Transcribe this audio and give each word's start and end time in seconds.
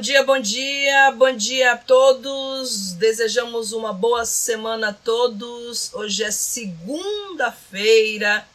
Dia, 0.00 0.24
bom 0.24 0.40
dia, 0.40 1.10
bom 1.10 1.36
dia 1.36 1.72
a 1.72 1.76
todos. 1.76 2.92
Desejamos 2.92 3.72
uma 3.72 3.92
boa 3.92 4.24
semana 4.24 4.88
a 4.88 4.94
todos. 4.94 5.92
Hoje 5.92 6.24
é 6.24 6.30
segunda-feira, 6.30 8.48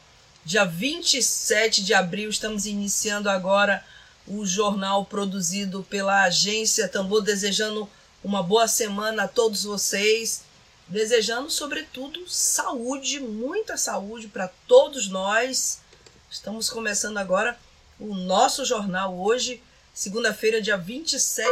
dia 0.43 0.65
27 0.65 1.83
de 1.83 1.93
abril. 1.93 2.31
Estamos 2.31 2.65
iniciando 2.65 3.29
agora 3.29 3.85
o 4.27 4.43
jornal 4.43 5.05
produzido 5.05 5.85
pela 5.87 6.23
agência 6.23 6.89
Tambor, 6.89 7.21
desejando 7.21 7.87
uma 8.23 8.41
boa 8.41 8.67
semana 8.67 9.25
a 9.25 9.27
todos 9.27 9.65
vocês. 9.65 10.41
Desejando, 10.87 11.51
sobretudo, 11.51 12.27
saúde, 12.27 13.19
muita 13.19 13.77
saúde 13.77 14.29
para 14.29 14.47
todos 14.67 15.07
nós. 15.09 15.79
Estamos 16.27 16.71
começando 16.71 17.17
agora 17.17 17.55
o 17.99 18.15
nosso 18.15 18.65
jornal 18.65 19.15
hoje 19.15 19.61
segunda-feira, 19.95 20.61
dia 20.61 20.75
27 20.75 21.49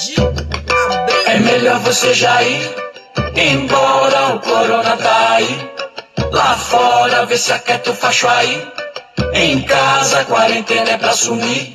de 0.00 0.14
abril. 0.20 0.34
É 1.26 1.38
melhor 1.38 1.78
você 1.78 2.12
já 2.12 2.42
ir 2.42 2.74
embora, 3.36 4.34
o 4.34 4.40
corona 4.40 4.96
tá 4.96 5.34
aí. 5.34 5.70
Lá 6.32 6.56
fora, 6.56 7.24
vê 7.26 7.38
se 7.38 7.52
aquieta 7.52 7.92
o 7.92 7.94
facho 7.94 8.26
aí. 8.26 8.66
Em 9.34 9.62
casa, 9.62 10.24
quarentena 10.24 10.90
é 10.90 10.98
pra 10.98 11.12
sumir. 11.12 11.74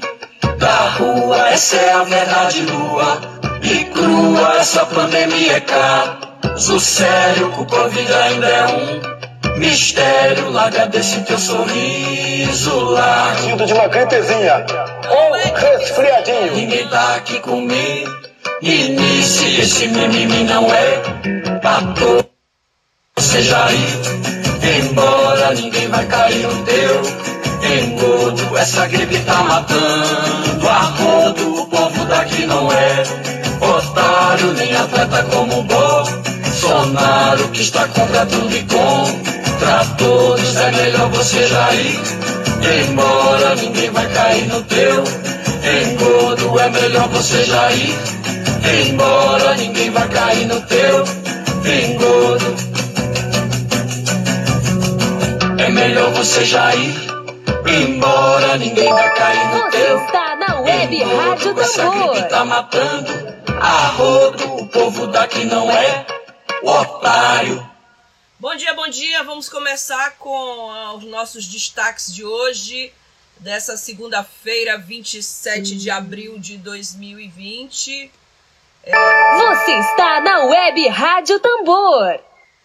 Da 0.57 0.89
rua, 0.89 1.49
essa 1.49 1.77
é 1.77 1.93
a 1.93 2.03
verdade 2.03 2.61
nua 2.63 3.21
e 3.63 3.85
crua. 3.85 4.57
Essa 4.57 4.85
pandemia 4.85 5.53
é 5.53 5.61
caso 5.61 6.79
sério, 6.79 7.53
o 7.57 7.65
Covid 7.65 8.13
ainda 8.13 8.47
é 8.47 8.67
um 8.67 9.16
Mistério, 9.57 10.51
larga 10.51 10.85
desse 10.85 11.19
teu 11.21 11.37
sorriso 11.37 12.79
lá. 12.91 13.35
Sinto 13.37 13.65
de 13.65 13.73
uma 13.73 13.87
gripezinha 13.87 14.65
ou 15.09 15.31
resfriadinho. 15.33 16.55
Ninguém 16.55 16.87
tá 16.87 17.15
aqui 17.15 17.39
comigo. 17.39 18.11
Inicie 18.61 19.61
esse 19.61 19.87
mimimi 19.87 20.43
não 20.43 20.71
é 20.71 21.01
papo. 21.61 22.23
Seja 23.17 23.65
aí, 23.65 24.79
embora 24.79 25.53
ninguém 25.55 25.87
vai 25.87 26.05
cair 26.05 26.47
no 26.47 26.65
teu 26.65 27.01
engodo. 27.79 28.57
Essa 28.57 28.87
gripe 28.87 29.19
tá 29.19 29.43
matando 29.43 30.69
a 30.69 30.79
rodo. 30.81 31.61
O 31.61 31.67
povo 31.67 32.05
daqui 32.05 32.45
não 32.45 32.71
é 32.71 33.03
otário, 33.59 34.53
nem 34.53 34.75
atleta 34.75 35.23
como 35.23 35.63
Bolsonaro 36.57 37.49
que 37.49 37.61
está 37.61 37.87
contra 37.87 38.25
tudo 38.25 38.55
e 38.55 38.63
com 38.63 39.37
Pra 39.59 39.85
todos 39.95 40.55
é 40.55 40.71
melhor 40.71 41.09
você 41.09 41.47
já 41.47 41.73
ir. 41.73 41.99
Embora, 42.89 43.55
ninguém 43.55 43.91
vai 43.91 44.07
cair 44.07 44.47
no 44.47 44.63
teu 44.63 45.03
engodo. 45.81 46.59
É 46.59 46.69
melhor 46.69 47.07
você 47.09 47.43
já 47.43 47.71
ir. 47.71 47.95
Embora, 48.81 49.55
ninguém 49.55 49.91
vai 49.91 50.07
cair 50.07 50.45
no 50.47 50.61
teu 50.61 51.03
engodo. 51.65 52.55
É 55.59 55.69
melhor 55.69 56.11
você 56.11 56.45
já 56.45 56.73
ir. 56.75 56.95
Embora, 57.67 58.57
ninguém 58.57 58.91
vai 58.91 59.13
cair 59.13 59.47
no 59.49 59.61
Você 59.61 59.77
teu 59.77 60.05
está 60.05 60.35
na 60.35 60.59
web 60.61 61.03
Rádio 61.03 61.59
Essa 61.59 61.89
gripe 61.89 62.29
tá 62.29 62.45
matando. 62.45 63.11
A 63.59 63.87
rodo, 63.97 64.55
o 64.55 64.67
povo 64.67 65.07
daqui 65.07 65.45
não 65.45 65.69
é 65.71 66.16
otário. 66.67 67.65
Bom 68.37 68.53
dia, 68.55 68.73
bom 68.73 68.89
dia. 68.89 69.23
Vamos 69.23 69.47
começar 69.47 70.17
com 70.17 70.69
ah, 70.69 70.93
os 70.95 71.05
nossos 71.05 71.47
destaques 71.47 72.13
de 72.13 72.25
hoje, 72.25 72.93
dessa 73.37 73.77
segunda-feira, 73.77 74.77
27 74.77 75.77
de 75.77 75.89
abril 75.89 76.37
de 76.37 76.57
2020. 76.57 78.11
Você 78.83 79.71
está 79.79 80.19
na 80.19 80.43
web 80.43 80.87
Rádio 80.89 81.39
Tambor. 81.39 82.19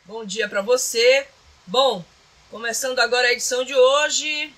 Bom 0.04 0.24
dia 0.24 0.48
para 0.48 0.62
você. 0.62 1.26
Bom, 1.64 2.04
começando 2.50 2.98
agora 2.98 3.28
a 3.28 3.32
edição 3.32 3.64
de 3.64 3.74
hoje, 3.74 4.52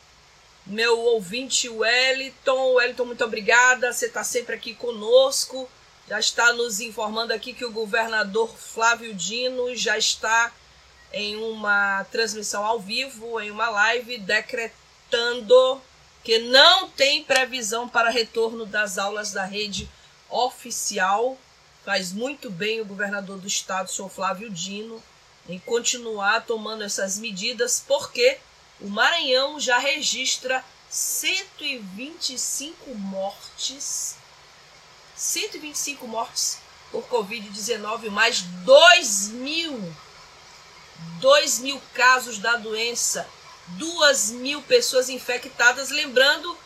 meu 0.66 0.98
ouvinte 0.98 1.68
Wellington. 1.68 2.74
Wellington, 2.74 3.04
muito 3.04 3.24
obrigada. 3.24 3.92
Você 3.92 4.06
está 4.06 4.24
sempre 4.24 4.54
aqui 4.54 4.74
conosco. 4.74 5.68
Já 6.06 6.20
está 6.20 6.52
nos 6.52 6.80
informando 6.80 7.32
aqui 7.32 7.54
que 7.54 7.64
o 7.64 7.72
governador 7.72 8.54
Flávio 8.54 9.14
Dino 9.14 9.74
já 9.74 9.96
está 9.96 10.52
em 11.12 11.34
uma 11.36 12.04
transmissão 12.10 12.62
ao 12.64 12.78
vivo, 12.78 13.40
em 13.40 13.50
uma 13.50 13.70
live, 13.70 14.18
decretando 14.18 15.80
que 16.22 16.38
não 16.38 16.90
tem 16.90 17.24
previsão 17.24 17.88
para 17.88 18.10
retorno 18.10 18.66
das 18.66 18.98
aulas 18.98 19.32
da 19.32 19.46
rede 19.46 19.88
oficial. 20.28 21.38
Faz 21.84 22.12
muito 22.12 22.50
bem 22.50 22.82
o 22.82 22.84
governador 22.84 23.38
do 23.38 23.46
estado, 23.46 23.90
senhor 23.90 24.10
Flávio 24.10 24.50
Dino, 24.50 25.02
em 25.48 25.58
continuar 25.58 26.44
tomando 26.44 26.84
essas 26.84 27.18
medidas, 27.18 27.82
porque 27.86 28.36
o 28.80 28.88
Maranhão 28.88 29.58
já 29.58 29.78
registra 29.78 30.62
125 30.90 32.94
mortes. 32.94 34.22
125 35.24 36.06
mortes 36.06 36.58
por 36.90 37.02
Covid-19, 37.04 38.10
mais 38.10 38.42
2 38.42 39.28
mil 39.28 39.94
2 41.18 41.60
mil 41.60 41.80
casos 41.94 42.38
da 42.38 42.56
doença, 42.56 43.26
2 43.68 44.32
mil 44.32 44.60
pessoas 44.62 45.08
infectadas. 45.08 45.90
Lembrando 45.90 46.56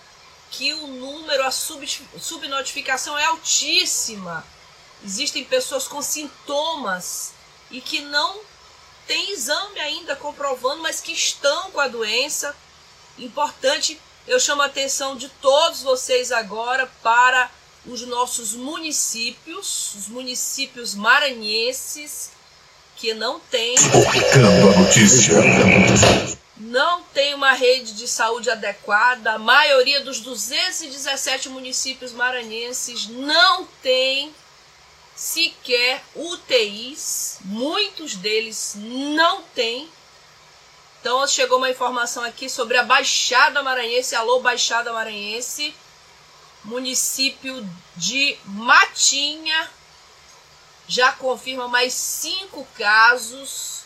que 0.51 0.75
o 0.75 0.87
número, 0.89 1.45
a 1.45 1.51
sub, 1.51 1.87
subnotificação 2.19 3.17
é 3.17 3.25
altíssima. 3.27 4.45
Existem 5.05 5.45
pessoas 5.45 5.87
com 5.87 6.03
sintomas 6.03 7.33
e 7.71 7.81
que 7.81 8.01
não 8.01 8.41
têm 9.07 9.33
exame 9.33 9.79
ainda 9.79 10.17
comprovando, 10.17 10.83
mas 10.83 11.01
que 11.01 11.13
estão 11.13 11.71
com 11.71 11.81
a 11.81 11.89
doença. 11.89 12.55
Importante, 13.17 14.01
eu 14.27 14.41
chamo 14.41 14.63
a 14.63 14.67
atenção 14.67 15.17
de 15.17 15.29
todos 15.29 15.83
vocês 15.83 16.33
agora 16.33 16.91
para 17.03 17.51
os 17.87 18.03
nossos 18.03 18.55
municípios, 18.55 19.95
os 19.95 20.09
municípios 20.09 20.95
maranhenses 20.95 22.31
que 22.97 23.15
não 23.15 23.39
Focando 23.79 24.71
a 24.71 24.79
notícia. 24.79 25.35
não 26.57 27.03
tem 27.15 27.35
uma 27.35 27.53
rede 27.53 27.93
de 27.93 28.09
saúde 28.09 28.51
adequada. 28.51 29.35
A 29.35 29.39
maioria 29.39 30.01
dos 30.01 30.21
217 30.21 31.49
municípios 31.49 32.13
maranhenses 32.13 33.09
não 33.09 33.65
tem 33.83 34.35
sequer 35.15 36.03
UTIs. 36.15 37.39
Muitos 37.45 38.17
deles 38.17 38.75
não 38.77 39.43
têm. 39.55 39.89
Então 41.01 41.27
chegou 41.29 41.59
uma 41.59 41.71
informação 41.71 42.25
aqui 42.25 42.49
sobre 42.49 42.77
a 42.77 42.83
Baixada 42.83 43.63
Maranhense. 43.63 44.17
Alô, 44.17 44.41
Baixada 44.41 44.93
Maranhense. 44.93 45.73
Município 46.65 47.67
de 47.97 48.37
Matinha 48.45 49.71
já 50.87 51.13
confirma 51.13 51.69
mais 51.69 51.93
cinco 51.93 52.67
casos. 52.77 53.83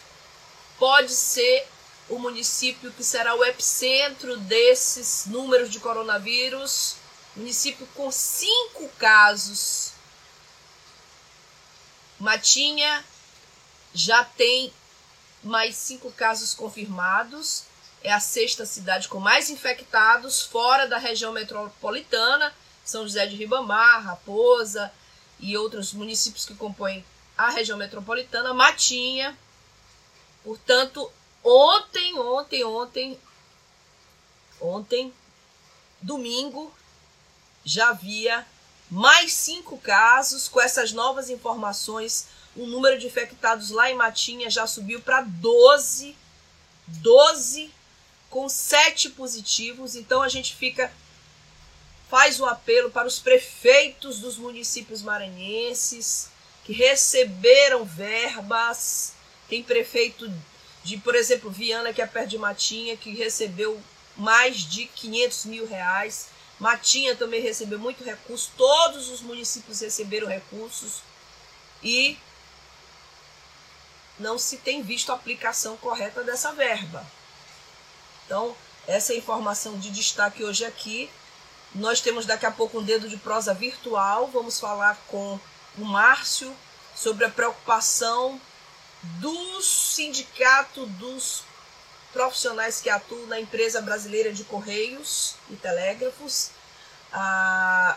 Pode 0.78 1.12
ser 1.12 1.68
o 2.08 2.18
município 2.18 2.92
que 2.92 3.04
será 3.04 3.34
o 3.34 3.44
epicentro 3.44 4.36
desses 4.36 5.26
números 5.26 5.70
de 5.70 5.80
coronavírus. 5.80 6.96
Município 7.34 7.86
com 7.94 8.10
cinco 8.10 8.88
casos. 8.98 9.92
Matinha 12.18 13.04
já 13.92 14.24
tem 14.24 14.72
mais 15.42 15.76
cinco 15.76 16.10
casos 16.12 16.54
confirmados. 16.54 17.64
É 18.04 18.12
a 18.12 18.20
sexta 18.20 18.66
cidade 18.66 19.08
com 19.08 19.18
mais 19.18 19.50
infectados 19.50 20.42
fora 20.42 20.86
da 20.86 20.98
região 20.98 21.32
metropolitana. 21.32 22.54
São 22.84 23.02
José 23.02 23.26
de 23.26 23.36
Ribamar, 23.36 24.04
Raposa 24.04 24.92
e 25.38 25.56
outros 25.56 25.92
municípios 25.92 26.44
que 26.44 26.54
compõem 26.54 27.04
a 27.36 27.50
região 27.50 27.78
metropolitana. 27.78 28.52
Matinha. 28.52 29.36
Portanto, 30.44 31.10
ontem, 31.42 32.18
ontem, 32.18 32.64
ontem, 32.64 33.20
ontem, 34.60 35.14
domingo, 36.00 36.72
já 37.64 37.90
havia 37.90 38.46
mais 38.90 39.32
cinco 39.32 39.78
casos 39.78 40.48
com 40.48 40.60
essas 40.60 40.92
novas 40.92 41.30
informações 41.30 42.26
o 42.54 42.66
número 42.66 42.98
de 42.98 43.06
infectados 43.06 43.70
lá 43.70 43.90
em 43.90 43.94
Matinha 43.94 44.50
já 44.50 44.66
subiu 44.66 45.00
para 45.00 45.22
12, 45.22 46.14
12 46.86 47.72
com 48.28 48.48
7 48.48 49.10
positivos. 49.10 49.96
Então 49.96 50.22
a 50.22 50.28
gente 50.28 50.54
fica 50.54 50.92
faz 52.12 52.38
o 52.38 52.44
apelo 52.44 52.90
para 52.90 53.08
os 53.08 53.18
prefeitos 53.18 54.18
dos 54.18 54.36
municípios 54.36 55.00
maranhenses 55.00 56.28
que 56.62 56.74
receberam 56.74 57.86
verbas. 57.86 59.14
Tem 59.48 59.62
prefeito 59.62 60.30
de, 60.84 60.98
por 60.98 61.14
exemplo, 61.14 61.50
Viana, 61.50 61.90
que 61.90 62.02
é 62.02 62.06
perto 62.06 62.28
de 62.28 62.36
Matinha, 62.36 62.98
que 62.98 63.14
recebeu 63.14 63.82
mais 64.14 64.58
de 64.58 64.84
500 64.88 65.44
mil 65.46 65.66
reais. 65.66 66.28
Matinha 66.60 67.16
também 67.16 67.40
recebeu 67.40 67.78
muito 67.78 68.04
recurso, 68.04 68.52
todos 68.58 69.08
os 69.08 69.22
municípios 69.22 69.80
receberam 69.80 70.28
recursos 70.28 71.00
e 71.82 72.18
não 74.18 74.36
se 74.36 74.58
tem 74.58 74.82
visto 74.82 75.10
a 75.10 75.14
aplicação 75.14 75.78
correta 75.78 76.22
dessa 76.22 76.52
verba. 76.52 77.06
Então, 78.26 78.54
essa 78.86 79.14
é 79.14 79.16
informação 79.16 79.78
de 79.78 79.90
destaque 79.90 80.44
hoje 80.44 80.66
aqui. 80.66 81.08
Nós 81.74 82.00
temos 82.00 82.26
daqui 82.26 82.44
a 82.44 82.50
pouco 82.50 82.78
um 82.78 82.82
dedo 82.82 83.08
de 83.08 83.16
prosa 83.16 83.54
virtual. 83.54 84.28
Vamos 84.28 84.60
falar 84.60 84.96
com 85.08 85.38
o 85.78 85.84
Márcio 85.84 86.54
sobre 86.94 87.24
a 87.24 87.30
preocupação 87.30 88.40
do 89.02 89.62
sindicato 89.62 90.86
dos 90.86 91.42
profissionais 92.12 92.80
que 92.80 92.90
atuam 92.90 93.26
na 93.26 93.40
empresa 93.40 93.80
brasileira 93.80 94.32
de 94.32 94.44
correios 94.44 95.34
e 95.50 95.56
telégrafos. 95.56 96.50
A, 97.10 97.96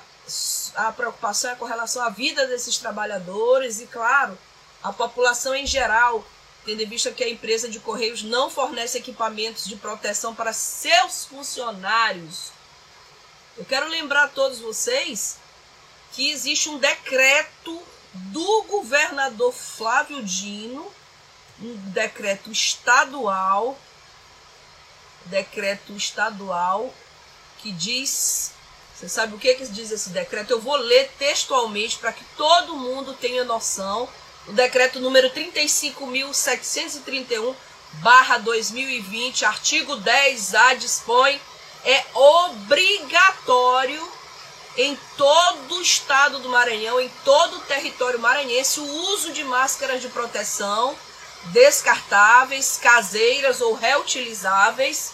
a 0.75 0.91
preocupação 0.93 1.51
é 1.51 1.55
com 1.55 1.65
relação 1.65 2.01
à 2.01 2.09
vida 2.09 2.47
desses 2.47 2.77
trabalhadores 2.77 3.81
e, 3.81 3.87
claro, 3.87 4.37
a 4.81 4.93
população 4.93 5.53
em 5.53 5.67
geral, 5.67 6.25
tendo 6.63 6.81
em 6.81 6.87
vista 6.87 7.11
que 7.11 7.23
a 7.23 7.29
empresa 7.29 7.67
de 7.67 7.79
correios 7.79 8.23
não 8.23 8.49
fornece 8.49 8.97
equipamentos 8.97 9.65
de 9.65 9.75
proteção 9.75 10.33
para 10.33 10.53
seus 10.53 11.25
funcionários. 11.25 12.54
Eu 13.57 13.63
quero 13.63 13.87
lembrar 13.87 14.25
a 14.25 14.27
todos 14.27 14.59
vocês 14.59 15.37
que 16.11 16.29
existe 16.29 16.67
um 16.67 16.77
decreto 16.77 17.81
do 18.13 18.63
governador 18.63 19.53
Flávio 19.53 20.21
Dino, 20.23 20.91
um 21.61 21.73
decreto 21.91 22.51
estadual, 22.51 23.79
decreto 25.27 25.95
estadual 25.95 26.93
que 27.59 27.71
diz, 27.71 28.51
você 28.93 29.07
sabe 29.07 29.35
o 29.35 29.39
que 29.39 29.55
que 29.55 29.65
diz 29.67 29.89
esse 29.89 30.09
decreto? 30.09 30.51
Eu 30.51 30.59
vou 30.59 30.75
ler 30.75 31.09
textualmente 31.17 31.97
para 31.97 32.11
que 32.11 32.25
todo 32.35 32.75
mundo 32.75 33.13
tenha 33.13 33.45
noção. 33.45 34.09
O 34.47 34.51
decreto 34.51 34.99
número 34.99 35.29
35.731 35.29 37.55
barra 37.93 38.37
2020, 38.37 39.45
artigo 39.45 39.95
10A 39.95 40.77
dispõe 40.77 41.39
é 41.85 42.03
obrigatório 42.13 44.11
em 44.75 44.97
todo 45.15 45.75
o 45.75 45.81
estado 45.81 46.39
do 46.39 46.49
Maranhão, 46.49 46.99
em 46.99 47.09
todo 47.23 47.57
o 47.57 47.61
território 47.61 48.19
maranhense, 48.19 48.79
o 48.79 48.85
uso 49.13 49.31
de 49.31 49.43
máscaras 49.43 50.01
de 50.01 50.09
proteção 50.09 50.97
descartáveis, 51.45 52.79
caseiras 52.81 53.61
ou 53.61 53.73
reutilizáveis, 53.73 55.11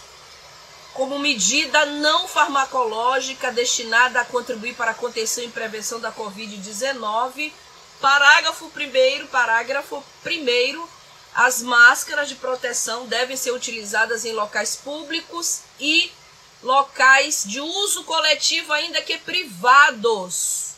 como 0.94 1.20
medida 1.20 1.86
não 1.86 2.28
farmacológica 2.28 3.52
destinada 3.52 4.22
a 4.22 4.26
contribuir 4.26 4.74
para 4.74 4.92
a 4.92 4.96
contenção 4.96 5.44
e 5.44 5.50
prevenção 5.50 6.00
da 6.00 6.12
Covid-19. 6.12 7.52
Parágrafo 8.00 8.66
1 8.66 9.28
parágrafo 9.28 10.04
1 10.26 10.88
as 11.34 11.62
máscaras 11.62 12.28
de 12.28 12.36
proteção 12.36 13.06
devem 13.06 13.38
ser 13.38 13.52
utilizadas 13.52 14.26
em 14.26 14.34
locais 14.34 14.76
públicos 14.76 15.62
e 15.80 16.12
locais 16.62 17.44
de 17.46 17.60
uso 17.60 18.04
coletivo, 18.04 18.72
ainda 18.74 19.02
que 19.02 19.18
privados. 19.18 20.72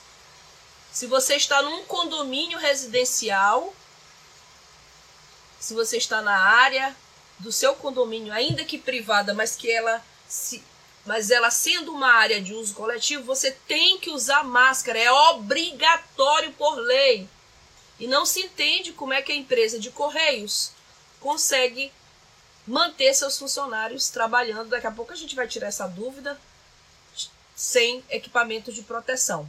Se 0.91 1.07
você 1.07 1.35
está 1.35 1.61
num 1.61 1.83
condomínio 1.85 2.57
residencial, 2.57 3.73
se 5.59 5.73
você 5.73 5.97
está 5.97 6.21
na 6.21 6.37
área 6.37 6.95
do 7.39 7.51
seu 7.51 7.73
condomínio, 7.75 8.33
ainda 8.33 8.63
que 8.63 8.77
privada, 8.77 9.33
mas 9.33 9.55
que 9.55 9.71
ela 9.71 10.03
se 10.27 10.63
mas 11.05 11.29
ela 11.29 11.51
sendo 11.51 11.91
uma 11.93 12.13
área 12.13 12.41
de 12.41 12.53
uso 12.53 12.73
coletivo, 12.73 13.25
você 13.25 13.51
tem 13.67 13.97
que 13.99 14.09
usar 14.09 14.43
máscara, 14.43 14.97
é 14.97 15.11
obrigatório 15.11 16.53
por 16.53 16.75
lei. 16.75 17.27
E 17.99 18.07
não 18.07 18.25
se 18.25 18.41
entende 18.41 18.93
como 18.93 19.13
é 19.13 19.21
que 19.21 19.31
a 19.31 19.35
empresa 19.35 19.77
de 19.77 19.91
correios 19.91 20.71
consegue 21.19 21.91
manter 22.67 23.13
seus 23.13 23.37
funcionários 23.37 24.09
trabalhando. 24.09 24.69
Daqui 24.69 24.87
a 24.87 24.91
pouco 24.91 25.13
a 25.13 25.15
gente 25.15 25.35
vai 25.35 25.47
tirar 25.47 25.67
essa 25.67 25.87
dúvida 25.87 26.37
sem 27.55 28.03
equipamento 28.09 28.71
de 28.71 28.81
proteção. 28.81 29.47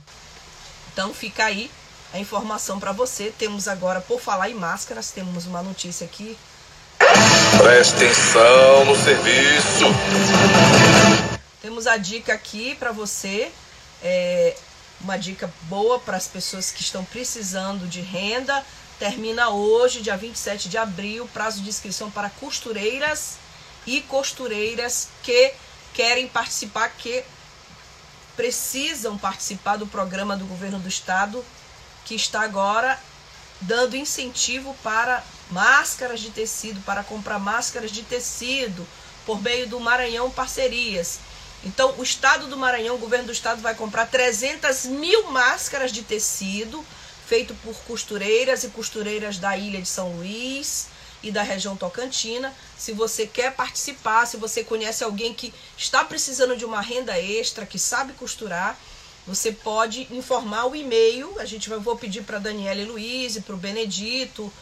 Então 0.92 1.12
fica 1.14 1.44
aí 1.44 1.70
a 2.12 2.18
informação 2.18 2.78
para 2.78 2.92
você. 2.92 3.32
Temos 3.36 3.66
agora, 3.66 4.00
por 4.00 4.20
falar 4.20 4.50
em 4.50 4.54
máscaras, 4.54 5.10
temos 5.10 5.46
uma 5.46 5.62
notícia 5.62 6.06
aqui. 6.06 6.36
Preste 7.58 7.94
atenção 7.96 8.84
no 8.84 8.96
serviço. 8.96 9.84
Temos 11.60 11.86
a 11.86 11.96
dica 11.96 12.34
aqui 12.34 12.74
para 12.74 12.92
você. 12.92 13.50
É 14.02 14.56
uma 15.00 15.16
dica 15.16 15.52
boa 15.62 15.98
para 15.98 16.16
as 16.16 16.26
pessoas 16.26 16.70
que 16.70 16.80
estão 16.82 17.04
precisando 17.04 17.86
de 17.88 18.00
renda 18.00 18.64
termina 18.98 19.50
hoje, 19.50 20.00
dia 20.00 20.16
27 20.16 20.68
de 20.68 20.78
abril, 20.78 21.28
prazo 21.32 21.60
de 21.62 21.68
inscrição 21.68 22.10
para 22.10 22.30
costureiras 22.30 23.36
e 23.86 24.00
costureiras 24.02 25.08
que 25.22 25.52
querem 25.92 26.26
participar, 26.26 26.88
que 26.90 27.24
precisam 28.36 29.16
participar 29.16 29.76
do 29.76 29.86
programa 29.86 30.36
do 30.36 30.46
governo 30.46 30.78
do 30.78 30.88
estado, 30.88 31.44
que 32.04 32.14
está 32.14 32.42
agora 32.42 32.98
dando 33.60 33.96
incentivo 33.96 34.76
para 34.82 35.22
máscaras 35.50 36.20
de 36.20 36.30
tecido, 36.30 36.80
para 36.80 37.04
comprar 37.04 37.38
máscaras 37.38 37.90
de 37.90 38.02
tecido 38.02 38.86
por 39.24 39.40
meio 39.40 39.68
do 39.68 39.80
Maranhão 39.80 40.30
Parcerias. 40.30 41.18
Então, 41.62 41.94
o 41.96 42.02
estado 42.02 42.46
do 42.46 42.56
Maranhão, 42.56 42.96
o 42.96 42.98
governo 42.98 43.26
do 43.26 43.32
estado 43.32 43.62
vai 43.62 43.74
comprar 43.74 44.06
300 44.06 44.84
mil 44.84 45.30
máscaras 45.30 45.92
de 45.92 46.02
tecido 46.02 46.84
feito 47.26 47.54
por 47.62 47.74
costureiras 47.84 48.64
e 48.64 48.68
costureiras 48.68 49.38
da 49.38 49.56
ilha 49.56 49.80
de 49.80 49.88
São 49.88 50.16
Luís 50.16 50.88
e 51.22 51.30
da 51.30 51.42
região 51.42 51.76
Tocantina. 51.76 52.54
Se 52.76 52.92
você 52.92 53.26
quer 53.26 53.54
participar, 53.54 54.26
se 54.26 54.36
você 54.36 54.62
conhece 54.62 55.02
alguém 55.02 55.32
que 55.32 55.52
está 55.76 56.04
precisando 56.04 56.56
de 56.56 56.64
uma 56.64 56.80
renda 56.80 57.18
extra, 57.18 57.64
que 57.64 57.78
sabe 57.78 58.12
costurar, 58.12 58.78
você 59.26 59.50
pode 59.50 60.06
informar 60.10 60.66
o 60.66 60.76
e-mail. 60.76 61.38
A 61.40 61.46
gente 61.46 61.70
vai 61.70 61.78
vou 61.78 61.96
pedir 61.96 62.22
para 62.24 62.38
Daniela 62.38 62.80
e 62.80 62.84
Luiz, 62.84 63.38
para 63.38 63.54
o 63.54 63.58
Benedito, 63.58 64.52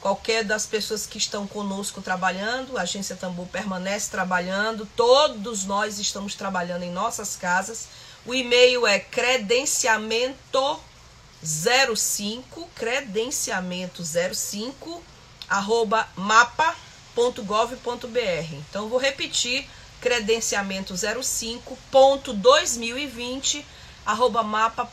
qualquer 0.00 0.44
das 0.44 0.66
pessoas 0.66 1.06
que 1.06 1.16
estão 1.16 1.46
conosco 1.46 2.02
trabalhando. 2.02 2.76
A 2.76 2.82
agência 2.82 3.16
Tambor 3.16 3.46
permanece 3.46 4.10
trabalhando. 4.10 4.86
Todos 4.94 5.64
nós 5.64 5.98
estamos 5.98 6.34
trabalhando 6.34 6.82
em 6.82 6.90
nossas 6.90 7.34
casas. 7.34 7.88
O 8.26 8.34
e-mail 8.34 8.86
é 8.86 8.98
credenciamento 8.98 10.78
05 11.44 12.68
credenciamento 12.74 14.02
05 14.04 15.02
arroba 15.48 16.08
mapa.gov.br. 16.16 16.64
Então 18.68 18.88
vou 18.88 18.98
repetir 18.98 19.68
credenciamento 20.00 20.94
05 20.96 21.78
ponto 21.90 22.32
2020 22.32 23.64
arroba 24.04 24.42
mapa.ma.gov.br. 24.42 24.90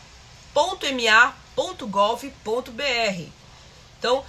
Então, 3.99 4.23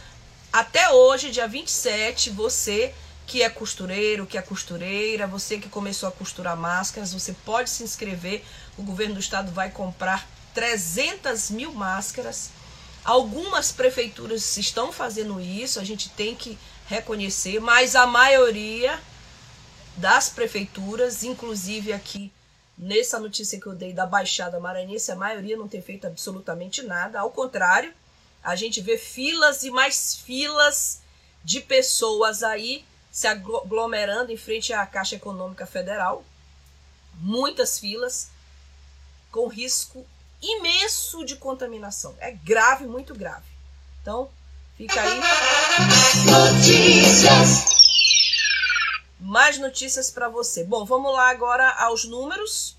até 0.52 0.90
hoje, 0.90 1.30
dia 1.30 1.46
27, 1.46 2.30
você 2.30 2.94
que 3.26 3.42
é 3.42 3.50
costureiro, 3.50 4.26
que 4.26 4.38
é 4.38 4.42
costureira, 4.42 5.26
você 5.26 5.58
que 5.58 5.68
começou 5.68 6.08
a 6.08 6.12
costurar 6.12 6.56
máscaras, 6.56 7.12
você 7.12 7.34
pode 7.44 7.68
se 7.68 7.82
inscrever. 7.82 8.42
O 8.78 8.82
governo 8.82 9.14
do 9.14 9.20
estado 9.20 9.52
vai 9.52 9.70
comprar 9.70 10.26
300 10.58 11.50
mil 11.50 11.72
máscaras. 11.72 12.50
Algumas 13.04 13.70
prefeituras 13.70 14.56
estão 14.56 14.90
fazendo 14.90 15.40
isso, 15.40 15.78
a 15.78 15.84
gente 15.84 16.08
tem 16.08 16.34
que 16.34 16.58
reconhecer, 16.88 17.60
mas 17.60 17.94
a 17.94 18.08
maioria 18.08 19.00
das 19.96 20.28
prefeituras, 20.28 21.22
inclusive 21.22 21.92
aqui 21.92 22.32
nessa 22.76 23.20
notícia 23.20 23.60
que 23.60 23.68
eu 23.68 23.74
dei 23.76 23.92
da 23.92 24.04
Baixada 24.04 24.58
Maranhense, 24.58 25.12
a 25.12 25.14
maioria 25.14 25.56
não 25.56 25.68
tem 25.68 25.80
feito 25.80 26.08
absolutamente 26.08 26.82
nada. 26.82 27.20
Ao 27.20 27.30
contrário, 27.30 27.94
a 28.42 28.56
gente 28.56 28.80
vê 28.80 28.98
filas 28.98 29.62
e 29.62 29.70
mais 29.70 30.16
filas 30.16 31.02
de 31.44 31.60
pessoas 31.60 32.42
aí 32.42 32.84
se 33.12 33.28
aglomerando 33.28 34.32
em 34.32 34.36
frente 34.36 34.72
à 34.72 34.84
Caixa 34.84 35.14
Econômica 35.14 35.66
Federal. 35.66 36.24
Muitas 37.14 37.78
filas 37.78 38.28
com 39.30 39.46
risco 39.46 40.04
imenso 40.40 41.24
de 41.24 41.36
contaminação. 41.36 42.14
É 42.18 42.32
grave, 42.32 42.86
muito 42.86 43.14
grave. 43.14 43.46
Então, 44.02 44.30
Fica 44.78 45.00
aí. 45.02 45.20
Notícias. 46.24 47.64
Mais 49.18 49.58
notícias 49.58 50.08
para 50.08 50.28
você. 50.28 50.62
Bom, 50.62 50.84
vamos 50.84 51.12
lá 51.12 51.30
agora 51.30 51.68
aos 51.68 52.04
números. 52.04 52.76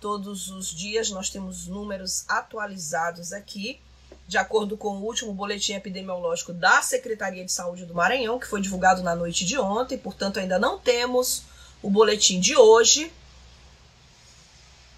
Todos 0.00 0.50
os 0.50 0.68
dias 0.68 1.10
nós 1.10 1.30
temos 1.30 1.66
números 1.66 2.24
atualizados 2.28 3.32
aqui, 3.32 3.80
de 4.28 4.38
acordo 4.38 4.76
com 4.76 4.90
o 4.98 5.04
último 5.04 5.32
boletim 5.32 5.72
epidemiológico 5.72 6.52
da 6.52 6.80
Secretaria 6.80 7.44
de 7.44 7.50
Saúde 7.50 7.86
do 7.86 7.94
Maranhão, 7.94 8.38
que 8.38 8.46
foi 8.46 8.60
divulgado 8.60 9.02
na 9.02 9.16
noite 9.16 9.44
de 9.44 9.58
ontem, 9.58 9.98
portanto, 9.98 10.38
ainda 10.38 10.60
não 10.60 10.78
temos 10.78 11.42
o 11.82 11.90
boletim 11.90 12.38
de 12.38 12.56
hoje. 12.56 13.12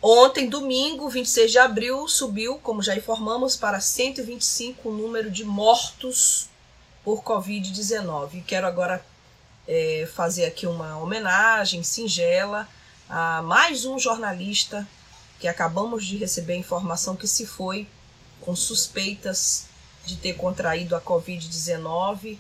Ontem, 0.06 0.50
domingo, 0.50 1.08
26 1.08 1.50
de 1.50 1.58
abril, 1.58 2.06
subiu, 2.06 2.58
como 2.58 2.82
já 2.82 2.94
informamos, 2.94 3.56
para 3.56 3.80
125 3.80 4.90
o 4.90 4.92
número 4.92 5.30
de 5.30 5.44
mortos 5.44 6.50
por 7.02 7.22
Covid-19. 7.22 8.44
Quero 8.44 8.66
agora 8.66 9.02
é, 9.66 10.06
fazer 10.14 10.44
aqui 10.44 10.66
uma 10.66 10.98
homenagem 10.98 11.82
singela 11.82 12.68
a 13.08 13.40
mais 13.40 13.86
um 13.86 13.98
jornalista 13.98 14.86
que 15.40 15.48
acabamos 15.48 16.04
de 16.04 16.18
receber 16.18 16.54
informação 16.54 17.16
que 17.16 17.26
se 17.26 17.46
foi 17.46 17.88
com 18.42 18.54
suspeitas 18.54 19.68
de 20.04 20.16
ter 20.16 20.34
contraído 20.34 20.94
a 20.94 21.00
Covid-19. 21.00 22.36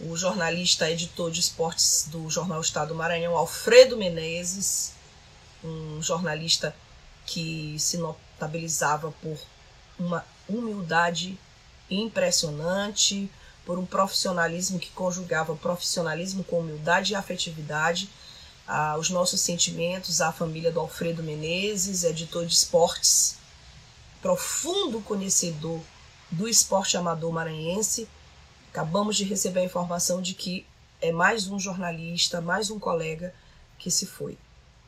O 0.00 0.16
jornalista 0.16 0.90
editor 0.90 1.30
de 1.30 1.40
esportes 1.40 2.06
do 2.10 2.30
Jornal 2.30 2.62
Estado 2.62 2.88
do 2.88 2.94
Maranhão, 2.94 3.36
Alfredo 3.36 3.98
Menezes, 3.98 4.94
um 5.62 6.02
jornalista 6.02 6.74
que 7.26 7.76
se 7.78 7.98
notabilizava 7.98 9.12
por 9.22 9.38
uma 9.98 10.24
humildade 10.48 11.38
impressionante, 11.90 13.30
por 13.64 13.78
um 13.78 13.86
profissionalismo 13.86 14.78
que 14.78 14.90
conjugava 14.90 15.54
profissionalismo 15.54 16.42
com 16.44 16.60
humildade 16.60 17.12
e 17.12 17.16
afetividade. 17.16 18.08
Ah, 18.66 18.96
os 18.98 19.10
nossos 19.10 19.40
sentimentos 19.40 20.20
à 20.20 20.32
família 20.32 20.70
do 20.70 20.80
Alfredo 20.80 21.22
Menezes, 21.22 22.04
editor 22.04 22.46
de 22.46 22.54
esportes, 22.54 23.36
profundo 24.20 25.00
conhecedor 25.00 25.80
do 26.30 26.48
esporte 26.48 26.96
amador 26.96 27.32
maranhense. 27.32 28.08
Acabamos 28.70 29.16
de 29.16 29.24
receber 29.24 29.60
a 29.60 29.64
informação 29.64 30.22
de 30.22 30.34
que 30.34 30.66
é 31.00 31.12
mais 31.12 31.48
um 31.48 31.58
jornalista, 31.58 32.40
mais 32.40 32.70
um 32.70 32.78
colega 32.78 33.34
que 33.78 33.90
se 33.90 34.06
foi. 34.06 34.38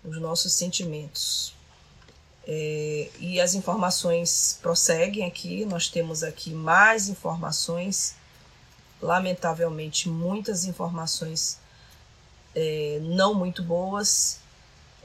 Os 0.04 0.20
nossos 0.20 0.52
sentimentos. 0.52 1.53
É, 2.46 3.08
e 3.18 3.40
as 3.40 3.54
informações 3.54 4.58
prosseguem 4.60 5.26
aqui, 5.26 5.64
nós 5.64 5.88
temos 5.88 6.22
aqui 6.22 6.50
mais 6.50 7.08
informações, 7.08 8.14
lamentavelmente, 9.00 10.08
muitas 10.08 10.64
informações 10.64 11.58
é, 12.54 12.98
não 13.02 13.34
muito 13.34 13.62
boas. 13.62 14.38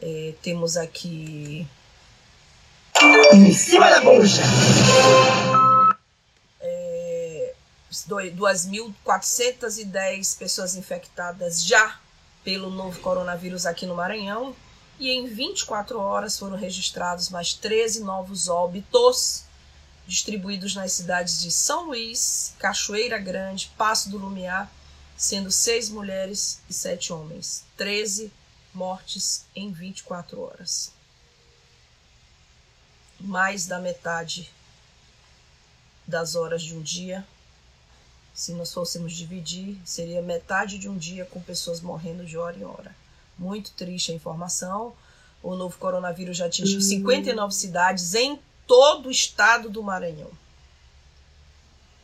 É, 0.02 0.34
temos 0.42 0.76
aqui. 0.78 1.68
Em 3.34 3.54
cima 3.54 3.90
da 3.90 4.00
bucha. 4.02 4.42
É, 6.60 7.54
2.410 7.92 10.38
pessoas 10.38 10.76
infectadas 10.76 11.66
já 11.66 11.98
pelo 12.44 12.70
novo 12.70 13.00
coronavírus 13.00 13.66
aqui 13.66 13.86
no 13.86 13.96
Maranhão 13.96 14.54
e 15.00 15.12
em 15.12 15.28
24 15.28 15.98
horas 15.98 16.38
foram 16.38 16.58
registrados 16.58 17.30
mais 17.30 17.54
13 17.54 18.04
novos 18.04 18.50
óbitos, 18.50 19.46
distribuídos 20.06 20.76
nas 20.76 20.92
cidades 20.92 21.40
de 21.40 21.50
São 21.52 21.86
Luís, 21.86 22.54
Cachoeira 22.60 23.18
Grande, 23.18 23.72
Passo 23.78 24.10
do 24.10 24.18
Lumiar, 24.18 24.70
sendo 25.16 25.50
seis 25.52 25.90
mulheres 25.90 26.60
e 26.70 26.74
sete 26.74 27.14
homens. 27.14 27.64
13 27.78 28.32
mortes 28.74 29.46
em 29.56 29.72
24 29.72 30.42
horas. 30.42 30.92
Mais 33.20 33.66
da 33.66 33.80
metade 33.80 34.52
das 36.06 36.36
horas 36.36 36.62
de 36.62 36.76
um 36.76 36.82
dia, 36.82 37.26
se 38.34 38.54
nós 38.54 38.74
fôssemos 38.74 39.14
dividir, 39.14 39.78
seria 39.86 40.22
metade 40.22 40.78
de 40.78 40.90
um 40.90 40.98
dia 40.98 41.26
com 41.26 41.42
pessoas 41.42 41.82
morrendo 41.82 42.26
de 42.26 42.38
hora 42.38 42.58
em 42.58 42.64
hora. 42.64 42.96
Muito 43.40 43.72
triste 43.72 44.12
a 44.12 44.16
informação. 44.16 44.94
O 45.42 45.56
novo 45.56 45.78
coronavírus 45.78 46.36
já 46.36 46.48
atingiu 46.48 46.82
59 46.82 47.54
cidades 47.54 48.14
em 48.14 48.38
todo 48.68 49.08
o 49.08 49.12
estado 49.12 49.70
do 49.70 49.82
Maranhão. 49.82 50.30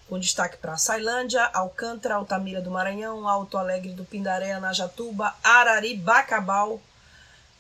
Com 0.08 0.18
destaque 0.18 0.58
para 0.58 0.78
Sailândia, 0.78 1.44
Alcântara, 1.54 2.16
Altamira 2.16 2.62
do 2.62 2.72
Maranhão, 2.72 3.28
Alto 3.28 3.58
Alegre 3.58 3.92
do 3.92 4.06
Pindaré, 4.06 4.54
Anajatuba, 4.54 5.36
Arari, 5.44 5.96
Bacabal, 5.98 6.80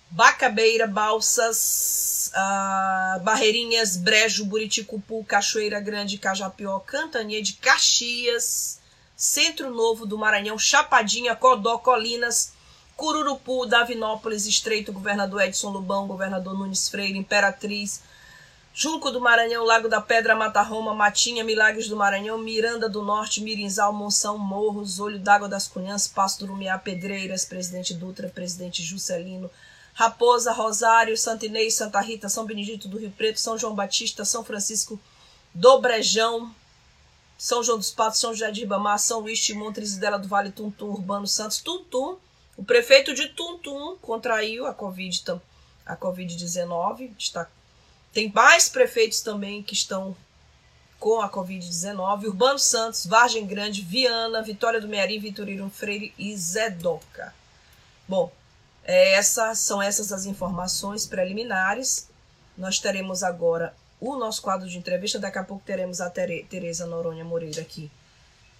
Bacabeira, 0.10 0.88
Balsas, 0.88 2.32
uh, 2.34 3.20
Barreirinhas, 3.22 3.98
Brejo, 3.98 4.46
Buriticupu, 4.46 5.26
Cachoeira 5.26 5.82
Grande, 5.82 6.18
Cajapió, 6.18 6.80
Cantania 6.80 7.42
de 7.42 7.54
Caxias, 7.54 8.80
Centro 9.18 9.74
Novo 9.74 10.06
do 10.06 10.18
Maranhão, 10.18 10.58
Chapadinha, 10.58 11.36
Codó, 11.36 11.78
Colinas, 11.80 12.54
Cururupu, 12.96 13.66
Davinópolis, 13.66 14.46
Estreito, 14.46 14.94
Governador 14.94 15.42
Edson 15.42 15.70
Lubão, 15.70 16.08
Governador 16.08 16.58
Nunes 16.58 16.88
Freire, 16.88 17.18
Imperatriz, 17.18 18.02
Junco 18.74 19.10
do 19.10 19.22
Maranhão, 19.22 19.64
Lago 19.64 19.88
da 19.88 20.02
Pedra, 20.02 20.36
Mata 20.36 20.62
Roma, 20.62 20.94
Matinha, 20.94 21.44
Milagres 21.44 21.88
do 21.88 21.96
Maranhão, 21.96 22.38
Miranda 22.38 22.90
do 22.90 23.02
Norte, 23.02 23.42
Mirinzal, 23.42 23.94
Monção, 23.94 24.38
Morros, 24.38 25.00
Olho 25.00 25.18
d'Água 25.18 25.48
das 25.48 25.66
Cunhãs, 25.66 26.08
Passo 26.08 26.40
do 26.40 26.48
Lumiar, 26.48 26.84
Pedreiras, 26.84 27.46
Presidente 27.46 27.94
Dutra, 27.94 28.28
Presidente 28.28 28.84
Juscelino, 28.84 29.50
Raposa, 29.94 30.52
Rosário, 30.52 31.18
Santa 31.18 31.46
Inês, 31.46 31.76
Santa 31.76 32.02
Rita, 32.02 32.28
São 32.28 32.46
Benedito 32.46 32.90
do 32.90 32.98
Rio 32.98 33.12
Preto, 33.12 33.40
São 33.40 33.58
João 33.58 33.74
Batista, 33.74 34.26
São 34.26 34.44
Francisco 34.44 35.00
do 35.54 35.80
Brejão, 35.80 36.54
São 37.38 37.64
João 37.64 37.78
dos 37.78 37.92
Patos, 37.92 38.20
São 38.20 38.34
José 38.34 38.52
de 38.52 38.60
Ribamar, 38.60 39.00
São 39.00 39.22
Luís, 39.22 39.40
Timon, 39.40 39.72
Trizidela 39.72 40.20
do 40.20 40.28
Vale, 40.28 40.52
Tuntum, 40.52 40.88
Urbano 40.88 41.26
Santos, 41.26 41.60
Tuntum, 41.60 42.18
o 42.58 42.64
prefeito 42.64 43.14
de 43.14 43.30
Tuntum 43.30 43.98
contraiu 44.02 44.66
a 44.66 44.74
Covid, 44.74 45.42
a 45.86 45.98
Covid-19. 45.98 47.12
Está, 47.18 47.50
tem 48.14 48.32
mais 48.32 48.70
prefeitos 48.70 49.22
também 49.22 49.62
que 49.62 49.74
estão 49.74 50.16
com 50.98 51.20
a 51.20 51.30
Covid-19. 51.30 52.26
Urbano 52.26 52.58
Santos, 52.58 53.06
Vargem 53.06 53.46
Grande, 53.46 53.82
Viana, 53.82 54.42
Vitória 54.42 54.80
do 54.80 54.88
Mearim, 54.88 55.20
Vitorino 55.20 55.70
Freire 55.70 56.14
e 56.18 56.36
Zedoca. 56.36 57.36
Bom, 58.08 58.32
é, 58.86 59.14
essas 59.14 59.60
são 59.60 59.82
essas 59.82 60.14
as 60.14 60.26
informações 60.26 61.06
preliminares. 61.06 62.10
Nós 62.58 62.80
teremos 62.80 63.22
agora 63.22 63.76
o 64.00 64.16
nosso 64.16 64.42
quadro 64.42 64.70
de 64.70 64.78
entrevista. 64.78 65.20
Daqui 65.20 65.40
a 65.40 65.44
pouco 65.44 65.66
teremos 65.66 66.00
a 66.00 66.10
Tereza 66.10 66.86
Noronha 66.86 67.26
Moreira 67.26 67.62
aqui 67.62 67.92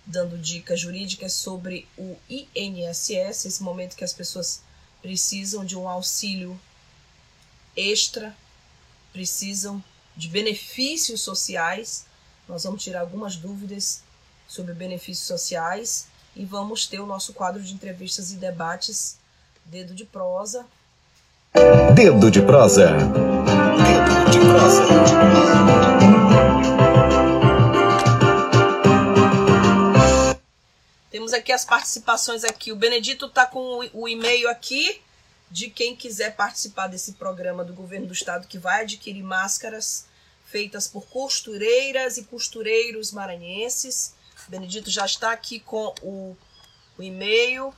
dando 0.06 0.38
dicas 0.38 0.80
jurídicas 0.80 1.34
sobre 1.34 1.88
o 1.98 2.16
INSS, 2.30 3.46
esse 3.46 3.64
momento 3.64 3.96
que 3.96 4.04
as 4.04 4.14
pessoas 4.14 4.62
precisam 5.02 5.66
de 5.66 5.78
um 5.78 5.88
auxílio 5.88 6.60
extra, 7.76 8.36
precisam 9.12 9.84
de 10.16 10.28
benefícios 10.28 11.22
sociais. 11.22 12.06
Nós 12.48 12.64
vamos 12.64 12.84
tirar 12.84 13.02
algumas 13.02 13.36
dúvidas 13.36 14.04
sobre 14.48 14.74
benefícios 14.74 15.28
sociais 15.28 16.08
e 16.36 16.46
vamos 16.46 16.86
ter 16.86 17.00
o 17.00 17.06
nosso 17.06 17.34
quadro 17.34 17.62
de 17.62 17.74
entrevistas 17.74 18.32
e 18.32 18.36
debates 18.36 19.18
Dedo 19.66 19.96
de 19.96 20.06
Prosa. 20.06 20.66
Dedo 21.96 22.30
de 22.30 22.42
Prosa. 22.42 22.92
Dedo 22.92 24.32
de 24.32 24.40
Prosa. 24.40 24.86
Aqui 31.36 31.52
as 31.52 31.66
participações 31.66 32.44
aqui. 32.44 32.72
O 32.72 32.76
Benedito 32.76 33.28
está 33.28 33.46
com 33.46 33.88
o 33.94 34.08
e-mail 34.08 34.50
aqui 34.50 35.02
de 35.50 35.70
quem 35.70 35.96
quiser 35.96 36.36
participar 36.36 36.88
desse 36.88 37.14
programa 37.14 37.64
do 37.64 37.74
governo 37.74 38.08
do 38.08 38.14
estado 38.14 38.48
que 38.48 38.58
vai 38.58 38.82
adquirir 38.82 39.24
máscaras 39.24 40.08
feitas 40.46 40.88
por 40.88 41.06
costureiras 41.08 42.18
e 42.18 42.24
costureiros 42.24 43.12
maranhenses. 43.12 44.14
O 44.48 44.52
Benedito 44.52 44.90
já 44.90 45.06
está 45.06 45.32
aqui 45.32 45.60
com 45.60 45.94
o, 46.02 46.36
o 46.98 47.04
e-mail. 47.04 47.70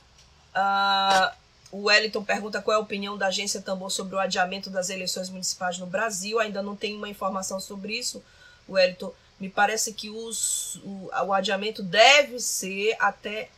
Uh, 0.54 1.36
o 1.70 1.84
Wellington 1.84 2.24
pergunta 2.24 2.62
qual 2.62 2.76
é 2.76 2.78
a 2.78 2.82
opinião 2.82 3.16
da 3.16 3.26
agência 3.26 3.60
Tambor 3.60 3.90
sobre 3.90 4.16
o 4.16 4.18
adiamento 4.18 4.70
das 4.70 4.90
eleições 4.90 5.28
municipais 5.28 5.78
no 5.78 5.86
Brasil. 5.86 6.38
Ainda 6.40 6.62
não 6.62 6.74
tem 6.74 6.96
uma 6.96 7.08
informação 7.08 7.60
sobre 7.60 7.98
isso, 7.98 8.22
Wellington. 8.68 9.12
Me 9.38 9.48
parece 9.48 9.92
que 9.92 10.10
os, 10.10 10.76
o, 10.76 11.10
o 11.26 11.32
adiamento 11.32 11.82
deve 11.82 12.40
ser 12.40 12.96
até 12.98 13.48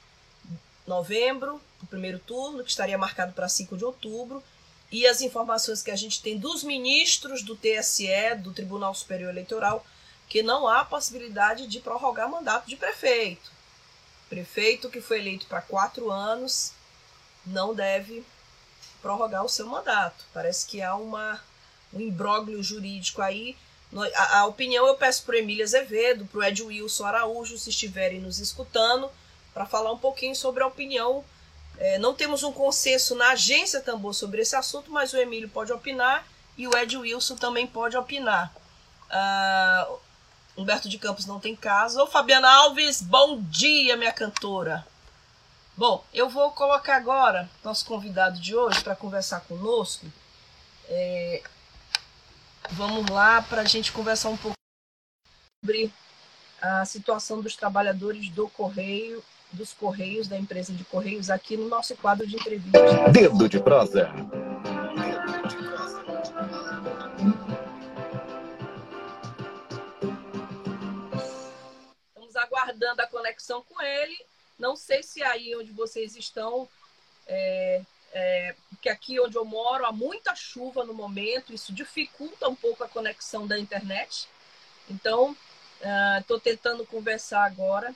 novembro, 0.86 1.60
o 1.82 1.86
primeiro 1.86 2.18
turno, 2.18 2.62
que 2.62 2.70
estaria 2.70 2.98
marcado 2.98 3.32
para 3.32 3.48
5 3.48 3.76
de 3.76 3.84
outubro. 3.84 4.42
E 4.92 5.06
as 5.06 5.20
informações 5.20 5.82
que 5.82 5.90
a 5.90 5.96
gente 5.96 6.20
tem 6.20 6.36
dos 6.36 6.64
ministros 6.64 7.42
do 7.42 7.56
TSE, 7.56 8.34
do 8.38 8.52
Tribunal 8.52 8.94
Superior 8.94 9.30
Eleitoral, 9.30 9.86
que 10.28 10.42
não 10.42 10.68
há 10.68 10.84
possibilidade 10.84 11.66
de 11.66 11.80
prorrogar 11.80 12.28
mandato 12.28 12.68
de 12.68 12.76
prefeito. 12.76 13.50
Prefeito 14.28 14.90
que 14.90 15.00
foi 15.00 15.18
eleito 15.18 15.46
para 15.46 15.62
quatro 15.62 16.10
anos 16.10 16.72
não 17.44 17.74
deve 17.74 18.24
prorrogar 19.00 19.44
o 19.44 19.48
seu 19.48 19.66
mandato. 19.66 20.24
Parece 20.32 20.66
que 20.66 20.82
há 20.82 20.94
uma, 20.94 21.40
um 21.92 22.00
imbróglio 22.00 22.62
jurídico 22.62 23.22
aí. 23.22 23.56
A, 24.14 24.40
a 24.40 24.46
opinião 24.46 24.86
eu 24.86 24.94
peço 24.94 25.24
para 25.24 25.34
o 25.34 25.38
Emília 25.38 25.64
Azevedo, 25.64 26.24
para 26.26 26.38
o 26.38 26.44
Ed 26.44 26.62
Wilson 26.62 27.04
Araújo, 27.04 27.58
se 27.58 27.70
estiverem 27.70 28.20
nos 28.20 28.38
escutando, 28.38 29.10
para 29.52 29.66
falar 29.66 29.92
um 29.92 29.98
pouquinho 29.98 30.34
sobre 30.34 30.62
a 30.62 30.66
opinião. 30.66 31.24
É, 31.78 31.98
não 31.98 32.14
temos 32.14 32.42
um 32.42 32.52
consenso 32.52 33.14
na 33.14 33.30
agência 33.30 33.80
Tambor 33.80 34.14
sobre 34.14 34.42
esse 34.42 34.54
assunto, 34.54 34.90
mas 34.90 35.12
o 35.12 35.16
Emílio 35.16 35.48
pode 35.48 35.72
opinar 35.72 36.26
e 36.56 36.68
o 36.68 36.76
Ed 36.76 36.96
Wilson 36.96 37.36
também 37.36 37.66
pode 37.66 37.96
opinar. 37.96 38.54
Uh, 39.10 39.98
Humberto 40.56 40.88
de 40.88 40.98
Campos 40.98 41.26
não 41.26 41.40
tem 41.40 41.56
caso. 41.56 42.02
Ô, 42.02 42.06
Fabiana 42.06 42.50
Alves, 42.50 43.00
bom 43.00 43.40
dia, 43.40 43.96
minha 43.96 44.12
cantora. 44.12 44.86
Bom, 45.76 46.04
eu 46.12 46.28
vou 46.28 46.50
colocar 46.52 46.96
agora 46.96 47.48
nosso 47.64 47.86
convidado 47.86 48.38
de 48.38 48.54
hoje 48.54 48.82
para 48.82 48.94
conversar 48.94 49.40
conosco. 49.40 50.06
É, 50.86 51.42
vamos 52.72 53.08
lá 53.10 53.42
para 53.42 53.62
a 53.62 53.64
gente 53.64 53.92
conversar 53.92 54.28
um 54.28 54.36
pouco 54.36 54.56
sobre 55.64 55.92
a 56.60 56.84
situação 56.84 57.40
dos 57.40 57.56
trabalhadores 57.56 58.28
do 58.30 58.48
Correio, 58.48 59.22
dos 59.52 59.72
Correios, 59.72 60.28
da 60.28 60.38
empresa 60.38 60.72
de 60.72 60.84
Correios, 60.84 61.30
aqui 61.30 61.56
no 61.56 61.68
nosso 61.68 61.96
quadro 61.96 62.26
de 62.26 62.36
entrevista. 62.36 62.78
Dedo 63.12 63.48
de 63.48 63.60
prosa. 63.60 64.10
Estamos 72.08 72.36
aguardando 72.36 73.02
a 73.02 73.06
conexão 73.06 73.62
com 73.68 73.80
ele 73.82 74.30
não 74.60 74.76
sei 74.76 75.02
se 75.02 75.22
aí 75.22 75.56
onde 75.56 75.72
vocês 75.72 76.14
estão, 76.14 76.68
é, 77.26 77.82
é, 78.12 78.54
porque 78.80 78.88
aqui 78.88 79.20
onde 79.20 79.36
eu 79.36 79.44
moro 79.44 79.84
há 79.84 79.92
muita 79.92 80.34
chuva 80.34 80.84
no 80.84 80.94
momento, 80.94 81.52
isso 81.52 81.70
dificulta 81.70 82.48
um 82.48 82.56
pouco 82.56 82.82
a 82.82 82.88
conexão 82.88 83.46
da 83.46 83.58
internet. 83.58 84.26
Então, 84.88 85.36
estou 86.18 86.38
uh, 86.38 86.40
tentando 86.40 86.86
conversar 86.86 87.44
agora. 87.44 87.94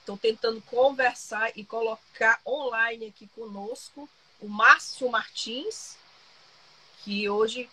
Estou 0.00 0.16
tentando 0.16 0.62
conversar 0.62 1.52
e 1.54 1.62
colocar 1.62 2.40
online 2.46 3.08
aqui 3.08 3.26
conosco 3.34 4.08
o 4.40 4.48
Márcio 4.48 5.10
Martins, 5.10 5.98
que 7.04 7.28
hoje 7.28 7.68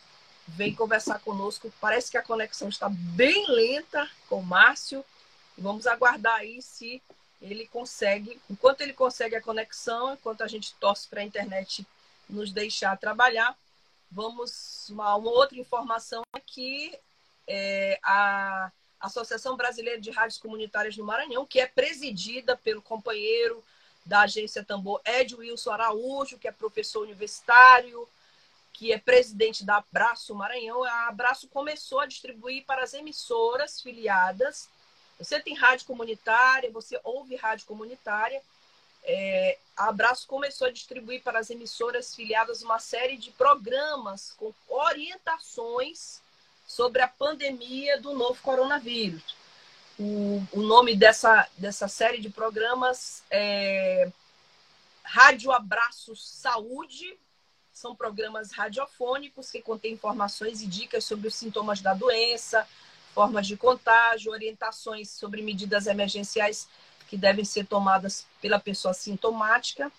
vem 0.45 0.75
conversar 0.75 1.19
conosco. 1.19 1.73
Parece 1.79 2.11
que 2.11 2.17
a 2.17 2.21
conexão 2.21 2.67
está 2.67 2.89
bem 2.89 3.49
lenta 3.49 4.09
com 4.27 4.39
o 4.39 4.45
Márcio. 4.45 5.05
Vamos 5.57 5.87
aguardar 5.87 6.39
aí 6.39 6.61
se 6.61 7.01
ele 7.43 7.67
consegue, 7.67 8.39
enquanto 8.49 8.81
ele 8.81 8.93
consegue 8.93 9.35
a 9.35 9.41
conexão, 9.41 10.13
enquanto 10.13 10.41
a 10.43 10.47
gente 10.47 10.73
torce 10.75 11.07
para 11.07 11.19
a 11.19 11.23
internet 11.23 11.85
nos 12.29 12.51
deixar 12.51 12.97
trabalhar, 12.97 13.57
vamos 14.09 14.89
uma, 14.89 15.15
uma 15.15 15.29
outra 15.31 15.57
informação 15.59 16.23
aqui 16.31 16.97
é 17.45 17.99
a 18.01 18.71
Associação 18.97 19.57
Brasileira 19.57 19.99
de 19.99 20.09
Rádios 20.09 20.39
Comunitárias 20.39 20.95
do 20.95 21.03
Maranhão, 21.03 21.45
que 21.45 21.59
é 21.59 21.67
presidida 21.67 22.55
pelo 22.55 22.81
companheiro 22.81 23.61
da 24.05 24.21
agência 24.21 24.63
Tambor 24.63 25.01
Ed 25.05 25.35
Wilson 25.35 25.71
Araújo, 25.71 26.37
que 26.37 26.47
é 26.47 26.51
professor 26.53 27.01
universitário, 27.01 28.07
que 28.71 28.93
é 28.93 28.97
presidente 28.97 29.65
da 29.65 29.77
Abraço 29.77 30.33
Maranhão. 30.33 30.81
A 30.85 31.09
Abraço 31.09 31.49
começou 31.49 31.99
a 31.99 32.05
distribuir 32.05 32.63
para 32.65 32.83
as 32.83 32.93
emissoras 32.93 33.81
filiadas 33.81 34.69
você 35.23 35.39
tem 35.39 35.55
rádio 35.55 35.85
comunitária, 35.85 36.71
você 36.71 36.99
ouve 37.03 37.35
rádio 37.35 37.65
comunitária. 37.65 38.41
É, 39.05 39.57
a 39.75 39.89
Abraço 39.89 40.27
começou 40.27 40.67
a 40.67 40.71
distribuir 40.71 41.21
para 41.23 41.39
as 41.39 41.49
emissoras 41.49 42.15
filiadas 42.15 42.61
uma 42.61 42.79
série 42.79 43.17
de 43.17 43.31
programas 43.31 44.33
com 44.37 44.53
orientações 44.67 46.21
sobre 46.65 47.01
a 47.01 47.07
pandemia 47.07 47.99
do 47.99 48.13
novo 48.13 48.41
coronavírus. 48.41 49.35
O, 49.99 50.41
o 50.51 50.61
nome 50.61 50.95
dessa, 50.95 51.47
dessa 51.57 51.87
série 51.87 52.19
de 52.19 52.29
programas 52.29 53.23
é 53.29 54.09
Rádio 55.03 55.51
Abraço 55.51 56.15
Saúde. 56.15 57.17
São 57.73 57.95
programas 57.95 58.51
radiofônicos 58.51 59.51
que 59.51 59.61
contêm 59.61 59.93
informações 59.93 60.61
e 60.61 60.67
dicas 60.67 61.03
sobre 61.03 61.27
os 61.27 61.35
sintomas 61.35 61.81
da 61.81 61.93
doença, 61.93 62.67
formas 63.13 63.47
de 63.47 63.55
contágio, 63.55 64.31
orientações 64.31 65.09
sobre 65.09 65.41
medidas 65.41 65.87
emergenciais 65.87 66.67
que 67.07 67.17
devem 67.17 67.45
ser 67.45 67.65
tomadas 67.65 68.25
pela 68.41 68.59
pessoa 68.59 68.93
sintomática 68.93 69.91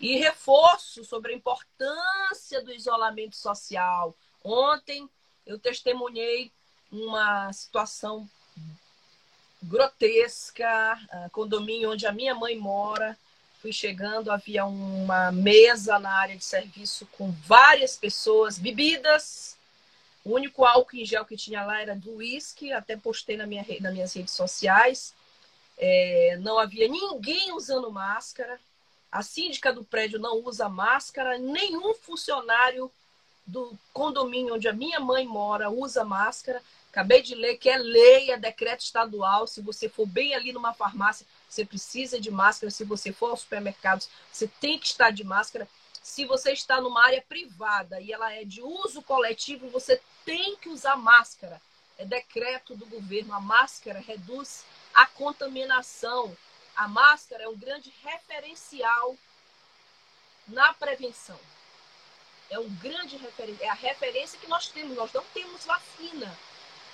e 0.00 0.16
reforço 0.16 1.04
sobre 1.04 1.32
a 1.32 1.36
importância 1.36 2.62
do 2.62 2.72
isolamento 2.72 3.36
social. 3.36 4.14
Ontem 4.42 5.08
eu 5.46 5.58
testemunhei 5.58 6.52
uma 6.90 7.52
situação 7.52 8.28
grotesca, 9.62 10.98
uh, 11.12 11.30
condomínio 11.30 11.92
onde 11.92 12.06
a 12.06 12.12
minha 12.12 12.34
mãe 12.34 12.56
mora. 12.56 13.18
Fui 13.60 13.72
chegando, 13.72 14.30
havia 14.30 14.64
uma 14.64 15.32
mesa 15.32 15.98
na 15.98 16.12
área 16.12 16.36
de 16.36 16.44
serviço 16.44 17.06
com 17.12 17.32
várias 17.44 17.96
pessoas, 17.96 18.56
bebidas, 18.56 19.57
o 20.28 20.34
único 20.34 20.62
álcool 20.62 20.96
em 20.96 21.06
gel 21.06 21.24
que 21.24 21.38
tinha 21.38 21.64
lá 21.64 21.80
era 21.80 21.96
do 21.96 22.16
uísque, 22.16 22.70
até 22.70 22.94
postei 22.96 23.34
na 23.34 23.46
minha, 23.46 23.64
nas 23.80 23.92
minhas 23.94 24.12
redes 24.12 24.34
sociais. 24.34 25.14
É, 25.78 26.36
não 26.40 26.58
havia 26.58 26.86
ninguém 26.86 27.52
usando 27.52 27.90
máscara. 27.90 28.60
A 29.10 29.22
síndica 29.22 29.72
do 29.72 29.82
prédio 29.82 30.18
não 30.18 30.44
usa 30.44 30.68
máscara, 30.68 31.38
nenhum 31.38 31.94
funcionário 31.94 32.92
do 33.46 33.72
condomínio 33.90 34.56
onde 34.56 34.68
a 34.68 34.72
minha 34.72 35.00
mãe 35.00 35.26
mora 35.26 35.70
usa 35.70 36.04
máscara. 36.04 36.60
Acabei 36.90 37.22
de 37.22 37.34
ler 37.34 37.56
que 37.56 37.70
é 37.70 37.78
lei, 37.78 38.30
é 38.30 38.36
decreto 38.36 38.80
estadual. 38.80 39.46
Se 39.46 39.62
você 39.62 39.88
for 39.88 40.06
bem 40.06 40.34
ali 40.34 40.52
numa 40.52 40.74
farmácia, 40.74 41.26
você 41.48 41.64
precisa 41.64 42.20
de 42.20 42.30
máscara. 42.30 42.70
Se 42.70 42.84
você 42.84 43.12
for 43.14 43.30
aos 43.30 43.40
supermercados, 43.40 44.10
você 44.30 44.46
tem 44.60 44.78
que 44.78 44.88
estar 44.88 45.10
de 45.10 45.24
máscara 45.24 45.66
se 46.08 46.24
você 46.24 46.52
está 46.52 46.80
numa 46.80 47.04
área 47.04 47.22
privada 47.28 48.00
e 48.00 48.10
ela 48.10 48.32
é 48.32 48.42
de 48.42 48.62
uso 48.62 49.02
coletivo, 49.02 49.68
você 49.68 50.00
tem 50.28 50.56
que 50.56 50.68
usar 50.68 50.94
máscara. 50.94 51.58
É 51.96 52.04
decreto 52.04 52.76
do 52.76 52.84
governo. 52.84 53.32
A 53.32 53.40
máscara 53.40 53.98
reduz 53.98 54.62
a 54.92 55.06
contaminação. 55.06 56.36
A 56.76 56.86
máscara 56.86 57.44
é 57.44 57.48
um 57.48 57.56
grande 57.56 57.90
referencial 58.04 59.16
na 60.46 60.74
prevenção. 60.74 61.40
É 62.50 62.58
um 62.58 62.68
grande 62.76 63.16
referência, 63.16 63.64
é 63.64 63.68
a 63.70 63.74
referência 63.74 64.38
que 64.38 64.46
nós 64.46 64.68
temos. 64.68 64.94
Nós 64.98 65.10
não 65.14 65.24
temos 65.32 65.64
vacina. 65.64 66.38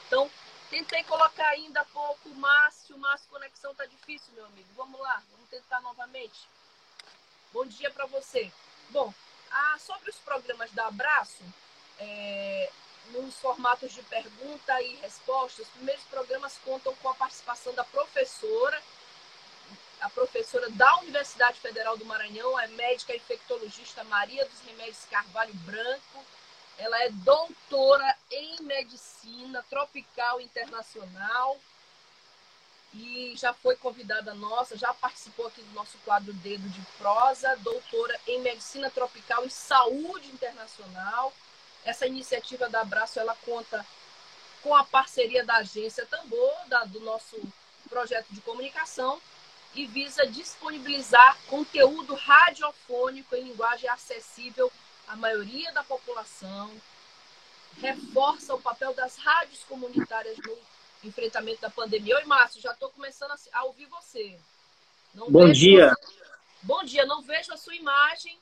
Então, 0.06 0.30
tentei 0.70 1.02
colocar 1.02 1.48
ainda 1.48 1.84
pouco 1.86 2.28
o 2.28 2.34
Márcio. 2.36 2.96
Márcio, 2.98 3.28
conexão 3.30 3.74
tá 3.74 3.84
difícil, 3.84 4.32
meu 4.34 4.46
amigo. 4.46 4.68
Vamos 4.76 5.00
lá, 5.00 5.20
vamos 5.32 5.50
tentar 5.50 5.80
novamente. 5.80 6.48
Bom 7.52 7.66
dia 7.66 7.90
para 7.90 8.06
você. 8.06 8.52
Bom, 8.90 9.12
a, 9.50 9.78
sobre 9.80 10.10
os 10.10 10.16
programas 10.18 10.70
da 10.70 10.86
Abraço, 10.86 11.42
é, 11.98 12.70
nos 13.10 13.36
formatos 13.36 13.92
de 13.92 14.02
pergunta 14.02 14.80
e 14.82 14.96
resposta, 14.96 15.62
os 15.62 15.68
primeiros 15.68 16.04
programas 16.04 16.58
contam 16.64 16.94
com 16.96 17.08
a 17.08 17.14
participação 17.14 17.74
da 17.74 17.84
professora, 17.84 18.82
a 20.00 20.10
professora 20.10 20.68
da 20.70 20.98
Universidade 20.98 21.60
Federal 21.60 21.96
do 21.96 22.04
Maranhão, 22.04 22.58
é 22.60 22.66
médica 22.68 23.14
infectologista 23.14 24.04
Maria 24.04 24.44
dos 24.44 24.60
Remédios 24.60 25.04
Carvalho 25.10 25.54
Branco. 25.54 26.24
Ela 26.76 27.04
é 27.04 27.08
doutora 27.10 28.16
em 28.30 28.62
medicina 28.62 29.64
tropical 29.70 30.40
internacional 30.40 31.58
e 32.92 33.34
já 33.36 33.52
foi 33.54 33.76
convidada 33.76 34.34
nossa, 34.34 34.76
já 34.76 34.92
participou 34.94 35.46
aqui 35.46 35.62
do 35.62 35.72
nosso 35.72 35.96
quadro 36.04 36.32
Dedo 36.34 36.68
de 36.68 36.80
Prosa, 36.98 37.56
doutora 37.56 38.20
em 38.26 38.40
Medicina 38.40 38.90
Tropical 38.90 39.44
e 39.44 39.50
Saúde 39.50 40.28
Internacional. 40.28 41.32
Essa 41.84 42.06
iniciativa 42.06 42.68
da 42.68 42.80
Abraço, 42.80 43.20
ela 43.20 43.36
conta 43.44 43.84
com 44.62 44.74
a 44.74 44.84
parceria 44.84 45.44
da 45.44 45.56
agência 45.56 46.06
Tambor, 46.06 46.52
da, 46.66 46.84
do 46.84 47.00
nosso 47.00 47.40
projeto 47.88 48.26
de 48.30 48.40
comunicação, 48.40 49.20
e 49.74 49.86
visa 49.86 50.26
disponibilizar 50.26 51.36
conteúdo 51.48 52.14
radiofônico 52.14 53.34
em 53.34 53.42
linguagem 53.44 53.88
acessível 53.90 54.72
à 55.08 55.16
maioria 55.16 55.72
da 55.72 55.82
população, 55.82 56.70
reforça 57.80 58.54
o 58.54 58.60
papel 58.60 58.94
das 58.94 59.16
rádios 59.16 59.62
comunitárias 59.64 60.36
no 60.38 60.56
enfrentamento 61.02 61.60
da 61.60 61.70
pandemia. 61.70 62.16
Oi, 62.16 62.24
Márcio, 62.24 62.60
já 62.60 62.72
estou 62.72 62.88
começando 62.90 63.34
a, 63.52 63.64
ouvir 63.64 63.86
você. 63.86 64.38
Não 65.12 65.30
Bom 65.30 65.50
dia. 65.50 65.90
Você... 65.90 66.24
Bom 66.62 66.82
dia, 66.82 67.04
não 67.04 67.20
vejo 67.20 67.52
a 67.52 67.58
sua 67.58 67.74
imagem, 67.74 68.38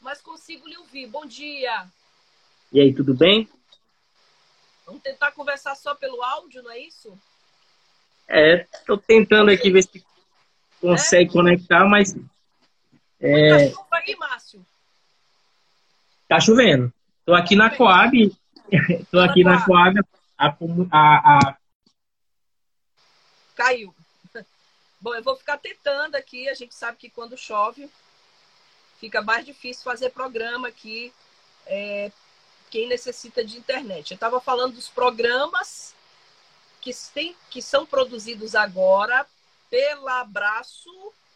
mas 0.00 0.22
consigo 0.22 0.66
lhe 0.66 0.78
ouvir. 0.78 1.06
Bom 1.08 1.26
dia. 1.26 1.86
E 2.72 2.80
aí, 2.80 2.94
tudo 2.94 3.14
bem? 3.14 3.48
Vamos 4.84 5.02
tentar 5.02 5.32
conversar 5.32 5.74
só 5.74 5.94
pelo 5.94 6.22
áudio, 6.22 6.62
não 6.62 6.70
é 6.70 6.78
isso? 6.78 7.16
É, 8.28 8.66
estou 8.72 8.98
tentando 8.98 9.50
aqui 9.50 9.70
ver 9.70 9.82
se 9.82 10.04
consegue 10.80 11.30
é. 11.30 11.32
conectar, 11.32 11.84
mas. 11.86 12.14
É... 13.20 13.70
Chuva 13.70 13.86
aí, 13.92 14.16
Márcio? 14.16 14.66
Tá 16.28 16.40
chovendo. 16.40 16.92
Tô 17.24 17.34
aqui 17.34 17.54
na 17.54 17.74
Coab. 17.74 18.36
Tô 19.10 19.20
aqui 19.20 19.44
na 19.44 19.64
Coab. 19.64 20.00
A, 20.36 20.48
a, 20.48 21.38
a... 21.38 21.56
Caiu. 23.54 23.94
Bom, 25.00 25.14
eu 25.14 25.22
vou 25.22 25.36
ficar 25.36 25.58
tentando 25.58 26.16
aqui. 26.16 26.48
A 26.48 26.54
gente 26.54 26.74
sabe 26.74 26.98
que 26.98 27.08
quando 27.08 27.36
chove, 27.36 27.88
fica 29.00 29.22
mais 29.22 29.46
difícil 29.46 29.84
fazer 29.84 30.10
programa 30.10 30.68
aqui. 30.68 31.12
É, 31.66 32.10
quem 32.76 32.86
necessita 32.86 33.42
de 33.42 33.56
internet. 33.56 34.10
Eu 34.10 34.16
estava 34.16 34.38
falando 34.38 34.74
dos 34.74 34.86
programas 34.86 35.94
que, 36.78 36.94
tem, 37.14 37.34
que 37.48 37.62
são 37.62 37.86
produzidos 37.86 38.54
agora 38.54 39.26
pela 39.70 40.20
Abraço, 40.20 40.92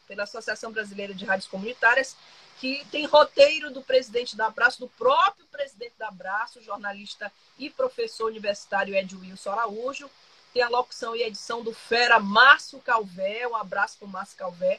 pela 0.07 0.25
Associação 0.25 0.71
Brasileira 0.71 1.15
de 1.15 1.25
Rádios 1.25 1.49
Comunitárias, 1.49 2.15
que 2.59 2.87
tem 2.91 3.07
roteiro 3.07 3.71
do 3.71 3.81
presidente 3.81 4.37
da 4.37 4.49
Abraço, 4.49 4.81
do 4.81 4.89
próprio 4.89 5.47
presidente 5.47 5.95
da 5.99 6.09
Abraço, 6.09 6.61
jornalista 6.61 7.33
e 7.59 7.71
professor 7.71 8.27
universitário 8.27 8.95
Ed 8.95 9.17
Wilson 9.17 9.53
Araújo. 9.53 10.11
Tem 10.53 10.63
a 10.63 10.69
locução 10.69 11.17
e 11.17 11.23
edição 11.23 11.63
do 11.63 11.73
Fera 11.73 12.21
Márcio 12.21 12.81
Calvé, 12.81 13.49
um 13.49 13.57
abraço 13.57 13.97
para 13.97 14.07
o 14.07 14.11
Márcio 14.11 14.37
Calvé 14.37 14.79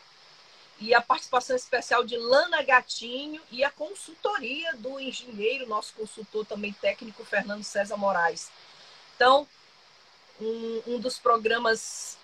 e 0.81 0.95
a 0.95 0.99
participação 0.99 1.55
especial 1.55 2.03
de 2.03 2.17
Lana 2.17 2.63
Gatinho 2.63 3.39
e 3.51 3.63
a 3.63 3.69
consultoria 3.69 4.73
do 4.77 4.99
engenheiro, 4.99 5.69
nosso 5.69 5.93
consultor 5.93 6.43
também 6.43 6.73
técnico, 6.73 7.23
Fernando 7.23 7.63
César 7.63 7.95
Moraes. 7.97 8.49
Então, 9.15 9.47
um, 10.41 10.81
um 10.87 10.99
dos 10.99 11.19
programas 11.19 12.17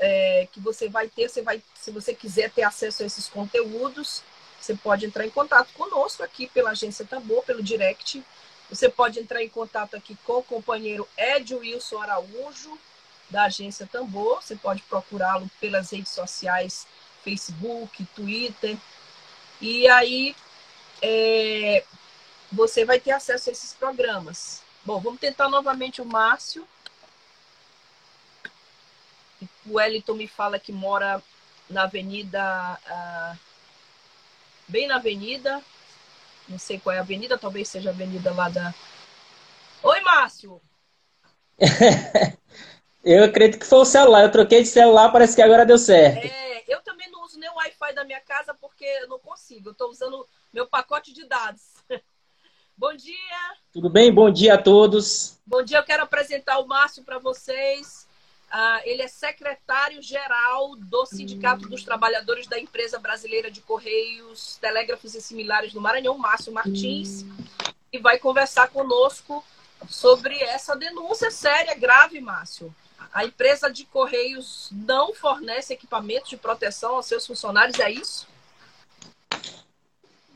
é, 0.00 0.48
que 0.50 0.58
você 0.58 0.88
vai 0.88 1.08
ter, 1.08 1.28
você 1.28 1.42
vai, 1.42 1.62
se 1.76 1.92
você 1.92 2.12
quiser 2.12 2.50
ter 2.50 2.64
acesso 2.64 3.04
a 3.04 3.06
esses 3.06 3.28
conteúdos, 3.28 4.20
você 4.60 4.74
pode 4.74 5.06
entrar 5.06 5.24
em 5.24 5.30
contato 5.30 5.72
conosco 5.72 6.24
aqui 6.24 6.48
pela 6.48 6.70
Agência 6.70 7.04
Tambor, 7.04 7.44
pelo 7.44 7.62
direct. 7.62 8.20
Você 8.68 8.88
pode 8.88 9.20
entrar 9.20 9.44
em 9.44 9.48
contato 9.48 9.96
aqui 9.96 10.16
com 10.24 10.38
o 10.38 10.42
companheiro 10.42 11.08
Ed 11.16 11.54
Wilson 11.54 11.98
Araújo, 11.98 12.76
da 13.30 13.44
Agência 13.44 13.86
Tambor. 13.86 14.42
Você 14.42 14.56
pode 14.56 14.82
procurá-lo 14.82 15.48
pelas 15.60 15.90
redes 15.90 16.12
sociais 16.12 16.86
Facebook, 17.22 18.04
Twitter. 18.14 18.76
E 19.60 19.88
aí 19.88 20.34
é, 21.00 21.84
você 22.50 22.84
vai 22.84 23.00
ter 23.00 23.12
acesso 23.12 23.48
a 23.48 23.52
esses 23.52 23.72
programas. 23.72 24.62
Bom, 24.84 25.00
vamos 25.00 25.20
tentar 25.20 25.48
novamente 25.48 26.02
o 26.02 26.04
Márcio. 26.04 26.66
O 29.66 29.74
Wellington 29.74 30.14
me 30.14 30.26
fala 30.26 30.58
que 30.58 30.72
mora 30.72 31.22
na 31.70 31.84
avenida. 31.84 32.78
Uh, 32.86 33.38
bem 34.68 34.86
na 34.86 34.96
avenida. 34.96 35.62
Não 36.48 36.58
sei 36.58 36.78
qual 36.78 36.94
é 36.94 36.98
a 36.98 37.02
avenida, 37.02 37.38
talvez 37.38 37.68
seja 37.68 37.90
a 37.90 37.92
avenida 37.92 38.32
lá 38.32 38.48
da. 38.48 38.74
Oi, 39.82 40.00
Márcio! 40.00 40.60
eu 43.04 43.24
acredito 43.24 43.60
que 43.60 43.66
foi 43.66 43.78
o 43.78 43.84
celular. 43.84 44.22
Eu 44.22 44.32
troquei 44.32 44.62
de 44.62 44.68
celular, 44.68 45.10
parece 45.10 45.36
que 45.36 45.42
agora 45.42 45.64
deu 45.64 45.78
certo. 45.78 46.26
É, 46.26 46.51
minha 48.04 48.20
casa 48.20 48.54
porque 48.54 48.84
eu 48.84 49.08
não 49.08 49.18
consigo. 49.18 49.68
Eu 49.68 49.72
estou 49.72 49.90
usando 49.90 50.26
meu 50.52 50.66
pacote 50.66 51.12
de 51.12 51.26
dados. 51.26 51.62
Bom 52.76 52.94
dia. 52.94 53.56
Tudo 53.72 53.88
bem? 53.88 54.12
Bom 54.12 54.30
dia 54.30 54.54
a 54.54 54.58
todos. 54.58 55.38
Bom 55.46 55.62
dia, 55.62 55.78
eu 55.78 55.84
quero 55.84 56.02
apresentar 56.02 56.58
o 56.58 56.66
Márcio 56.66 57.04
para 57.04 57.18
vocês. 57.18 58.08
Uh, 58.52 58.80
ele 58.84 59.02
é 59.02 59.08
secretário-geral 59.08 60.76
do 60.76 61.06
Sindicato 61.06 61.68
dos 61.68 61.84
Trabalhadores 61.84 62.46
da 62.46 62.58
Empresa 62.58 62.98
Brasileira 62.98 63.50
de 63.50 63.62
Correios, 63.62 64.58
Telégrafos 64.60 65.14
e 65.14 65.22
Similares 65.22 65.72
do 65.72 65.80
Maranhão, 65.80 66.18
Márcio 66.18 66.52
Martins, 66.52 67.24
e 67.90 67.98
vai 67.98 68.18
conversar 68.18 68.68
conosco 68.68 69.42
sobre 69.88 70.36
essa 70.42 70.76
denúncia 70.76 71.30
séria, 71.30 71.74
grave, 71.74 72.20
Márcio, 72.20 72.74
a 73.12 73.24
empresa 73.24 73.70
de 73.70 73.84
Correios 73.84 74.68
não 74.72 75.12
fornece 75.14 75.74
equipamentos 75.74 76.30
de 76.30 76.36
proteção 76.36 76.96
aos 76.96 77.06
seus 77.06 77.26
funcionários, 77.26 77.78
é 77.78 77.90
isso? 77.90 78.26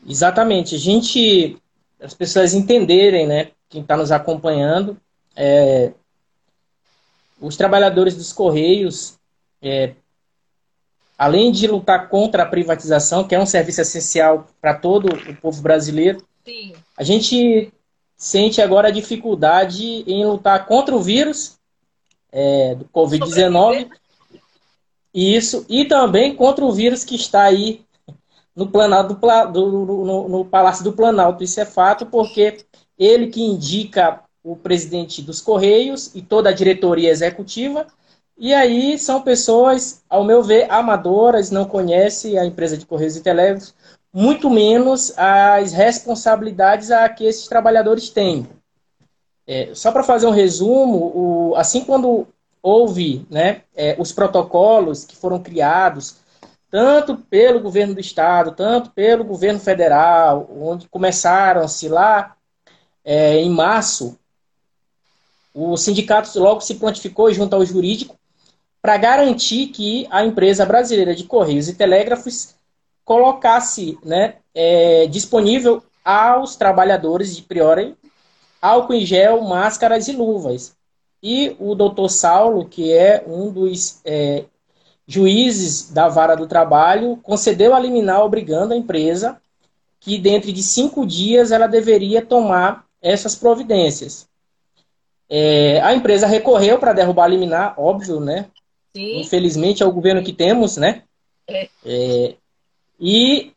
Exatamente. 0.07 0.75
A 0.75 0.77
gente, 0.77 1.57
as 1.99 2.13
pessoas 2.13 2.53
entenderem, 2.53 3.25
né, 3.25 3.51
quem 3.67 3.81
está 3.81 3.97
nos 3.97 4.11
acompanhando, 4.11 4.95
é, 5.35 5.91
os 7.41 7.57
trabalhadores 7.57 8.15
dos 8.15 8.31
Correios, 8.31 9.17
é, 9.61 9.95
além 11.17 11.51
de 11.51 11.67
lutar 11.67 12.09
contra 12.09 12.43
a 12.43 12.47
privatização, 12.47 13.27
que 13.27 13.33
é 13.33 13.39
um 13.39 13.45
serviço 13.45 13.81
essencial 13.81 14.47
para 14.61 14.75
todo 14.75 15.07
o 15.07 15.35
povo 15.37 15.61
brasileiro, 15.63 16.23
Sim. 16.45 16.73
a 16.95 17.03
gente 17.03 17.73
sente 18.15 18.61
agora 18.61 18.87
a 18.87 18.91
dificuldade 18.91 20.03
em 20.07 20.25
lutar 20.25 20.65
contra 20.67 20.95
o 20.95 21.01
vírus 21.01 21.56
é, 22.31 22.75
do 22.75 22.85
Covid-19. 22.85 23.89
Isso, 25.13 25.65
e 25.67 25.85
também 25.85 26.35
contra 26.35 26.63
o 26.63 26.71
vírus 26.71 27.03
que 27.03 27.15
está 27.15 27.43
aí 27.43 27.85
no, 28.55 28.67
Planalto 28.67 29.13
do, 29.13 29.51
do 29.51 30.05
no, 30.05 30.29
no 30.29 30.45
Palácio 30.45 30.83
do 30.83 30.93
Planalto. 30.93 31.43
Isso 31.43 31.59
é 31.59 31.65
fato, 31.65 32.05
porque 32.05 32.59
ele 32.97 33.27
que 33.27 33.41
indica 33.41 34.21
o 34.43 34.55
presidente 34.55 35.21
dos 35.21 35.41
Correios 35.41 36.11
e 36.15 36.21
toda 36.21 36.49
a 36.49 36.53
diretoria 36.53 37.09
executiva. 37.09 37.85
E 38.37 38.53
aí 38.53 38.97
são 38.97 39.21
pessoas, 39.21 40.03
ao 40.09 40.23
meu 40.23 40.43
ver, 40.43 40.71
amadoras, 40.71 41.49
não 41.49 41.65
conhecem 41.65 42.37
a 42.37 42.45
empresa 42.45 42.77
de 42.77 42.85
Correios 42.85 43.15
e 43.15 43.21
Telégrafos, 43.21 43.73
muito 44.13 44.49
menos 44.49 45.11
as 45.17 45.73
responsabilidades 45.73 46.91
a 46.91 47.07
que 47.09 47.25
esses 47.25 47.47
trabalhadores 47.47 48.09
têm. 48.09 48.47
É, 49.47 49.73
só 49.73 49.91
para 49.91 50.03
fazer 50.03 50.27
um 50.27 50.31
resumo, 50.31 51.11
o, 51.15 51.55
assim 51.55 51.85
quando 51.85 52.27
houve 52.61 53.25
né, 53.29 53.61
é, 53.75 53.95
os 53.97 54.11
protocolos 54.11 55.05
que 55.05 55.15
foram 55.15 55.41
criados, 55.41 56.17
tanto 56.69 57.15
pelo 57.15 57.61
governo 57.61 57.93
do 57.93 58.01
estado, 58.01 58.51
tanto 58.51 58.91
pelo 58.91 59.23
governo 59.23 59.59
federal, 59.59 60.49
onde 60.59 60.89
começaram-se 60.89 61.87
lá 61.87 62.35
é, 63.05 63.37
em 63.37 63.49
março, 63.49 64.19
o 65.53 65.77
sindicato 65.77 66.37
logo 66.39 66.61
se 66.61 66.75
prontificou 66.75 67.31
junto 67.33 67.55
ao 67.55 67.65
jurídico 67.65 68.17
para 68.81 68.97
garantir 68.97 69.67
que 69.67 70.05
a 70.11 70.23
empresa 70.25 70.65
brasileira 70.65 71.15
de 71.15 71.23
Correios 71.23 71.67
e 71.67 71.75
Telégrafos 71.75 72.53
colocasse 73.03 73.97
né, 74.03 74.35
é, 74.53 75.07
disponível 75.07 75.81
aos 76.03 76.55
trabalhadores 76.55 77.35
de 77.35 77.41
Priori 77.41 77.96
álcool 78.61 78.93
em 78.93 79.05
gel, 79.05 79.41
máscaras 79.41 80.07
e 80.07 80.13
luvas. 80.13 80.75
E 81.21 81.55
o 81.59 81.73
doutor 81.75 82.09
Saulo, 82.09 82.67
que 82.67 82.91
é 82.91 83.23
um 83.27 83.51
dos 83.51 83.99
é, 84.05 84.45
juízes 85.07 85.91
da 85.91 86.07
vara 86.07 86.35
do 86.35 86.47
trabalho, 86.47 87.17
concedeu 87.23 87.73
a 87.73 87.79
liminar 87.79 88.23
obrigando 88.23 88.73
a 88.73 88.77
empresa 88.77 89.41
que 89.99 90.17
dentro 90.17 90.53
de 90.53 90.61
cinco 90.61 91.05
dias 91.05 91.51
ela 91.51 91.67
deveria 91.67 92.25
tomar 92.25 92.85
essas 93.01 93.35
providências. 93.35 94.27
É, 95.29 95.81
a 95.81 95.93
empresa 95.93 96.27
recorreu 96.27 96.79
para 96.79 96.93
derrubar 96.93 97.25
a 97.25 97.27
liminar, 97.27 97.73
óbvio, 97.77 98.19
né? 98.19 98.45
Sim. 98.95 99.19
Infelizmente 99.19 99.83
é 99.83 99.85
o 99.85 99.91
governo 99.91 100.23
que 100.23 100.31
temos, 100.31 100.77
né? 100.77 101.03
É. 101.47 101.69
É, 101.85 102.35
e 102.99 103.51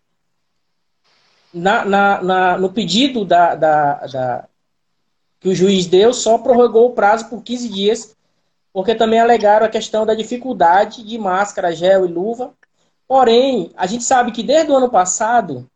na, 1.53 1.85
na, 1.85 2.23
na, 2.23 2.59
no 2.59 2.73
pedido 2.73 3.25
da, 3.25 3.55
da, 3.55 3.95
da, 4.07 4.49
que 5.41 5.49
o 5.49 5.55
juiz 5.55 5.87
deu 5.87 6.13
só 6.13 6.37
prorrogou 6.37 6.91
o 6.91 6.93
prazo 6.93 7.29
por 7.31 7.43
15 7.43 7.69
dias, 7.71 8.15
porque 8.73 8.95
também 8.95 9.19
alegaram 9.19 9.67
a 9.67 9.71
questão 9.71 10.05
da 10.05 10.15
dificuldade 10.15 11.03
de 11.03 11.19
máscara, 11.19 11.75
gel 11.75 12.05
e 12.05 12.13
luva. 12.13 12.53
Porém, 13.09 13.73
a 13.75 13.87
gente 13.87 14.05
sabe 14.05 14.31
que 14.31 14.43
desde 14.43 14.71
o 14.71 14.77
ano 14.77 14.91
passado 14.91 15.67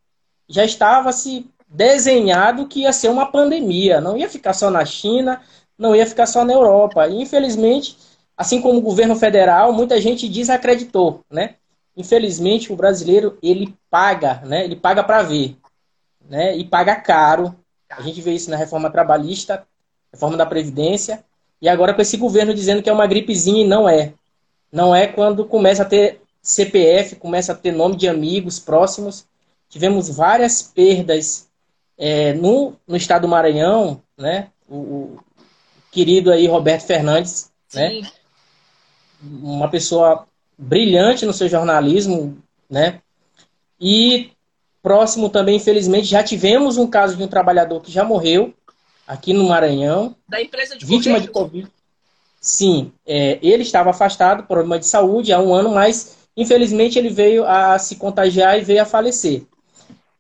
já 0.47 0.65
estava 0.65 1.11
se 1.13 1.51
desenhado 1.67 2.69
que 2.69 2.83
ia 2.83 2.93
ser 2.93 3.09
uma 3.09 3.27
pandemia, 3.27 4.01
não 4.01 4.17
ia 4.17 4.29
ficar 4.29 4.53
só 4.53 4.71
na 4.71 4.85
China, 4.85 5.41
não 5.77 5.97
ia 5.97 6.07
ficar 6.07 6.27
só 6.27 6.45
na 6.45 6.53
Europa. 6.53 7.09
E, 7.09 7.21
infelizmente, 7.21 7.97
assim 8.37 8.61
como 8.61 8.79
o 8.79 8.83
governo 8.83 9.17
federal, 9.17 9.73
muita 9.73 10.01
gente 10.01 10.29
desacreditou, 10.29 11.23
né? 11.31 11.57
Infelizmente, 11.97 12.73
o 12.73 12.77
brasileiro 12.77 13.39
ele 13.43 13.75
paga, 13.91 14.43
né? 14.45 14.65
Ele 14.65 14.77
paga 14.77 15.03
para 15.03 15.23
ver, 15.23 15.57
né? 16.29 16.57
E 16.57 16.65
paga 16.65 16.95
caro 16.97 17.57
a 17.97 18.03
gente 18.03 18.21
vê 18.21 18.33
isso 18.33 18.51
na 18.51 18.57
reforma 18.57 18.91
trabalhista, 18.91 19.67
reforma 20.13 20.37
da 20.37 20.47
Previdência, 20.47 21.25
e 21.61 21.69
agora 21.69 21.95
com 21.95 22.03
esse 22.03 22.17
governo 22.17 22.55
dizendo 22.55 22.83
que 22.83 22.91
é 22.91 22.93
uma 22.93 23.07
gripezinha 23.07 23.65
e 23.65 23.67
não 23.67 23.89
é. 23.89 24.13
Não 24.71 24.95
é 24.95 25.07
quando 25.07 25.45
começa 25.45 25.83
a 25.83 25.87
ter 25.87 26.21
CPF, 26.43 27.17
começa 27.17 27.53
a 27.53 27.55
ter 27.55 27.73
nome 27.73 27.97
de 27.97 28.09
amigos 28.09 28.59
próximos. 28.59 29.27
Tivemos 29.69 30.15
várias 30.15 30.63
perdas 30.63 31.49
é, 31.97 32.33
no, 32.35 32.75
no 32.87 32.97
estado 32.97 33.23
do 33.23 33.29
Maranhão, 33.29 34.03
né? 34.17 34.49
O, 34.69 34.77
o 34.77 35.19
querido 35.91 36.31
aí 36.31 36.47
Roberto 36.47 36.87
Fernandes, 36.87 37.51
né? 37.73 37.89
Sim. 37.89 38.03
né? 38.03 38.11
Uma 39.23 39.71
pessoa 39.71 40.27
brilhante 40.59 41.25
no 41.25 41.33
seu 41.33 41.49
jornalismo, 41.49 42.37
né? 42.69 43.01
E 43.81 44.33
próximo 44.85 45.31
também, 45.31 45.57
infelizmente, 45.57 46.05
já 46.05 46.23
tivemos 46.23 46.77
um 46.77 46.87
caso 46.87 47.17
de 47.17 47.23
um 47.23 47.27
trabalhador 47.27 47.81
que 47.81 47.91
já 47.91 48.05
morreu 48.05 48.53
aqui 49.07 49.33
no 49.33 49.49
Maranhão. 49.49 50.15
Da 50.29 50.43
empresa 50.43 50.77
de 50.77 50.85
Vítima 50.85 51.19
de 51.19 51.29
Covid. 51.29 51.67
Sim, 52.39 52.93
é, 53.07 53.39
ele 53.41 53.63
estava 53.63 53.89
afastado 53.89 54.43
por 54.43 54.49
problema 54.49 54.79
de 54.79 54.87
saúde 54.87 55.33
há 55.33 55.41
um 55.41 55.55
ano, 55.55 55.71
mas 55.71 56.19
infelizmente 56.37 56.99
ele 56.99 57.09
veio 57.09 57.47
a 57.47 57.79
se 57.79 57.97
contagiar 57.97 58.59
e 58.59 58.63
veio 58.63 58.83
a 58.83 58.85
falecer. 58.85 59.45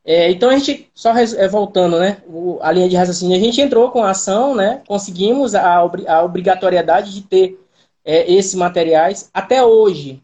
É, 0.03 0.31
então 0.31 0.49
a 0.49 0.57
gente, 0.57 0.91
só 0.95 1.15
é, 1.15 1.47
voltando, 1.47 1.99
né, 1.99 2.23
o, 2.27 2.59
a 2.63 2.73
linha 2.73 2.89
de 2.89 2.97
raciocínio, 2.97 3.37
a 3.37 3.41
gente 3.41 3.61
entrou 3.61 3.91
com 3.91 4.03
a 4.03 4.11
ação, 4.11 4.55
né, 4.55 4.81
conseguimos 4.89 5.55
a, 5.55 5.77
a 5.77 6.23
obrigatoriedade 6.25 7.13
de 7.13 7.21
ter 7.21 7.61
é, 8.03 8.33
esses 8.33 8.55
materiais. 8.55 9.29
Até 9.35 9.63
hoje, 9.63 10.23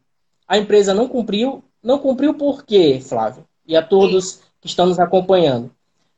a 0.49 0.57
empresa 0.57 0.95
não 0.95 1.07
cumpriu. 1.07 1.63
Não 1.83 1.99
cumpriu 1.99 2.35
por 2.35 2.65
quê, 2.65 3.01
Flávio? 3.03 3.45
E 3.67 3.77
a 3.77 3.83
todos 3.83 4.41
que 4.61 4.67
estão 4.67 4.87
nos 4.87 4.99
acompanhando. 4.99 5.71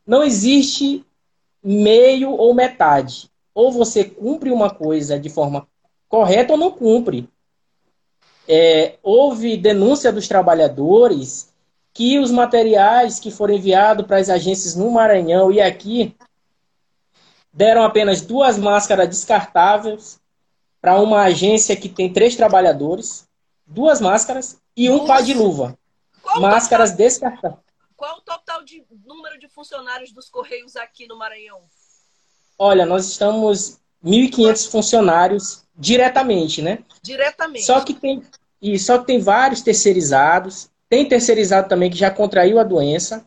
Não 0.06 0.22
existe 0.22 1.04
meio 1.62 2.32
ou 2.32 2.54
metade. 2.54 3.30
Ou 3.54 3.70
você 3.70 4.04
cumpre 4.04 4.50
uma 4.50 4.70
coisa 4.70 5.18
de 5.18 5.28
forma 5.28 5.66
correta 6.08 6.52
ou 6.52 6.58
não 6.58 6.70
cumpre. 6.70 7.28
É, 8.48 8.96
houve 9.02 9.56
denúncia 9.56 10.12
dos 10.12 10.26
trabalhadores 10.26 11.52
que 11.94 12.18
os 12.18 12.30
materiais 12.30 13.20
que 13.20 13.30
foram 13.30 13.54
enviados 13.54 14.06
para 14.06 14.16
as 14.16 14.28
agências 14.28 14.74
no 14.74 14.90
Maranhão 14.90 15.52
e 15.52 15.60
aqui 15.60 16.16
deram 17.52 17.84
apenas 17.84 18.22
duas 18.22 18.56
máscaras 18.58 19.08
descartáveis 19.08 20.18
para 20.80 21.00
uma 21.00 21.22
agência 21.22 21.76
que 21.76 21.88
tem 21.88 22.12
três 22.12 22.34
trabalhadores, 22.34 23.28
duas 23.66 24.00
máscaras 24.00 24.58
e 24.76 24.90
um 24.90 25.06
par 25.06 25.22
de 25.22 25.34
luva. 25.34 25.78
Qual 26.22 26.40
máscaras 26.40 26.90
total, 26.90 27.04
descartáveis. 27.04 27.62
Qual 27.96 28.18
o 28.18 28.20
total 28.20 28.64
de 28.64 28.84
número 29.04 29.38
de 29.38 29.48
funcionários 29.48 30.12
dos 30.12 30.28
Correios 30.28 30.76
aqui 30.76 31.06
no 31.06 31.18
Maranhão? 31.18 31.60
Olha, 32.58 32.86
nós 32.86 33.06
estamos 33.08 33.78
1.500 34.04 34.70
funcionários 34.70 35.64
diretamente, 35.76 36.62
né? 36.62 36.78
Diretamente. 37.02 37.64
Só 37.64 37.80
que 37.80 37.94
tem 37.94 38.22
e 38.60 38.78
só 38.78 38.98
que 38.98 39.06
tem 39.06 39.18
vários 39.18 39.60
terceirizados 39.60 40.70
tem 40.92 41.08
terceirizado 41.08 41.70
também 41.70 41.88
que 41.88 41.96
já 41.96 42.10
contraiu 42.10 42.60
a 42.60 42.62
doença. 42.62 43.24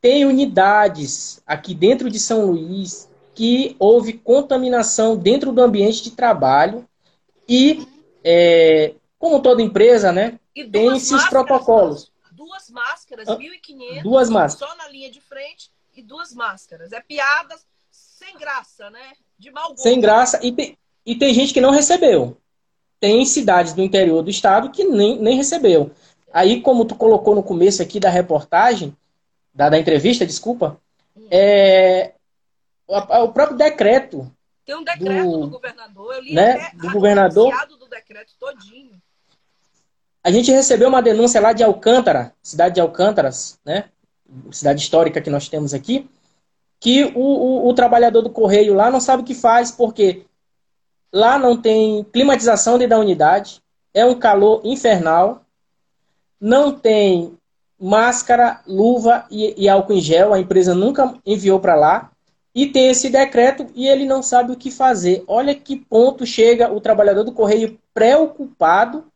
Tem 0.00 0.24
unidades 0.24 1.42
aqui 1.44 1.74
dentro 1.74 2.08
de 2.08 2.16
São 2.20 2.46
Luís 2.46 3.10
que 3.34 3.74
houve 3.76 4.12
contaminação 4.12 5.16
dentro 5.16 5.50
do 5.50 5.60
ambiente 5.60 6.00
de 6.04 6.12
trabalho. 6.12 6.86
E, 7.48 7.84
é, 8.22 8.94
como 9.18 9.42
toda 9.42 9.60
empresa, 9.60 10.12
né, 10.12 10.38
tem 10.70 10.96
seus 11.00 11.28
protocolos. 11.28 12.11
Duas 12.52 12.68
máscaras, 12.68 13.28
1.500. 13.28 14.02
Duas 14.02 14.28
máscaras. 14.28 14.70
Só 14.70 14.76
na 14.76 14.88
linha 14.88 15.10
de 15.10 15.22
frente 15.22 15.70
e 15.94 16.02
duas 16.02 16.34
máscaras. 16.34 16.92
É 16.92 17.00
piadas 17.00 17.64
sem 17.90 18.36
graça, 18.36 18.90
né? 18.90 19.12
De 19.38 19.50
mau 19.50 19.70
gosto. 19.70 19.82
Sem 19.82 19.98
graça. 19.98 20.38
E 20.42 20.52
tem, 20.52 20.78
e 21.06 21.14
tem 21.16 21.32
gente 21.32 21.54
que 21.54 21.62
não 21.62 21.70
recebeu. 21.70 22.36
Tem 23.00 23.24
cidades 23.24 23.72
do 23.72 23.82
interior 23.82 24.22
do 24.22 24.28
estado 24.28 24.70
que 24.70 24.84
nem, 24.84 25.18
nem 25.18 25.34
recebeu. 25.34 25.92
Aí, 26.30 26.60
como 26.60 26.84
tu 26.84 26.94
colocou 26.94 27.34
no 27.34 27.42
começo 27.42 27.82
aqui 27.82 27.98
da 27.98 28.10
reportagem, 28.10 28.94
da, 29.54 29.70
da 29.70 29.78
entrevista, 29.78 30.26
desculpa, 30.26 30.78
é, 31.30 32.12
o, 32.86 32.98
o, 32.98 33.32
próprio 33.32 33.56
decreto. 33.56 34.30
Tem 34.66 34.76
um 34.76 34.84
decreto 34.84 35.30
do, 35.30 35.40
do 35.40 35.50
governador, 35.50 36.14
eu 36.14 36.20
li 36.20 36.34
né, 36.34 36.70
do 36.74 36.90
governador. 36.90 37.66
do 37.66 37.88
decreto 37.88 38.34
todinho. 38.38 39.01
A 40.24 40.30
gente 40.30 40.52
recebeu 40.52 40.88
uma 40.88 41.02
denúncia 41.02 41.40
lá 41.40 41.52
de 41.52 41.64
Alcântara, 41.64 42.32
cidade 42.42 42.76
de 42.76 42.80
Alcântaras, 42.80 43.58
né? 43.64 43.86
Cidade 44.50 44.80
histórica 44.80 45.20
que 45.20 45.30
nós 45.30 45.48
temos 45.48 45.74
aqui, 45.74 46.08
que 46.78 47.04
o, 47.14 47.20
o, 47.20 47.68
o 47.68 47.74
trabalhador 47.74 48.22
do 48.22 48.30
correio 48.30 48.74
lá 48.74 48.90
não 48.90 49.00
sabe 49.00 49.22
o 49.22 49.26
que 49.26 49.34
faz, 49.34 49.70
porque 49.70 50.24
lá 51.12 51.38
não 51.38 51.60
tem 51.60 52.04
climatização 52.04 52.78
dentro 52.78 52.96
da 52.96 53.00
unidade, 53.00 53.60
é 53.92 54.04
um 54.04 54.18
calor 54.18 54.60
infernal, 54.64 55.42
não 56.40 56.72
tem 56.72 57.36
máscara, 57.78 58.60
luva 58.66 59.26
e, 59.30 59.54
e 59.56 59.68
álcool 59.68 59.94
em 59.94 60.00
gel, 60.00 60.32
a 60.32 60.38
empresa 60.38 60.74
nunca 60.74 61.14
enviou 61.26 61.58
para 61.58 61.74
lá, 61.74 62.12
e 62.54 62.66
tem 62.66 62.88
esse 62.88 63.10
decreto 63.10 63.66
e 63.74 63.88
ele 63.88 64.04
não 64.04 64.22
sabe 64.22 64.52
o 64.52 64.56
que 64.56 64.70
fazer. 64.70 65.24
Olha 65.26 65.54
que 65.54 65.76
ponto 65.76 66.26
chega 66.26 66.72
o 66.72 66.80
trabalhador 66.80 67.24
do 67.24 67.32
correio 67.32 67.78
preocupado 67.94 69.11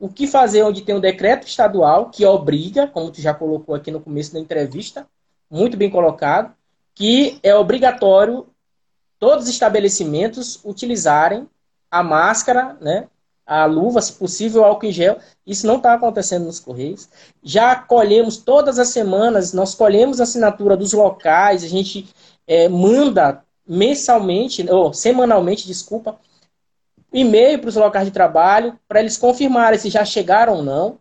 o 0.00 0.08
que 0.08 0.26
fazer 0.26 0.62
onde 0.62 0.80
tem 0.80 0.94
um 0.94 1.00
decreto 1.00 1.46
estadual 1.46 2.08
que 2.08 2.24
obriga, 2.24 2.86
como 2.86 3.10
tu 3.10 3.20
já 3.20 3.34
colocou 3.34 3.74
aqui 3.74 3.90
no 3.90 4.00
começo 4.00 4.32
da 4.32 4.40
entrevista, 4.40 5.06
muito 5.50 5.76
bem 5.76 5.90
colocado, 5.90 6.54
que 6.94 7.38
é 7.42 7.54
obrigatório 7.54 8.46
todos 9.18 9.44
os 9.44 9.50
estabelecimentos 9.50 10.58
utilizarem 10.64 11.46
a 11.90 12.02
máscara, 12.02 12.78
né, 12.80 13.08
a 13.46 13.66
luva, 13.66 14.00
se 14.00 14.12
possível, 14.12 14.64
álcool 14.64 14.86
em 14.86 14.92
gel. 14.92 15.18
Isso 15.46 15.66
não 15.66 15.76
está 15.76 15.92
acontecendo 15.92 16.46
nos 16.46 16.60
Correios. 16.60 17.08
Já 17.42 17.74
colhemos 17.76 18.38
todas 18.38 18.78
as 18.78 18.88
semanas, 18.88 19.52
nós 19.52 19.74
colhemos 19.74 20.20
a 20.20 20.22
assinatura 20.22 20.76
dos 20.76 20.92
locais, 20.92 21.62
a 21.62 21.68
gente 21.68 22.08
é, 22.46 22.68
manda 22.68 23.44
mensalmente, 23.66 24.64
ou 24.70 24.94
semanalmente, 24.94 25.66
desculpa, 25.66 26.18
e-mail 27.12 27.58
para 27.58 27.68
os 27.68 27.76
locais 27.76 28.06
de 28.06 28.12
trabalho, 28.12 28.78
para 28.86 29.00
eles 29.00 29.16
confirmarem 29.16 29.78
se 29.78 29.90
já 29.90 30.04
chegaram 30.04 30.56
ou 30.56 30.62
não, 30.62 30.98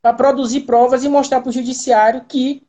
para 0.00 0.12
produzir 0.14 0.60
provas 0.62 1.04
e 1.04 1.08
mostrar 1.08 1.40
para 1.40 1.50
o 1.50 1.52
judiciário 1.52 2.24
que 2.26 2.62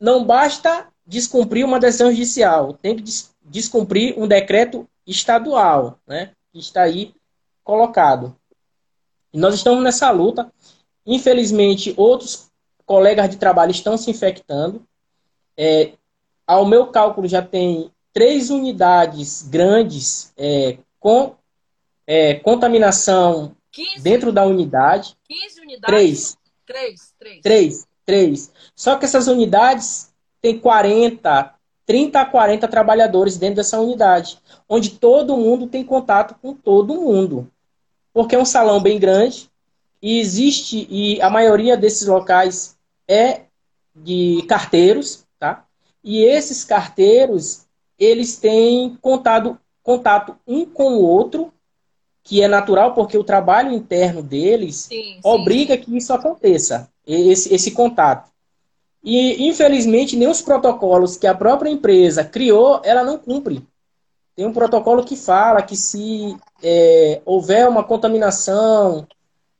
não 0.00 0.24
basta 0.24 0.86
descumprir 1.06 1.64
uma 1.64 1.80
decisão 1.80 2.10
judicial, 2.10 2.74
tem 2.74 2.96
que 2.96 3.04
descumprir 3.44 4.18
um 4.18 4.26
decreto 4.26 4.88
estadual, 5.06 5.98
né, 6.06 6.32
que 6.52 6.58
está 6.58 6.82
aí 6.82 7.14
colocado. 7.62 8.36
E 9.32 9.38
nós 9.38 9.54
estamos 9.54 9.82
nessa 9.82 10.10
luta. 10.10 10.50
Infelizmente, 11.04 11.94
outros 11.96 12.50
colegas 12.84 13.28
de 13.28 13.36
trabalho 13.36 13.70
estão 13.70 13.96
se 13.96 14.10
infectando. 14.10 14.82
É, 15.56 15.92
ao 16.46 16.64
meu 16.64 16.86
cálculo, 16.88 17.28
já 17.28 17.42
tem 17.42 17.90
três 18.12 18.50
unidades 18.50 19.42
grandes 19.42 20.32
é, 20.36 20.78
com 20.98 21.34
é, 22.06 22.34
contaminação 22.34 23.56
15, 23.72 24.00
dentro 24.02 24.32
da 24.32 24.44
unidade. 24.44 25.16
15 25.28 25.60
unidades? 25.60 25.86
Três. 25.86 26.38
Três, 26.66 27.14
três. 27.18 27.40
Três, 27.42 27.88
três. 28.04 28.52
Só 28.74 28.96
que 28.96 29.04
essas 29.04 29.28
unidades 29.28 30.12
têm 30.40 30.58
40, 30.58 31.54
30 31.84 32.20
a 32.20 32.26
40 32.26 32.68
trabalhadores 32.68 33.36
dentro 33.36 33.56
dessa 33.56 33.80
unidade, 33.80 34.38
onde 34.68 34.90
todo 34.90 35.36
mundo 35.36 35.66
tem 35.66 35.84
contato 35.84 36.34
com 36.40 36.54
todo 36.54 37.00
mundo 37.00 37.50
porque 38.16 38.34
é 38.34 38.38
um 38.38 38.46
salão 38.46 38.80
bem 38.80 38.98
grande 38.98 39.50
e 40.00 40.18
existe 40.18 40.86
e 40.88 41.20
a 41.20 41.28
maioria 41.28 41.76
desses 41.76 42.08
locais 42.08 42.74
é 43.06 43.42
de 43.94 44.42
carteiros, 44.48 45.26
tá? 45.38 45.66
E 46.02 46.24
esses 46.24 46.64
carteiros 46.64 47.66
eles 47.98 48.38
têm 48.38 48.96
contado, 49.02 49.60
contato 49.82 50.34
um 50.46 50.64
com 50.64 50.94
o 50.94 51.02
outro, 51.02 51.52
que 52.26 52.42
é 52.42 52.48
natural 52.48 52.92
porque 52.92 53.16
o 53.16 53.22
trabalho 53.22 53.70
interno 53.70 54.20
deles 54.20 54.88
sim, 54.88 55.20
obriga 55.22 55.76
sim. 55.76 55.80
que 55.80 55.96
isso 55.96 56.12
aconteça, 56.12 56.90
esse, 57.06 57.54
esse 57.54 57.70
contato. 57.70 58.28
E, 59.02 59.46
infelizmente, 59.46 60.16
nem 60.16 60.26
os 60.26 60.42
protocolos 60.42 61.16
que 61.16 61.28
a 61.28 61.34
própria 61.34 61.70
empresa 61.70 62.24
criou, 62.24 62.80
ela 62.82 63.04
não 63.04 63.16
cumpre. 63.16 63.64
Tem 64.34 64.44
um 64.44 64.52
protocolo 64.52 65.04
que 65.04 65.14
fala 65.14 65.62
que 65.62 65.76
se 65.76 66.36
é, 66.60 67.20
houver 67.24 67.68
uma 67.68 67.84
contaminação 67.84 69.06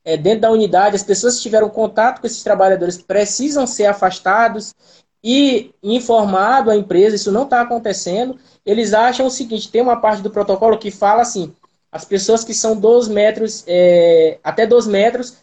é, 0.04 0.16
dentro 0.16 0.40
da 0.40 0.50
unidade, 0.50 0.96
as 0.96 1.04
pessoas 1.04 1.36
que 1.36 1.42
tiveram 1.42 1.68
contato 1.68 2.20
com 2.20 2.26
esses 2.26 2.42
trabalhadores 2.42 2.98
precisam 3.00 3.64
ser 3.64 3.86
afastados 3.86 4.74
e 5.22 5.70
informado 5.84 6.68
a 6.68 6.76
empresa, 6.76 7.14
isso 7.14 7.30
não 7.30 7.44
está 7.44 7.60
acontecendo. 7.60 8.36
Eles 8.64 8.92
acham 8.92 9.26
o 9.26 9.30
seguinte, 9.30 9.70
tem 9.70 9.82
uma 9.82 10.00
parte 10.00 10.20
do 10.20 10.30
protocolo 10.30 10.76
que 10.78 10.90
fala 10.90 11.22
assim, 11.22 11.54
as 11.96 12.04
pessoas 12.04 12.44
que 12.44 12.52
são 12.52 12.78
12 12.78 13.10
metros, 13.10 13.64
é, 13.66 14.38
até 14.44 14.66
2 14.66 14.86
metros, 14.86 15.38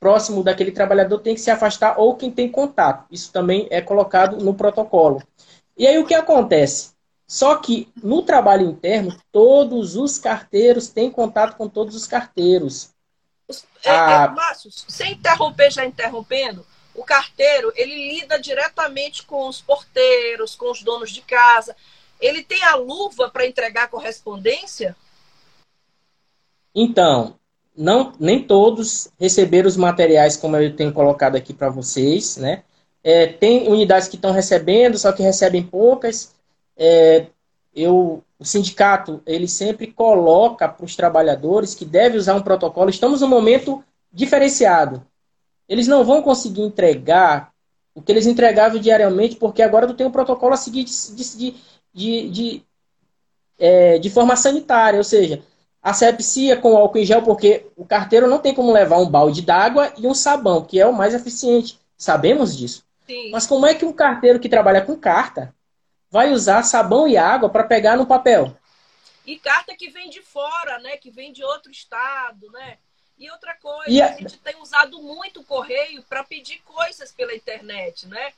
próximo 0.00 0.42
daquele 0.42 0.72
trabalhador 0.72 1.18
tem 1.18 1.34
que 1.34 1.40
se 1.40 1.50
afastar 1.50 1.98
ou 1.98 2.16
quem 2.16 2.30
tem 2.30 2.50
contato. 2.50 3.04
Isso 3.10 3.30
também 3.30 3.68
é 3.70 3.82
colocado 3.82 4.42
no 4.42 4.54
protocolo. 4.54 5.22
E 5.76 5.86
aí 5.86 5.98
o 5.98 6.06
que 6.06 6.14
acontece? 6.14 6.92
Só 7.26 7.56
que 7.56 7.92
no 8.02 8.22
trabalho 8.22 8.70
interno, 8.70 9.14
todos 9.30 9.96
os 9.96 10.18
carteiros 10.18 10.88
têm 10.88 11.10
contato 11.10 11.56
com 11.56 11.68
todos 11.68 11.94
os 11.94 12.06
carteiros. 12.06 12.88
É, 13.84 13.90
ah, 13.90 14.28
é, 14.30 14.34
Márcio, 14.34 14.70
sem 14.72 15.12
interromper, 15.12 15.70
já 15.70 15.84
interrompendo, 15.84 16.66
o 16.94 17.04
carteiro 17.04 17.70
ele 17.76 18.14
lida 18.14 18.40
diretamente 18.40 19.24
com 19.24 19.46
os 19.46 19.60
porteiros, 19.60 20.56
com 20.56 20.70
os 20.70 20.82
donos 20.82 21.10
de 21.10 21.20
casa. 21.20 21.76
Ele 22.18 22.42
tem 22.42 22.62
a 22.64 22.76
luva 22.76 23.30
para 23.30 23.46
entregar 23.46 23.84
a 23.84 23.88
correspondência? 23.88 24.96
Então, 26.80 27.34
não, 27.76 28.12
nem 28.20 28.40
todos 28.40 29.08
receberam 29.18 29.66
os 29.66 29.76
materiais 29.76 30.36
como 30.36 30.56
eu 30.56 30.76
tenho 30.76 30.92
colocado 30.92 31.34
aqui 31.34 31.52
para 31.52 31.68
vocês, 31.68 32.36
né? 32.36 32.62
É, 33.02 33.26
tem 33.26 33.66
unidades 33.66 34.06
que 34.06 34.14
estão 34.14 34.30
recebendo, 34.30 34.96
só 34.96 35.10
que 35.10 35.20
recebem 35.20 35.60
poucas. 35.60 36.36
É, 36.76 37.26
eu, 37.74 38.22
o 38.38 38.44
sindicato 38.44 39.20
ele 39.26 39.48
sempre 39.48 39.88
coloca 39.88 40.68
para 40.68 40.84
os 40.84 40.94
trabalhadores 40.94 41.74
que 41.74 41.84
deve 41.84 42.16
usar 42.16 42.36
um 42.36 42.42
protocolo. 42.42 42.90
Estamos 42.90 43.22
num 43.22 43.28
momento 43.28 43.82
diferenciado. 44.12 45.04
Eles 45.68 45.88
não 45.88 46.04
vão 46.04 46.22
conseguir 46.22 46.62
entregar 46.62 47.52
o 47.92 48.00
que 48.00 48.12
eles 48.12 48.26
entregavam 48.26 48.78
diariamente, 48.78 49.34
porque 49.34 49.62
agora 49.62 49.88
tu 49.88 49.94
tem 49.94 50.06
um 50.06 50.12
protocolo 50.12 50.54
a 50.54 50.56
seguir 50.56 50.84
de, 50.84 50.92
de, 50.92 51.54
de, 51.92 52.30
de, 52.30 52.62
é, 53.58 53.98
de 53.98 54.08
forma 54.10 54.36
sanitária, 54.36 54.98
ou 54.98 55.04
seja, 55.04 55.42
asepsia 55.82 56.56
com 56.56 56.76
álcool 56.76 56.98
em 56.98 57.04
gel, 57.04 57.22
porque 57.22 57.66
o 57.76 57.84
carteiro 57.84 58.28
não 58.28 58.38
tem 58.38 58.54
como 58.54 58.72
levar 58.72 58.98
um 58.98 59.08
balde 59.08 59.42
d'água 59.42 59.92
e 59.96 60.06
um 60.06 60.14
sabão, 60.14 60.64
que 60.64 60.80
é 60.80 60.86
o 60.86 60.92
mais 60.92 61.14
eficiente. 61.14 61.78
Sabemos 61.96 62.56
disso. 62.56 62.84
Sim. 63.06 63.30
Mas 63.30 63.46
como 63.46 63.66
é 63.66 63.74
que 63.74 63.84
um 63.84 63.92
carteiro 63.92 64.38
que 64.38 64.48
trabalha 64.48 64.82
com 64.82 64.96
carta 64.96 65.54
vai 66.10 66.30
usar 66.30 66.62
sabão 66.62 67.08
e 67.08 67.16
água 67.16 67.48
para 67.48 67.64
pegar 67.64 67.96
no 67.96 68.06
papel? 68.06 68.56
E 69.26 69.38
carta 69.38 69.74
que 69.76 69.90
vem 69.90 70.08
de 70.10 70.22
fora, 70.22 70.78
né? 70.78 70.96
Que 70.96 71.10
vem 71.10 71.32
de 71.32 71.42
outro 71.44 71.70
estado, 71.70 72.50
né? 72.50 72.78
E 73.18 73.30
outra 73.30 73.54
coisa, 73.54 73.90
e 73.90 74.00
a... 74.00 74.06
a 74.06 74.16
gente 74.16 74.38
tem 74.38 74.56
usado 74.60 75.02
muito 75.02 75.40
o 75.40 75.44
correio 75.44 76.02
para 76.04 76.22
pedir 76.22 76.60
coisas 76.64 77.10
pela 77.12 77.34
internet, 77.34 78.06
né? 78.06 78.32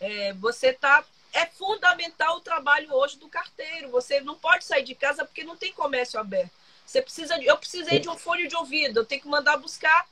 É, 0.00 0.32
você 0.34 0.72
tá 0.72 1.04
é 1.34 1.46
fundamental 1.46 2.36
o 2.36 2.40
trabalho 2.40 2.94
hoje 2.94 3.18
do 3.18 3.28
carteiro. 3.28 3.90
Você 3.90 4.20
não 4.20 4.36
pode 4.36 4.64
sair 4.64 4.84
de 4.84 4.94
casa 4.94 5.24
porque 5.24 5.42
não 5.42 5.56
tem 5.56 5.72
comércio 5.72 6.18
aberto. 6.18 6.52
Você 6.84 7.02
precisa 7.02 7.38
de, 7.38 7.46
eu 7.46 7.56
precisei 7.56 7.98
de 7.98 8.08
um 8.08 8.16
fone 8.16 8.46
de 8.46 8.56
ouvido, 8.56 9.00
eu 9.00 9.04
tenho 9.04 9.22
que 9.22 9.28
mandar 9.28 9.56
buscar 9.56 10.06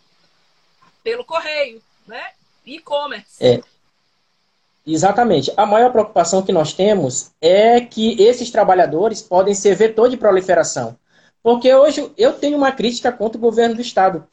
pelo 1.03 1.25
correio, 1.25 1.83
né? 2.07 2.31
E-commerce. 2.65 3.37
É. 3.41 3.61
Exatamente. 4.87 5.53
A 5.57 5.65
maior 5.65 5.93
preocupação 5.93 6.43
que 6.43 6.53
nós 6.53 6.73
temos 6.73 7.31
é 7.41 7.81
que 7.81 8.21
esses 8.21 8.51
trabalhadores 8.51 9.23
podem 9.23 9.55
ser 9.55 9.77
vetor 9.77 10.09
de 10.09 10.17
proliferação. 10.17 10.97
Porque 11.43 11.73
hoje 11.75 12.11
eu 12.17 12.33
tenho 12.33 12.57
uma 12.57 12.73
crítica 12.73 13.11
contra 13.13 13.39
o 13.39 13.41
governo 13.41 13.75
do 13.75 13.81
Estado. 13.81 14.27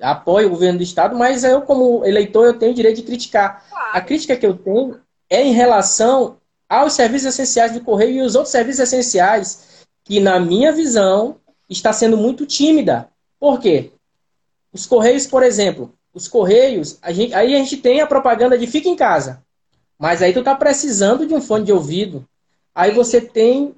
Apoio 0.00 0.48
o 0.48 0.50
governo 0.50 0.78
do 0.78 0.84
Estado, 0.84 1.16
mas 1.16 1.44
eu, 1.44 1.62
como 1.62 2.04
eleitor, 2.04 2.46
eu 2.46 2.58
tenho 2.58 2.72
o 2.72 2.74
direito 2.74 2.96
de 2.96 3.02
criticar. 3.02 3.64
Claro. 3.68 3.90
A 3.92 4.00
crítica 4.00 4.36
que 4.36 4.46
eu 4.46 4.56
tenho 4.56 5.00
é 5.30 5.42
em 5.42 5.52
relação 5.52 6.36
aos 6.68 6.94
serviços 6.94 7.28
essenciais 7.28 7.72
do 7.72 7.80
Correio 7.80 8.16
e 8.16 8.22
os 8.22 8.34
outros 8.34 8.50
serviços 8.50 8.80
essenciais, 8.80 9.84
que, 10.04 10.18
na 10.18 10.40
minha 10.40 10.72
visão, 10.72 11.36
está 11.72 11.92
sendo 11.92 12.16
muito 12.16 12.46
tímida. 12.46 13.08
Por 13.38 13.60
quê? 13.60 13.90
Os 14.72 14.86
Correios, 14.86 15.26
por 15.26 15.42
exemplo, 15.42 15.92
os 16.14 16.28
Correios, 16.28 16.98
a 17.02 17.12
gente, 17.12 17.34
aí 17.34 17.54
a 17.54 17.58
gente 17.58 17.76
tem 17.76 18.00
a 18.00 18.06
propaganda 18.06 18.56
de 18.56 18.66
fica 18.66 18.88
em 18.88 18.96
casa. 18.96 19.42
Mas 19.98 20.22
aí 20.22 20.32
tu 20.32 20.42
tá 20.42 20.54
precisando 20.54 21.26
de 21.26 21.34
um 21.34 21.40
fone 21.40 21.64
de 21.64 21.72
ouvido. 21.72 22.26
Aí 22.74 22.90
você 22.90 23.20
tem 23.20 23.74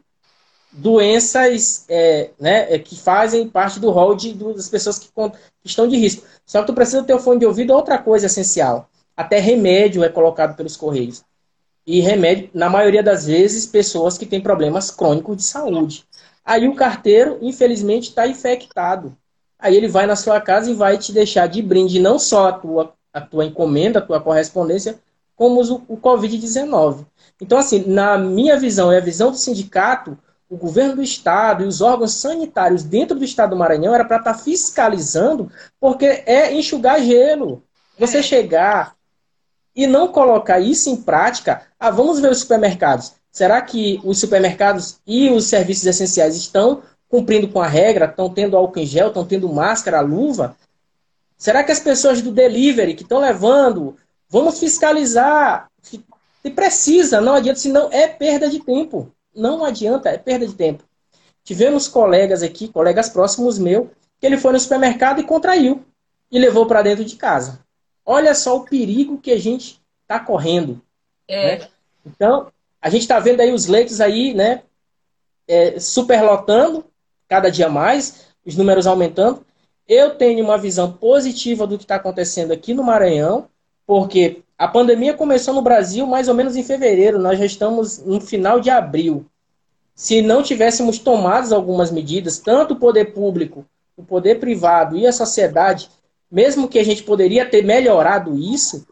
doenças 0.73 1.85
é, 1.89 2.31
né, 2.39 2.75
é, 2.75 2.79
que 2.79 2.97
fazem 2.97 3.49
parte 3.49 3.79
do 3.79 3.91
rol 3.91 4.15
de, 4.15 4.35
das 4.35 4.69
pessoas 4.69 4.99
que, 4.99 5.09
estão 5.65 5.87
de 5.87 5.97
risco. 5.97 6.25
Só 6.45 6.61
que 6.61 6.67
tu 6.67 6.75
precisa 6.75 7.05
ter 7.05 7.15
o 7.15 7.19
fone 7.19 7.41
de 7.41 7.47
ouvido 7.47 7.73
outra 7.73 7.99
coisa 7.99 8.27
essencial. 8.27 8.89
Até 9.17 9.39
remédio 9.39 10.03
é 10.03 10.09
colocado 10.09 10.57
pelos 10.57 10.77
Correios. 10.77 11.23
E 11.87 12.01
remédio, 12.01 12.51
na 12.55 12.69
maioria 12.71 13.03
das 13.03 13.27
vezes, 13.27 13.67
pessoas 13.67 14.17
que 14.17 14.27
têm 14.27 14.41
problemas 14.41 14.91
crônicos 14.91 15.37
de 15.37 15.43
saúde. 15.43 16.05
Aí 16.45 16.69
o 16.69 16.75
carteiro, 16.75 17.39
infelizmente, 17.41 18.11
está 18.11 18.27
infectado. 18.27 19.17
Aí 19.59 19.77
ele 19.77 19.89
vai 19.89 20.07
na 20.07 20.17
sua 20.17 20.41
casa 20.41 20.71
e 20.71 20.75
vai 20.75 20.99
te 20.99 21.13
deixar 21.13 21.47
de 21.47 21.63
brinde 21.63 21.99
não 21.99 22.19
só 22.19 22.49
a 22.49 22.53
tua, 22.53 22.93
a 23.13 23.21
tua 23.21 23.45
encomenda, 23.45 23.99
a 23.99 24.03
tua 24.03 24.21
correspondência, 24.21 24.99
como 25.35 25.63
o, 25.63 25.83
o 25.89 25.97
Covid-19. 25.97 27.07
Então, 27.41 27.59
assim, 27.59 27.85
na 27.87 28.19
minha 28.19 28.59
visão 28.59 28.93
e 28.93 28.97
a 28.97 29.01
visão 29.01 29.31
do 29.31 29.37
sindicato, 29.37 30.19
o 30.49 30.57
governo 30.57 30.97
do 30.97 31.03
estado 31.03 31.65
e 31.65 31.67
os 31.67 31.81
órgãos 31.81 32.13
sanitários 32.13 32.83
dentro 32.85 33.19
do 33.19 33.25
estado 33.25 33.51
do 33.51 33.57
Maranhão 33.57 33.95
era 33.95 34.05
para 34.05 34.19
estar 34.19 34.35
tá 34.35 34.39
fiscalizando, 34.39 35.51
porque 35.81 36.05
é 36.27 36.53
enxugar 36.53 37.01
gelo. 37.03 37.63
Você 37.99 38.19
é. 38.19 38.23
chegar 38.23 38.95
e 39.75 39.87
não 39.87 40.09
colocar 40.09 40.61
isso 40.61 40.91
em 40.91 40.97
prática, 40.97 41.63
ah, 41.81 41.91
vamos 41.91 42.21
ver 42.21 42.31
os 42.31 42.39
supermercados. 42.39 43.15
Será 43.35 43.61
que 43.61 44.01
os 44.05 44.21
supermercados 44.21 45.01
e 45.05 45.29
os 45.29 45.47
serviços 45.47 45.85
essenciais 45.85 46.37
estão 46.37 46.85
cumprindo 47.09 47.49
com 47.49 47.61
a 47.61 47.67
regra, 47.67 48.05
estão 48.05 48.33
tendo 48.33 48.57
álcool 48.57 48.79
em 48.79 48.87
gel, 48.87 49.09
estão 49.09 49.27
tendo 49.27 49.53
máscara, 49.53 50.01
luva? 50.01 50.57
Será 51.37 51.65
que 51.65 51.73
as 51.73 51.81
pessoas 51.81 52.23
do 52.23 52.31
delivery 52.31 52.95
que 52.95 53.03
estão 53.03 53.19
levando, 53.19 53.97
vamos 54.29 54.61
fiscalizar? 54.61 55.69
Se 55.83 56.01
precisa, 56.55 57.21
não 57.21 57.35
adianta, 57.35 57.59
senão 57.59 57.89
é 57.91 58.07
perda 58.07 58.49
de 58.49 58.61
tempo. 58.61 59.13
Não 59.35 59.65
adianta, 59.65 60.11
é 60.11 60.17
perda 60.17 60.47
de 60.47 60.55
tempo. 60.55 60.85
Tivemos 61.43 61.89
colegas 61.89 62.41
aqui, 62.41 62.69
colegas 62.69 63.09
próximos 63.09 63.59
meu, 63.59 63.91
que 64.21 64.27
ele 64.27 64.39
foi 64.39 64.53
no 64.53 64.61
supermercado 64.61 65.21
e 65.21 65.25
contraiu 65.25 65.85
e 66.31 66.39
levou 66.39 66.67
para 66.67 66.83
dentro 66.83 67.05
de 67.05 67.17
casa. 67.17 67.59
Olha 68.07 68.33
só 68.33 68.57
o 68.57 68.65
perigo 68.65 69.19
que 69.19 69.33
a 69.33 69.41
gente 69.41 69.83
está 70.03 70.21
correndo. 70.21 70.81
É. 71.27 71.59
Né? 71.59 71.69
Então, 72.07 72.53
a 72.85 72.91
gente 72.91 73.01
está 73.01 73.19
vendo 73.19 73.41
aí 73.41 73.51
os 73.51 73.67
leitos 73.67 73.99
aí, 73.99 74.35
né, 74.35 74.61
é, 75.49 75.81
superlotando 75.81 76.85
cada 77.27 77.51
dia 77.51 77.67
mais, 77.67 78.27
os 78.45 78.57
números 78.57 78.87
aumentando. 78.87 79.43
Eu 79.89 80.17
tenho 80.17 80.45
uma 80.45 80.59
visão 80.59 80.93
positiva 80.93 81.67
do 81.67 81.79
que 81.79 81.85
está 81.85 81.95
acontecendo 81.95 82.53
aqui 82.53 82.75
no 82.75 82.85
Maranhão, 82.85 83.49
porque 83.87 84.43
a 84.59 84.69
pandemia 84.69 85.15
começou 85.15 85.55
no 85.55 85.63
Brasil 85.63 86.07
mais 86.07 86.29
ou 86.29 86.35
menos 86.35 86.57
em 86.57 86.63
fevereiro, 86.63 87.19
nós 87.19 87.39
já 87.39 87.47
estamos 87.47 88.05
no 88.05 88.21
final 88.21 88.61
de 88.61 88.69
abril. 88.69 89.25
Se 89.95 90.21
não 90.21 90.43
tivéssemos 90.43 90.99
tomado 90.99 91.55
algumas 91.55 91.91
medidas, 91.91 92.39
tanto 92.39 92.75
o 92.75 92.79
poder 92.79 93.15
público, 93.15 93.65
o 93.97 94.05
poder 94.05 94.39
privado 94.41 94.95
e 94.95 95.07
a 95.07 95.13
sociedade 95.13 95.89
mesmo 96.35 96.67
que 96.67 96.81
a 96.81 96.85
gente 96.85 97.05
poderia 97.05 97.49
ter 97.49 97.65
melhorado 97.65 98.37
isso, 98.37 98.85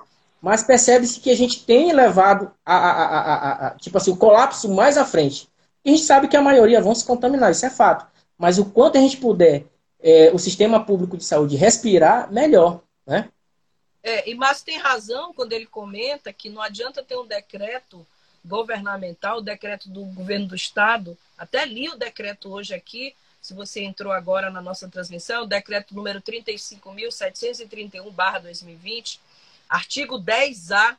mas 0.42 0.62
percebe-se 0.64 1.20
que 1.20 1.30
a 1.30 1.36
gente 1.36 1.64
tem 1.64 1.92
levado 1.92 2.50
a, 2.66 2.76
a, 2.76 3.68
a, 3.68 3.70
tipo 3.76 3.96
assim, 3.96 4.10
o 4.10 4.16
colapso 4.16 4.68
mais 4.68 4.98
à 4.98 5.04
frente. 5.04 5.48
E 5.84 5.90
a 5.90 5.92
gente 5.92 6.04
sabe 6.04 6.26
que 6.26 6.36
a 6.36 6.42
maioria 6.42 6.80
vão 6.80 6.96
se 6.96 7.04
contaminar, 7.04 7.52
isso 7.52 7.64
é 7.64 7.70
fato. 7.70 8.04
Mas 8.36 8.58
o 8.58 8.64
quanto 8.64 8.98
a 8.98 9.00
gente 9.00 9.18
puder 9.18 9.64
é, 10.00 10.32
o 10.32 10.38
sistema 10.38 10.84
público 10.84 11.16
de 11.16 11.24
saúde 11.24 11.54
respirar, 11.54 12.28
melhor, 12.32 12.80
né? 13.06 13.28
É, 14.02 14.28
e 14.28 14.34
Márcio 14.34 14.66
tem 14.66 14.78
razão 14.78 15.32
quando 15.32 15.52
ele 15.52 15.66
comenta 15.66 16.32
que 16.32 16.50
não 16.50 16.60
adianta 16.60 17.04
ter 17.04 17.16
um 17.16 17.24
decreto 17.24 18.04
governamental, 18.44 19.38
o 19.38 19.42
decreto 19.42 19.88
do 19.88 20.04
governo 20.06 20.48
do 20.48 20.56
estado, 20.56 21.16
até 21.38 21.64
li 21.64 21.88
o 21.88 21.96
decreto 21.96 22.52
hoje 22.52 22.74
aqui, 22.74 23.14
se 23.40 23.54
você 23.54 23.84
entrou 23.84 24.12
agora 24.12 24.50
na 24.50 24.60
nossa 24.60 24.88
transmissão, 24.88 25.44
o 25.44 25.46
decreto 25.46 25.94
número 25.94 26.20
35.731-2020, 26.20 29.20
artigo 29.72 30.20
10A, 30.20 30.98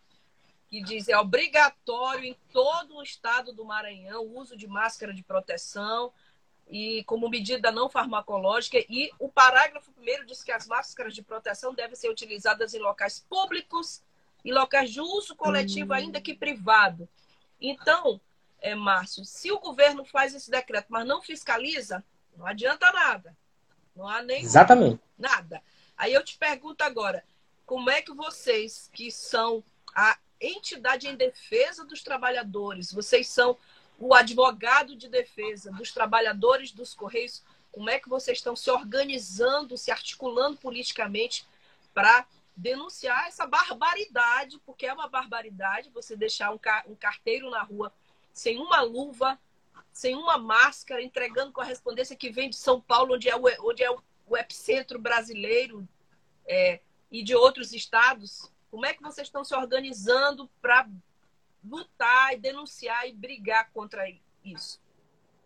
que 0.67 0.81
diz 0.81 1.07
é 1.07 1.15
obrigatório 1.15 2.25
em 2.25 2.35
todo 2.51 2.95
o 2.95 3.03
estado 3.03 3.53
do 3.53 3.63
Maranhão 3.63 4.23
o 4.23 4.39
uso 4.39 4.57
de 4.57 4.67
máscara 4.67 5.13
de 5.13 5.21
proteção 5.21 6.11
e 6.67 7.03
como 7.03 7.29
medida 7.29 7.71
não 7.71 7.87
farmacológica. 7.87 8.79
E 8.89 9.11
o 9.19 9.29
parágrafo 9.29 9.91
primeiro 9.91 10.25
diz 10.25 10.41
que 10.43 10.51
as 10.51 10.65
máscaras 10.65 11.13
de 11.13 11.21
proteção 11.21 11.75
devem 11.75 11.95
ser 11.95 12.09
utilizadas 12.09 12.73
em 12.73 12.79
locais 12.79 13.23
públicos 13.29 14.01
e 14.43 14.51
locais 14.51 14.91
de 14.91 14.99
uso 14.99 15.35
coletivo, 15.35 15.93
ainda 15.93 16.19
que 16.19 16.33
privado. 16.33 17.07
Então, 17.61 18.19
é, 18.59 18.73
Márcio, 18.73 19.23
se 19.23 19.51
o 19.51 19.59
governo 19.59 20.03
faz 20.03 20.33
esse 20.33 20.49
decreto, 20.49 20.87
mas 20.89 21.05
não 21.05 21.21
fiscaliza, 21.21 22.03
não 22.35 22.47
adianta 22.47 22.91
nada. 22.91 23.37
Não 23.95 24.07
há 24.07 24.23
nem 24.23 24.41
Exatamente. 24.41 24.99
nada. 25.15 25.61
Aí 25.95 26.11
eu 26.11 26.23
te 26.23 26.35
pergunto 26.35 26.83
agora, 26.83 27.23
como 27.65 27.89
é 27.89 28.01
que 28.01 28.13
vocês, 28.13 28.89
que 28.93 29.11
são 29.11 29.63
a 29.95 30.17
entidade 30.39 31.07
em 31.07 31.15
defesa 31.15 31.85
dos 31.85 32.03
trabalhadores, 32.03 32.91
vocês 32.91 33.27
são 33.27 33.57
o 33.97 34.13
advogado 34.13 34.95
de 34.95 35.07
defesa 35.07 35.71
dos 35.71 35.91
trabalhadores 35.91 36.71
dos 36.71 36.93
Correios, 36.93 37.43
como 37.71 37.89
é 37.89 37.99
que 37.99 38.09
vocês 38.09 38.37
estão 38.37 38.55
se 38.55 38.69
organizando, 38.69 39.77
se 39.77 39.91
articulando 39.91 40.57
politicamente 40.57 41.45
para 41.93 42.25
denunciar 42.55 43.27
essa 43.27 43.47
barbaridade, 43.47 44.59
porque 44.65 44.85
é 44.85 44.93
uma 44.93 45.07
barbaridade 45.07 45.89
você 45.89 46.15
deixar 46.15 46.51
um, 46.51 46.59
um 46.87 46.95
carteiro 46.95 47.49
na 47.49 47.63
rua 47.63 47.91
sem 48.31 48.59
uma 48.59 48.81
luva, 48.81 49.39
sem 49.91 50.15
uma 50.15 50.37
máscara, 50.37 51.01
entregando 51.01 51.51
correspondência 51.51 52.15
que 52.15 52.31
vem 52.31 52.49
de 52.49 52.55
São 52.55 52.81
Paulo, 52.81 53.15
onde 53.15 53.29
é 53.29 53.35
o, 53.35 53.43
onde 53.67 53.83
é 53.83 53.91
o, 53.91 54.01
o 54.27 54.37
epicentro 54.37 54.99
brasileiro, 54.99 55.87
é, 56.45 56.79
e 57.13 57.23
de 57.23 57.35
outros 57.35 57.71
estados. 57.71 58.51
Como 58.71 58.85
é 58.87 58.93
que 58.93 59.03
vocês 59.03 59.27
estão 59.27 59.43
se 59.43 59.55
organizando 59.55 60.49
para 60.59 60.87
lutar 61.63 62.33
e 62.33 62.37
denunciar 62.37 63.07
e 63.07 63.13
brigar 63.13 63.69
contra 63.71 64.03
isso? 64.43 64.79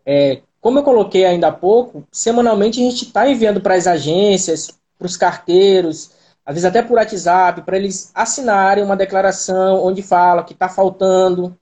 É, 0.04 0.40
como 0.62 0.78
eu 0.78 0.82
coloquei 0.82 1.26
ainda 1.26 1.48
há 1.48 1.52
pouco, 1.52 2.08
semanalmente 2.10 2.80
a 2.80 2.90
gente 2.90 3.04
está 3.04 3.28
enviando 3.28 3.60
para 3.60 3.74
as 3.74 3.86
agências, 3.86 4.80
para 4.98 5.06
os 5.06 5.18
carteiros, 5.18 6.12
às 6.44 6.54
vezes 6.54 6.64
até 6.64 6.80
por 6.80 6.96
WhatsApp, 6.96 7.60
para 7.60 7.76
eles 7.76 8.10
assinarem 8.14 8.82
uma 8.82 8.96
declaração 8.96 9.84
onde 9.84 10.02
fala 10.02 10.42
que 10.42 10.54
está 10.54 10.66
faltando, 10.66 11.54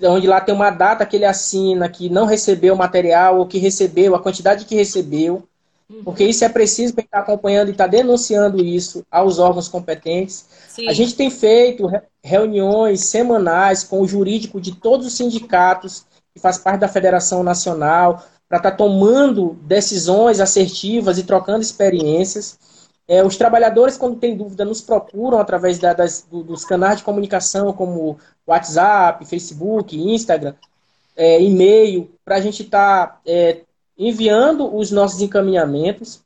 onde 0.00 0.28
lá 0.28 0.40
tem 0.40 0.54
uma 0.54 0.70
data 0.70 1.04
que 1.04 1.16
ele 1.16 1.24
assina 1.24 1.88
que 1.88 2.08
não 2.08 2.24
recebeu 2.24 2.74
o 2.74 2.78
material 2.78 3.38
ou 3.40 3.46
que 3.46 3.58
recebeu, 3.58 4.14
a 4.14 4.22
quantidade 4.22 4.64
que 4.64 4.76
recebeu. 4.76 5.46
Porque 6.04 6.24
isso 6.24 6.44
é 6.44 6.48
preciso 6.48 6.94
para 6.94 7.04
estar 7.04 7.18
acompanhando 7.20 7.68
e 7.68 7.70
estar 7.70 7.84
tá 7.84 7.90
denunciando 7.90 8.62
isso 8.62 9.04
aos 9.10 9.38
órgãos 9.38 9.68
competentes. 9.68 10.46
Sim. 10.68 10.88
A 10.88 10.92
gente 10.92 11.14
tem 11.14 11.30
feito 11.30 11.88
reuniões 12.22 13.04
semanais 13.04 13.84
com 13.84 14.00
o 14.00 14.08
jurídico 14.08 14.60
de 14.60 14.74
todos 14.74 15.06
os 15.06 15.16
sindicatos 15.16 16.04
que 16.34 16.40
faz 16.40 16.58
parte 16.58 16.80
da 16.80 16.88
Federação 16.88 17.42
Nacional 17.42 18.24
para 18.48 18.58
estar 18.58 18.72
tá 18.72 18.76
tomando 18.76 19.56
decisões 19.62 20.40
assertivas 20.40 21.18
e 21.18 21.24
trocando 21.24 21.62
experiências. 21.62 22.58
É, 23.08 23.24
os 23.24 23.36
trabalhadores, 23.36 23.96
quando 23.96 24.18
têm 24.18 24.36
dúvida, 24.36 24.64
nos 24.64 24.80
procuram 24.80 25.38
através 25.38 25.78
da, 25.78 25.92
das, 25.92 26.26
do, 26.28 26.42
dos 26.42 26.64
canais 26.64 26.98
de 26.98 27.04
comunicação, 27.04 27.72
como 27.72 28.18
WhatsApp, 28.44 29.24
Facebook, 29.24 29.96
Instagram, 29.96 30.54
é, 31.16 31.40
e-mail, 31.40 32.10
para 32.24 32.36
a 32.36 32.40
gente 32.40 32.64
estar 32.64 33.06
tá, 33.06 33.20
é, 33.24 33.60
enviando 33.98 34.74
os 34.74 34.90
nossos 34.90 35.20
encaminhamentos. 35.20 36.20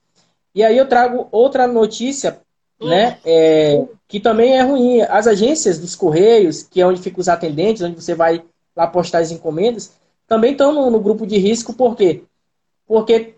E 0.54 0.62
aí 0.62 0.76
eu 0.76 0.88
trago 0.88 1.28
outra 1.30 1.66
notícia, 1.66 2.40
hum. 2.80 2.88
né, 2.88 3.18
é, 3.24 3.84
que 4.08 4.18
também 4.18 4.58
é 4.58 4.62
ruim. 4.62 5.02
As 5.02 5.26
agências 5.26 5.78
dos 5.78 5.94
Correios, 5.94 6.62
que 6.62 6.80
é 6.80 6.86
onde 6.86 7.00
ficam 7.00 7.20
os 7.20 7.28
atendentes, 7.28 7.82
onde 7.82 8.00
você 8.00 8.14
vai 8.14 8.42
lá 8.74 8.86
postar 8.86 9.18
as 9.18 9.30
encomendas, 9.30 9.92
também 10.26 10.52
estão 10.52 10.72
no, 10.72 10.90
no 10.90 11.00
grupo 11.00 11.26
de 11.26 11.38
risco, 11.38 11.72
por 11.72 11.96
quê? 11.96 12.22
Porque 12.86 13.34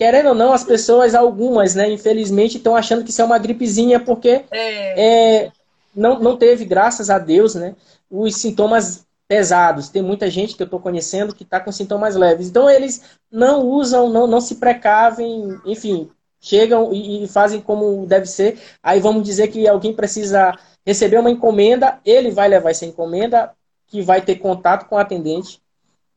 querendo 0.00 0.30
ou 0.30 0.34
não, 0.34 0.50
as 0.50 0.64
pessoas, 0.64 1.14
algumas, 1.14 1.74
né, 1.74 1.90
infelizmente, 1.90 2.56
estão 2.56 2.74
achando 2.74 3.04
que 3.04 3.10
isso 3.10 3.20
é 3.20 3.24
uma 3.24 3.38
gripezinha, 3.38 4.00
porque 4.00 4.42
é. 4.50 5.44
É, 5.44 5.52
não, 5.94 6.18
não 6.18 6.38
teve, 6.38 6.64
graças 6.64 7.10
a 7.10 7.18
Deus, 7.18 7.54
né, 7.54 7.76
os 8.10 8.34
sintomas 8.36 9.04
pesados. 9.30 9.88
Tem 9.88 10.02
muita 10.02 10.28
gente 10.28 10.56
que 10.56 10.62
eu 10.62 10.64
estou 10.64 10.80
conhecendo 10.80 11.32
que 11.32 11.44
está 11.44 11.60
com 11.60 11.70
sintomas 11.70 12.16
leves. 12.16 12.48
Então, 12.48 12.68
eles 12.68 13.00
não 13.30 13.64
usam, 13.64 14.10
não, 14.10 14.26
não 14.26 14.40
se 14.40 14.56
precavem, 14.56 15.56
enfim, 15.64 16.10
chegam 16.40 16.92
e, 16.92 17.22
e 17.22 17.28
fazem 17.28 17.60
como 17.60 18.04
deve 18.06 18.26
ser. 18.26 18.58
Aí 18.82 18.98
vamos 18.98 19.22
dizer 19.22 19.46
que 19.46 19.68
alguém 19.68 19.94
precisa 19.94 20.52
receber 20.84 21.18
uma 21.18 21.30
encomenda, 21.30 22.00
ele 22.04 22.32
vai 22.32 22.48
levar 22.48 22.70
essa 22.70 22.84
encomenda, 22.84 23.52
que 23.86 24.02
vai 24.02 24.20
ter 24.20 24.34
contato 24.34 24.88
com 24.88 24.96
o 24.96 24.98
atendente, 24.98 25.62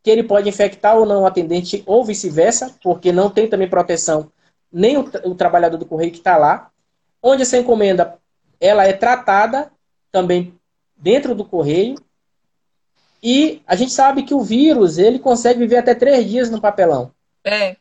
que 0.02 0.10
ele 0.10 0.24
pode 0.24 0.50
infectar 0.50 0.98
ou 0.98 1.06
não 1.06 1.22
o 1.22 1.26
atendente, 1.28 1.84
ou 1.86 2.04
vice-versa, 2.04 2.74
porque 2.82 3.12
não 3.12 3.30
tem 3.30 3.48
também 3.48 3.70
proteção 3.70 4.32
nem 4.72 4.98
o, 4.98 5.02
o 5.26 5.36
trabalhador 5.36 5.78
do 5.78 5.86
correio 5.86 6.12
que 6.12 6.18
está 6.18 6.36
lá. 6.36 6.72
Onde 7.22 7.44
essa 7.44 7.60
encomenda 7.60 8.18
ela 8.60 8.86
é 8.88 8.94
tratada 8.94 9.72
também 10.12 10.60
dentro 10.98 11.36
do 11.36 11.46
correio. 11.46 11.94
E 13.24 13.62
a 13.66 13.74
gente 13.78 13.94
sabe 13.94 14.24
que 14.24 14.34
o 14.34 14.42
vírus 14.42 14.98
ele 14.98 15.18
consegue 15.18 15.60
viver 15.60 15.78
até 15.78 15.96
três 15.96 16.30
dias 16.30 16.50
no 16.50 16.60
papelão. 16.60 17.10
É. 17.42 17.78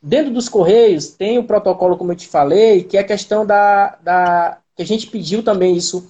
Dentro 0.00 0.32
dos 0.32 0.48
correios 0.48 1.08
tem 1.08 1.36
o 1.36 1.44
protocolo, 1.44 1.96
como 1.96 2.12
eu 2.12 2.16
te 2.16 2.28
falei, 2.28 2.84
que 2.84 2.96
é 2.96 3.00
a 3.00 3.06
questão 3.06 3.44
da, 3.44 3.98
da 4.00 4.58
que 4.76 4.82
a 4.82 4.86
gente 4.86 5.08
pediu 5.08 5.42
também 5.42 5.76
isso 5.76 6.08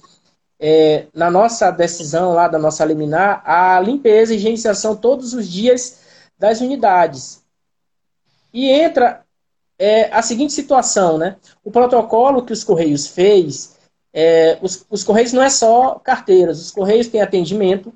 é, 0.59 1.07
na 1.13 1.31
nossa 1.31 1.71
decisão 1.71 2.33
lá 2.33 2.47
da 2.47 2.59
nossa 2.59 2.85
liminar, 2.85 3.41
a 3.43 3.79
limpeza 3.79 4.33
e 4.33 4.37
higienização 4.37 4.95
todos 4.95 5.33
os 5.33 5.49
dias 5.49 5.99
das 6.37 6.61
unidades. 6.61 7.43
E 8.53 8.69
entra 8.69 9.25
é, 9.79 10.13
a 10.13 10.21
seguinte 10.21 10.53
situação, 10.53 11.17
né? 11.17 11.37
O 11.63 11.71
protocolo 11.71 12.45
que 12.45 12.53
os 12.53 12.63
Correios 12.63 13.07
fez, 13.07 13.74
é, 14.17 14.57
os, 14.61 14.85
os, 14.89 15.03
Correios 15.03 15.33
não 15.33 15.43
é 15.43 15.49
só 15.49 15.99
carteiras, 15.99 16.61
os 16.61 16.71
Correios 16.71 17.07
têm 17.07 17.21
atendimento, 17.21 17.93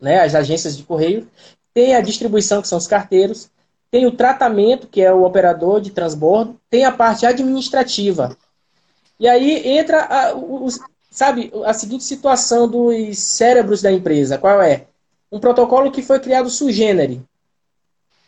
né, 0.00 0.20
as 0.20 0.36
agências 0.36 0.76
de 0.76 0.84
Correio, 0.84 1.28
tem 1.74 1.96
a 1.96 2.00
distribuição, 2.00 2.62
que 2.62 2.68
são 2.68 2.78
os 2.78 2.86
carteiros, 2.86 3.50
tem 3.90 4.06
o 4.06 4.12
tratamento, 4.12 4.86
que 4.86 5.02
é 5.02 5.12
o 5.12 5.24
operador 5.24 5.80
de 5.80 5.90
transbordo, 5.90 6.56
tem 6.70 6.84
a 6.84 6.92
parte 6.92 7.26
administrativa. 7.26 8.36
E 9.18 9.26
aí 9.26 9.66
entra 9.66 10.04
a, 10.04 10.34
sabe, 11.10 11.52
a 11.64 11.72
seguinte 11.72 12.04
situação 12.04 12.68
dos 12.68 13.18
cérebros 13.18 13.82
da 13.82 13.90
empresa, 13.90 14.38
qual 14.38 14.62
é? 14.62 14.86
Um 15.32 15.40
protocolo 15.40 15.90
que 15.90 16.00
foi 16.00 16.20
criado 16.20 16.48
sui 16.48 16.72
generis. 16.72 17.18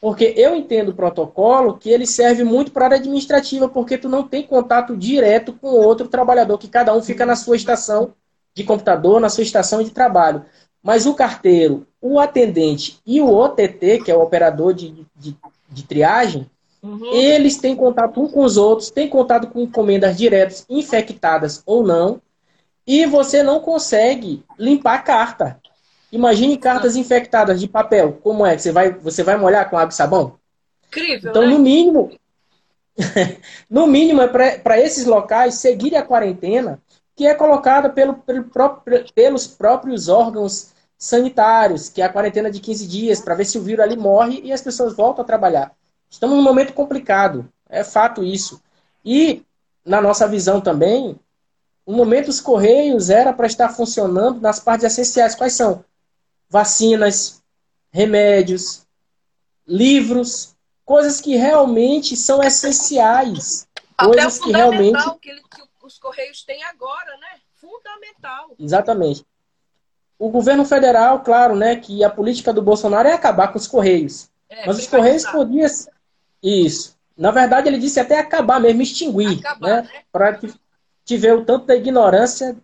Porque 0.01 0.33
eu 0.37 0.55
entendo 0.55 0.91
o 0.91 0.95
protocolo 0.95 1.77
que 1.77 1.91
ele 1.91 2.07
serve 2.07 2.45
muito 2.45 2.71
para 2.71 2.85
a 2.85 2.87
área 2.87 2.99
administrativa, 2.99 3.69
porque 3.69 3.99
tu 3.99 4.09
não 4.09 4.23
tem 4.23 4.45
contato 4.45 4.97
direto 4.97 5.53
com 5.53 5.69
outro 5.69 6.07
trabalhador, 6.07 6.57
que 6.57 6.69
cada 6.69 6.95
um 6.95 7.03
fica 7.03 7.27
na 7.27 7.35
sua 7.35 7.57
estação 7.57 8.15
de 8.55 8.63
computador, 8.63 9.21
na 9.21 9.29
sua 9.29 9.43
estação 9.43 9.83
de 9.83 9.91
trabalho. 9.91 10.45
Mas 10.83 11.05
o 11.05 11.15
carteiro, 11.15 11.87
o 12.01 12.21
atendente 12.21 13.01
e 13.05 13.21
o 13.21 13.29
OTT, 13.29 14.05
que 14.05 14.11
é 14.11 14.17
o 14.17 14.23
operador 14.23 14.73
de, 14.73 15.05
de, 15.17 15.37
de 15.69 15.83
triagem, 15.83 16.49
uhum. 16.81 17.13
eles 17.13 17.57
têm 17.57 17.75
contato 17.75 18.23
um 18.23 18.29
com 18.29 18.45
os 18.45 18.57
outros, 18.57 18.91
têm 18.91 19.09
contato 19.09 19.49
com 19.49 19.61
encomendas 19.61 20.17
diretas, 20.17 20.65
infectadas 20.69 21.63
ou 21.67 21.85
não, 21.85 22.21
e 22.87 23.05
você 23.05 23.43
não 23.43 23.61
consegue 23.61 24.45
limpar 24.59 24.95
a 24.95 25.03
carta. 25.03 25.61
Imagine 26.11 26.57
cartas 26.57 26.97
ah. 26.97 26.99
infectadas 26.99 27.61
de 27.61 27.69
papel. 27.69 28.19
Como 28.23 28.47
é? 28.47 28.57
Você 28.57 28.73
vai, 28.73 28.93
você 28.93 29.23
vai 29.23 29.37
molhar 29.37 29.69
com 29.69 29.77
água 29.77 29.93
e 29.93 29.95
sabão? 29.95 30.39
Incrível. 30.87 31.31
Então, 31.31 31.43
né? 31.43 31.49
no 31.49 31.59
mínimo, 31.59 32.11
no 33.69 33.87
mínimo 33.87 34.23
é 34.23 34.59
para 34.59 34.81
esses 34.81 35.05
locais 35.05 35.55
seguirem 35.55 35.99
a 35.99 36.03
quarentena 36.03 36.81
que 37.19 37.27
é 37.27 37.35
colocada 37.35 37.91
pelo, 37.91 38.15
pelo 38.15 38.45
próprio, 38.45 39.05
pelos 39.13 39.45
próprios 39.45 40.09
órgãos 40.09 40.71
sanitários, 40.97 41.89
que 41.89 42.01
é 42.01 42.05
a 42.05 42.13
quarentena 42.13 42.49
de 42.49 42.61
15 42.61 42.87
dias, 42.87 43.21
para 43.21 43.35
ver 43.35 43.45
se 43.45 43.59
o 43.59 43.63
vírus 43.63 43.85
ali 43.85 43.97
morre 43.97 44.41
e 44.45 44.53
as 44.53 44.63
pessoas 44.63 44.95
voltam 44.95 45.25
a 45.25 45.27
trabalhar. 45.27 45.73
Estamos 46.09 46.37
num 46.37 46.43
momento 46.43 46.73
complicado, 46.73 47.49
é 47.69 47.83
fato 47.83 48.23
isso. 48.23 48.63
E, 49.05 49.43
na 49.85 50.01
nossa 50.01 50.29
visão 50.29 50.61
também, 50.61 51.19
o 51.85 51.93
momento 51.93 52.27
dos 52.27 52.41
Correios 52.41 53.11
era 53.11 53.33
para 53.33 53.49
estar 53.49 53.69
funcionando 53.71 54.41
nas 54.41 54.61
partes 54.61 54.87
essenciais. 54.87 55.35
Quais 55.35 55.55
são? 55.55 55.85
Vacinas, 56.49 57.43
remédios, 57.91 58.87
livros, 59.67 60.57
coisas 60.85 61.21
que 61.21 61.37
realmente 61.37 62.17
são 62.17 62.43
essenciais. 62.43 63.69
Até 63.97 64.13
coisas 64.13 64.39
que 64.39 64.51
realmente 64.51 65.19
que, 65.21 65.31
ele, 65.31 65.43
que 65.43 65.63
os 65.83 65.99
Correios 65.99 66.43
têm 66.45 66.63
agora, 66.65 67.17
né? 67.19 67.41
Fundamental. 67.55 68.55
Exatamente. 68.59 69.27
O 70.19 70.31
governo 70.31 70.65
federal, 70.65 71.23
claro, 71.23 71.55
né, 71.55 71.77
que 71.77 72.03
a 72.03 72.11
política 72.11 72.53
do 72.53 72.63
Bolsonaro 72.63 73.07
é 73.07 73.13
acabar 73.13 73.49
com 73.49 73.59
os 73.59 73.67
Correios. 73.67 74.29
É, 74.49 74.67
Mas 74.67 74.79
os 74.79 74.87
Correios 74.87 75.25
podiam. 75.27 75.69
Isso. 76.43 76.97
Na 77.17 77.31
verdade, 77.31 77.69
ele 77.69 77.79
disse 77.79 78.01
até 78.01 78.19
acabar 78.19 78.61
mesmo, 78.61 78.81
extinguir. 78.83 79.41
Acabar, 79.41 79.69
né? 79.69 79.83
né? 79.83 80.03
Para 80.11 80.35
que 80.35 80.53
tiver 81.05 81.35
o 81.35 81.45
tanto 81.45 81.67
da 81.67 81.77
ignorância 81.77 82.57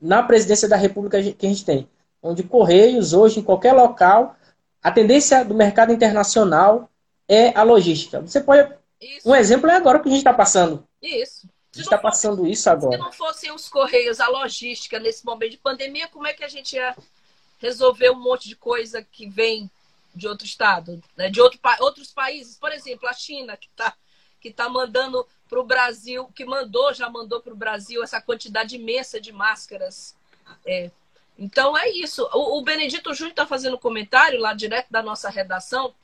na 0.00 0.22
presidência 0.22 0.68
da 0.68 0.76
República 0.76 1.20
que 1.20 1.46
a 1.46 1.48
gente 1.48 1.64
tem. 1.64 1.88
Onde 2.22 2.42
Correios, 2.42 3.12
hoje, 3.12 3.40
em 3.40 3.42
qualquer 3.42 3.72
local, 3.72 4.36
a 4.82 4.90
tendência 4.90 5.44
do 5.44 5.54
mercado 5.54 5.92
internacional 5.92 6.90
é 7.28 7.56
a 7.56 7.62
logística. 7.62 8.20
Você 8.20 8.40
pode. 8.40 8.72
Isso. 9.00 9.28
Um 9.28 9.34
exemplo 9.34 9.70
é 9.70 9.74
agora 9.74 10.00
que 10.00 10.08
a 10.08 10.10
gente 10.10 10.20
está 10.20 10.34
passando. 10.34 10.86
Isso. 11.00 11.46
A 11.72 11.76
gente 11.76 11.84
está 11.84 11.98
passando 11.98 12.46
isso 12.46 12.68
agora. 12.68 12.96
Se 12.96 13.02
não 13.02 13.12
fossem 13.12 13.52
os 13.52 13.68
Correios, 13.68 14.18
a 14.18 14.28
logística 14.28 14.98
nesse 14.98 15.24
momento 15.24 15.52
de 15.52 15.58
pandemia, 15.58 16.08
como 16.08 16.26
é 16.26 16.32
que 16.32 16.42
a 16.42 16.48
gente 16.48 16.74
ia 16.74 16.96
resolver 17.58 18.10
um 18.10 18.20
monte 18.20 18.48
de 18.48 18.56
coisa 18.56 19.02
que 19.02 19.28
vem 19.28 19.70
de 20.14 20.26
outro 20.26 20.46
estado, 20.46 21.00
né? 21.16 21.28
de 21.28 21.40
outro, 21.40 21.60
outros 21.80 22.12
países? 22.12 22.56
Por 22.56 22.72
exemplo, 22.72 23.08
a 23.08 23.12
China, 23.12 23.56
que 23.56 23.68
está 23.68 23.94
que 24.40 24.52
tá 24.52 24.68
mandando 24.68 25.26
para 25.48 25.58
o 25.58 25.64
Brasil, 25.64 26.26
que 26.34 26.44
mandou, 26.44 26.92
já 26.94 27.10
mandou 27.10 27.40
para 27.40 27.52
o 27.52 27.56
Brasil 27.56 28.02
essa 28.02 28.20
quantidade 28.20 28.76
imensa 28.76 29.20
de 29.20 29.32
máscaras. 29.32 30.14
É. 30.64 30.90
Então 31.38 31.78
é 31.78 31.88
isso. 31.88 32.28
O, 32.32 32.58
o 32.58 32.62
Benedito 32.62 33.14
Júnior 33.14 33.30
está 33.30 33.46
fazendo 33.46 33.78
comentário 33.78 34.40
lá 34.40 34.52
direto 34.52 34.88
da 34.90 35.02
nossa 35.02 35.30
redação 35.30 35.94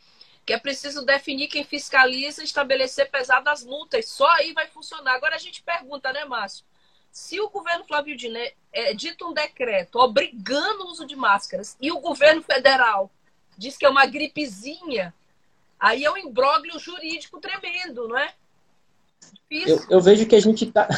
que 0.45 0.53
é 0.53 0.59
preciso 0.59 1.05
definir 1.05 1.49
quem 1.49 1.65
fiscaliza 1.65 2.43
e 2.43 2.45
estabelecer 2.45 3.11
pesadas 3.11 3.65
multas. 3.65 4.09
Só 4.09 4.29
aí 4.33 4.53
vai 4.53 4.67
funcionar. 4.67 5.15
Agora 5.15 5.35
a 5.35 5.39
gente 5.39 5.63
pergunta, 5.63 6.13
né, 6.13 6.25
Márcio? 6.25 6.65
Se 7.11 7.41
o 7.41 7.49
governo 7.49 7.85
Flávio 7.85 8.17
Dino 8.17 8.39
é, 8.73 8.93
dita 8.93 9.25
um 9.25 9.33
decreto 9.33 9.99
obrigando 9.99 10.85
o 10.85 10.91
uso 10.91 11.07
de 11.07 11.15
máscaras 11.17 11.77
e 11.81 11.91
o 11.91 12.01
governo 12.01 12.43
federal 12.43 13.11
diz 13.57 13.77
que 13.77 13.87
é 13.87 13.89
uma 13.89 14.05
gripezinha, 14.05 15.15
aí 15.79 16.05
é 16.05 16.11
um 16.11 16.17
imbróglio 16.17 16.79
jurídico 16.79 17.41
tremendo, 17.41 18.09
não 18.09 18.19
é? 18.19 18.35
Eu, 19.49 19.81
eu, 19.89 20.01
vejo 20.01 20.27
que 20.27 20.35
a 20.35 20.41
gente 20.41 20.65
está 20.65 20.89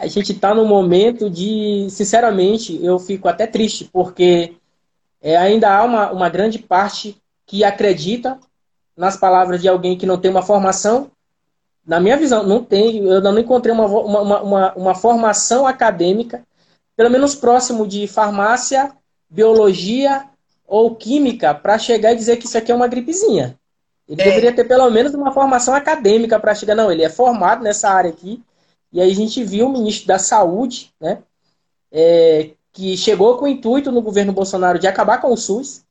a 0.00 0.06
gente 0.06 0.34
tá 0.34 0.54
no 0.54 0.64
momento 0.64 1.30
de, 1.30 1.86
sinceramente, 1.90 2.78
eu 2.84 2.98
fico 2.98 3.28
até 3.28 3.46
triste, 3.46 3.88
porque 3.92 4.54
é, 5.20 5.36
ainda 5.36 5.72
há 5.74 5.84
uma, 5.84 6.10
uma 6.10 6.28
grande 6.28 6.58
parte 6.58 7.16
que 7.46 7.62
acredita 7.62 8.38
nas 8.96 9.16
palavras 9.16 9.60
de 9.60 9.68
alguém 9.68 9.96
que 9.96 10.06
não 10.06 10.18
tem 10.18 10.30
uma 10.30 10.42
formação. 10.42 11.10
Na 11.86 12.00
minha 12.00 12.16
visão, 12.16 12.42
não 12.42 12.62
tem, 12.62 13.04
eu 13.04 13.20
não 13.20 13.38
encontrei 13.38 13.72
uma, 13.72 13.86
uma, 13.86 14.42
uma, 14.42 14.74
uma 14.74 14.94
formação 14.94 15.66
acadêmica, 15.66 16.42
pelo 16.96 17.10
menos 17.10 17.34
próximo 17.34 17.86
de 17.86 18.06
farmácia, 18.06 18.92
biologia 19.28 20.24
ou 20.66 20.94
química, 20.94 21.54
para 21.54 21.78
chegar 21.78 22.12
e 22.12 22.16
dizer 22.16 22.36
que 22.36 22.46
isso 22.46 22.56
aqui 22.56 22.72
é 22.72 22.74
uma 22.74 22.88
gripezinha. 22.88 23.56
Ele 24.08 24.20
é. 24.20 24.24
deveria 24.24 24.52
ter 24.52 24.64
pelo 24.64 24.88
menos 24.90 25.14
uma 25.14 25.32
formação 25.32 25.74
acadêmica 25.74 26.38
para 26.38 26.54
chegar. 26.54 26.74
Não, 26.74 26.90
ele 26.90 27.02
é 27.02 27.08
formado 27.08 27.62
nessa 27.62 27.88
área 27.90 28.10
aqui. 28.10 28.42
E 28.92 29.00
aí 29.00 29.10
a 29.10 29.14
gente 29.14 29.42
viu 29.42 29.66
o 29.66 29.72
ministro 29.72 30.06
da 30.06 30.18
Saúde, 30.18 30.92
né? 31.00 31.22
É, 31.90 32.50
que 32.72 32.96
chegou 32.96 33.36
com 33.36 33.44
o 33.44 33.48
intuito 33.48 33.92
no 33.92 34.02
governo 34.02 34.32
Bolsonaro 34.32 34.78
de 34.78 34.86
acabar 34.86 35.20
com 35.20 35.32
o 35.32 35.36
SUS. 35.36 35.84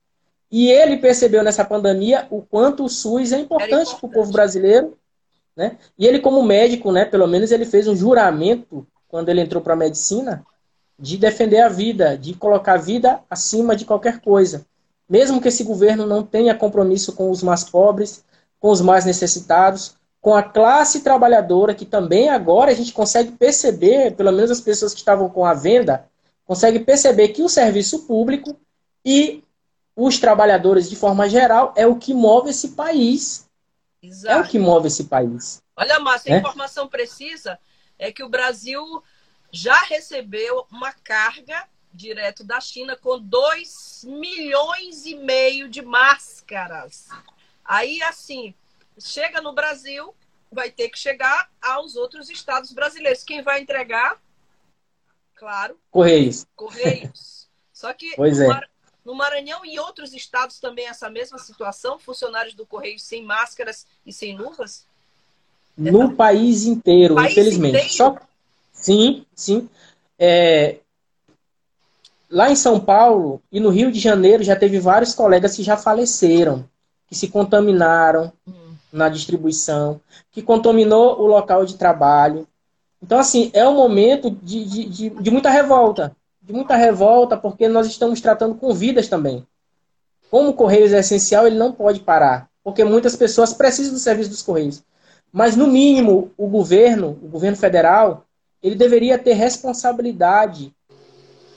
E 0.52 0.70
ele 0.70 0.98
percebeu 0.98 1.44
nessa 1.44 1.64
pandemia 1.64 2.28
o 2.30 2.42
quanto 2.42 2.84
o 2.84 2.90
SUS 2.90 3.32
é 3.32 3.40
importante 3.40 3.96
para 3.96 4.06
o 4.06 4.12
povo 4.12 4.32
brasileiro. 4.32 4.98
Né? 5.56 5.78
E 5.98 6.06
ele, 6.06 6.20
como 6.20 6.44
médico, 6.44 6.92
né, 6.92 7.06
pelo 7.06 7.28
menos 7.28 7.52
ele 7.52 7.66
fez 7.66 7.88
um 7.88 7.96
juramento 7.96 8.86
quando 9.08 9.30
ele 9.30 9.42
entrou 9.42 9.62
para 9.62 9.74
a 9.74 9.78
medicina 9.78 10.44
de 10.98 11.18
defender 11.18 11.62
a 11.62 11.70
vida, 11.70 12.18
de 12.18 12.34
colocar 12.34 12.74
a 12.74 12.78
vida 12.78 13.22
acima 13.30 13.76
de 13.76 13.86
qualquer 13.86 14.22
coisa. 14.22 14.66
Mesmo 15.10 15.42
que 15.42 15.48
esse 15.48 15.64
governo 15.64 16.06
não 16.06 16.24
tenha 16.24 16.56
compromisso 16.56 17.14
com 17.14 17.30
os 17.30 17.44
mais 17.44 17.64
pobres, 17.64 18.24
com 18.60 18.70
os 18.70 18.82
mais 18.82 19.04
necessitados, 19.04 19.96
com 20.22 20.36
a 20.36 20.44
classe 20.44 21.02
trabalhadora, 21.02 21.74
que 21.74 21.86
também 21.86 22.30
agora 22.30 22.72
a 22.72 22.76
gente 22.76 22.94
consegue 22.94 23.32
perceber, 23.32 24.16
pelo 24.16 24.32
menos 24.32 24.52
as 24.52 24.62
pessoas 24.62 24.94
que 24.94 25.00
estavam 25.00 25.28
com 25.28 25.44
a 25.44 25.56
venda, 25.56 26.08
consegue 26.46 26.80
perceber 26.80 27.30
que 27.30 27.42
o 27.42 27.50
serviço 27.50 28.06
público 28.06 28.56
e 29.04 29.44
os 29.96 30.20
trabalhadores 30.20 30.90
de 30.90 30.96
forma 30.96 31.28
geral 31.28 31.74
é 31.76 31.88
o 31.88 31.96
que 31.96 32.14
move 32.14 32.52
esse 32.52 32.70
país. 32.70 33.48
Exato. 34.02 34.36
É 34.36 34.40
o 34.40 34.48
que 34.48 34.60
move 34.60 34.88
esse 34.88 35.06
país. 35.06 35.62
Olha, 35.76 36.00
Márcia, 36.00 36.34
a 36.34 36.38
é? 36.38 36.40
informação 36.40 36.88
precisa 36.88 37.60
é 37.98 38.12
que 38.12 38.24
o 38.24 38.30
Brasil 38.30 39.04
já 39.52 39.80
recebeu 39.84 40.66
uma 40.72 40.92
carga 40.92 41.68
direto 41.94 42.44
da 42.44 42.62
China 42.62 42.96
com 42.96 43.20
2 43.20 44.06
milhões 44.08 45.06
e 45.06 45.16
meio 45.16 45.68
de 45.68 45.82
máscaras. 45.82 47.10
Aí, 47.66 48.02
assim, 48.04 48.54
chega 49.00 49.42
no 49.42 49.54
Brasil, 49.54 50.14
vai 50.52 50.70
ter 50.70 50.90
que 50.90 51.00
chegar 51.00 51.50
aos 51.62 51.96
outros 51.96 52.30
estados 52.30 52.72
brasileiros. 52.72 53.24
Quem 53.24 53.42
vai 53.42 53.62
entregar? 53.62 54.22
Claro. 55.36 55.78
Correios. 55.90 56.46
Correios. 56.56 57.48
Só 57.74 57.94
que 57.94 58.14
pois 58.18 58.38
no, 58.38 58.44
é. 58.44 58.48
Mar... 58.48 58.70
no 59.06 59.16
Maranhão 59.16 59.66
e 59.66 59.80
outros 59.80 60.14
estados 60.14 60.60
também 60.60 60.88
essa 60.88 61.10
mesma 61.10 61.40
situação, 61.40 61.98
funcionários 61.98 62.54
do 62.54 62.66
Correio 62.66 63.00
sem 63.00 63.24
máscaras 63.24 63.88
e 64.06 64.14
sem 64.14 64.38
luvas? 64.38 64.86
No 65.78 66.12
é, 66.12 66.16
país 66.16 66.66
inteiro, 66.66 67.16
país 67.16 67.32
infelizmente. 67.32 67.76
Inteiro? 67.78 67.94
Só 67.94 68.18
Sim, 68.82 69.26
sim. 69.36 69.70
É, 70.18 70.78
lá 72.30 72.50
em 72.50 72.56
São 72.56 72.80
Paulo 72.80 73.42
e 73.52 73.60
no 73.60 73.70
Rio 73.70 73.92
de 73.92 74.00
Janeiro 74.00 74.44
já 74.44 74.56
teve 74.56 74.80
vários 74.80 75.14
colegas 75.14 75.56
que 75.56 75.62
já 75.62 75.78
faleceram, 75.78 76.68
que 77.08 77.16
se 77.16 77.28
contaminaram 77.28 78.34
hum. 78.48 78.61
Na 78.92 79.10
distribuição, 79.10 80.02
que 80.32 80.42
contaminou 80.42 81.20
o 81.22 81.26
local 81.26 81.66
de 81.66 81.78
trabalho. 81.78 82.48
Então, 83.02 83.18
assim, 83.18 83.50
é 83.54 83.68
um 83.68 83.76
momento 83.76 84.30
de, 84.30 84.66
de, 84.66 84.86
de, 84.86 85.10
de 85.10 85.32
muita 85.32 85.50
revolta. 85.50 86.16
De 86.42 86.54
muita 86.54 86.76
revolta, 86.76 87.38
porque 87.38 87.68
nós 87.68 87.88
estamos 87.88 88.20
tratando 88.20 88.56
com 88.56 88.74
vidas 88.74 89.08
também. 89.08 89.46
Como 90.30 90.50
o 90.50 90.54
Correios 90.54 90.94
é 90.94 91.00
essencial, 91.00 91.48
ele 91.48 91.58
não 91.58 91.72
pode 91.72 92.02
parar. 92.02 92.50
Porque 92.64 92.84
muitas 92.84 93.16
pessoas 93.16 93.54
precisam 93.54 93.94
do 93.94 94.00
serviço 94.00 94.30
dos 94.30 94.42
Correios. 94.42 94.84
Mas, 95.32 95.56
no 95.56 95.68
mínimo, 95.68 96.32
o 96.38 96.48
governo, 96.48 97.18
o 97.22 97.28
governo 97.28 97.58
federal, 97.58 98.26
ele 98.62 98.76
deveria 98.76 99.18
ter 99.18 99.34
responsabilidade. 99.34 100.74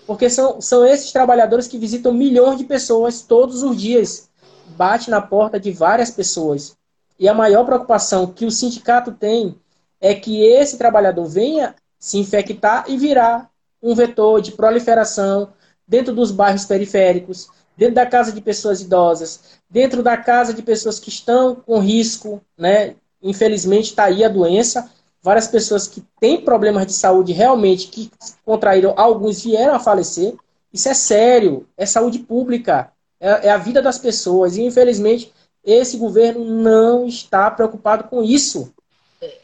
Porque 0.06 0.30
são, 0.30 0.60
são 0.60 0.84
esses 0.84 1.12
trabalhadores 1.12 1.66
que 1.66 1.78
visitam 1.78 2.12
milhões 2.12 2.58
de 2.58 2.64
pessoas 2.64 3.22
todos 3.22 3.62
os 3.62 3.80
dias. 3.80 4.30
Bate 4.76 5.10
na 5.10 5.20
porta 5.20 5.58
de 5.58 5.70
várias 5.72 6.10
pessoas. 6.10 6.76
E 7.18 7.28
a 7.28 7.34
maior 7.34 7.64
preocupação 7.64 8.26
que 8.26 8.44
o 8.44 8.50
sindicato 8.50 9.12
tem 9.12 9.58
é 10.00 10.14
que 10.14 10.44
esse 10.44 10.76
trabalhador 10.76 11.24
venha 11.26 11.74
se 11.98 12.18
infectar 12.18 12.84
e 12.88 12.96
virar 12.96 13.50
um 13.82 13.94
vetor 13.94 14.40
de 14.40 14.52
proliferação 14.52 15.52
dentro 15.86 16.14
dos 16.14 16.30
bairros 16.30 16.64
periféricos, 16.64 17.48
dentro 17.76 17.94
da 17.94 18.06
casa 18.06 18.32
de 18.32 18.40
pessoas 18.40 18.80
idosas, 18.80 19.40
dentro 19.68 20.02
da 20.02 20.16
casa 20.16 20.52
de 20.54 20.62
pessoas 20.62 20.98
que 20.98 21.08
estão 21.08 21.54
com 21.54 21.78
risco, 21.78 22.40
né? 22.56 22.94
Infelizmente 23.22 23.90
está 23.90 24.04
aí 24.04 24.22
a 24.24 24.28
doença, 24.28 24.90
várias 25.22 25.48
pessoas 25.48 25.88
que 25.88 26.02
têm 26.20 26.42
problemas 26.44 26.86
de 26.86 26.92
saúde 26.92 27.32
realmente, 27.32 27.88
que 27.88 28.10
contraíram, 28.44 28.92
alguns 28.96 29.42
vieram 29.42 29.74
a 29.74 29.80
falecer. 29.80 30.34
Isso 30.72 30.88
é 30.88 30.94
sério, 30.94 31.66
é 31.76 31.86
saúde 31.86 32.18
pública, 32.18 32.92
é, 33.18 33.48
é 33.48 33.50
a 33.50 33.56
vida 33.56 33.80
das 33.80 33.98
pessoas. 33.98 34.56
E, 34.56 34.62
infelizmente, 34.62 35.32
esse 35.64 35.96
governo 35.96 36.44
não 36.44 37.06
está 37.06 37.50
preocupado 37.50 38.04
com 38.04 38.22
isso. 38.22 38.74
É. 39.20 39.40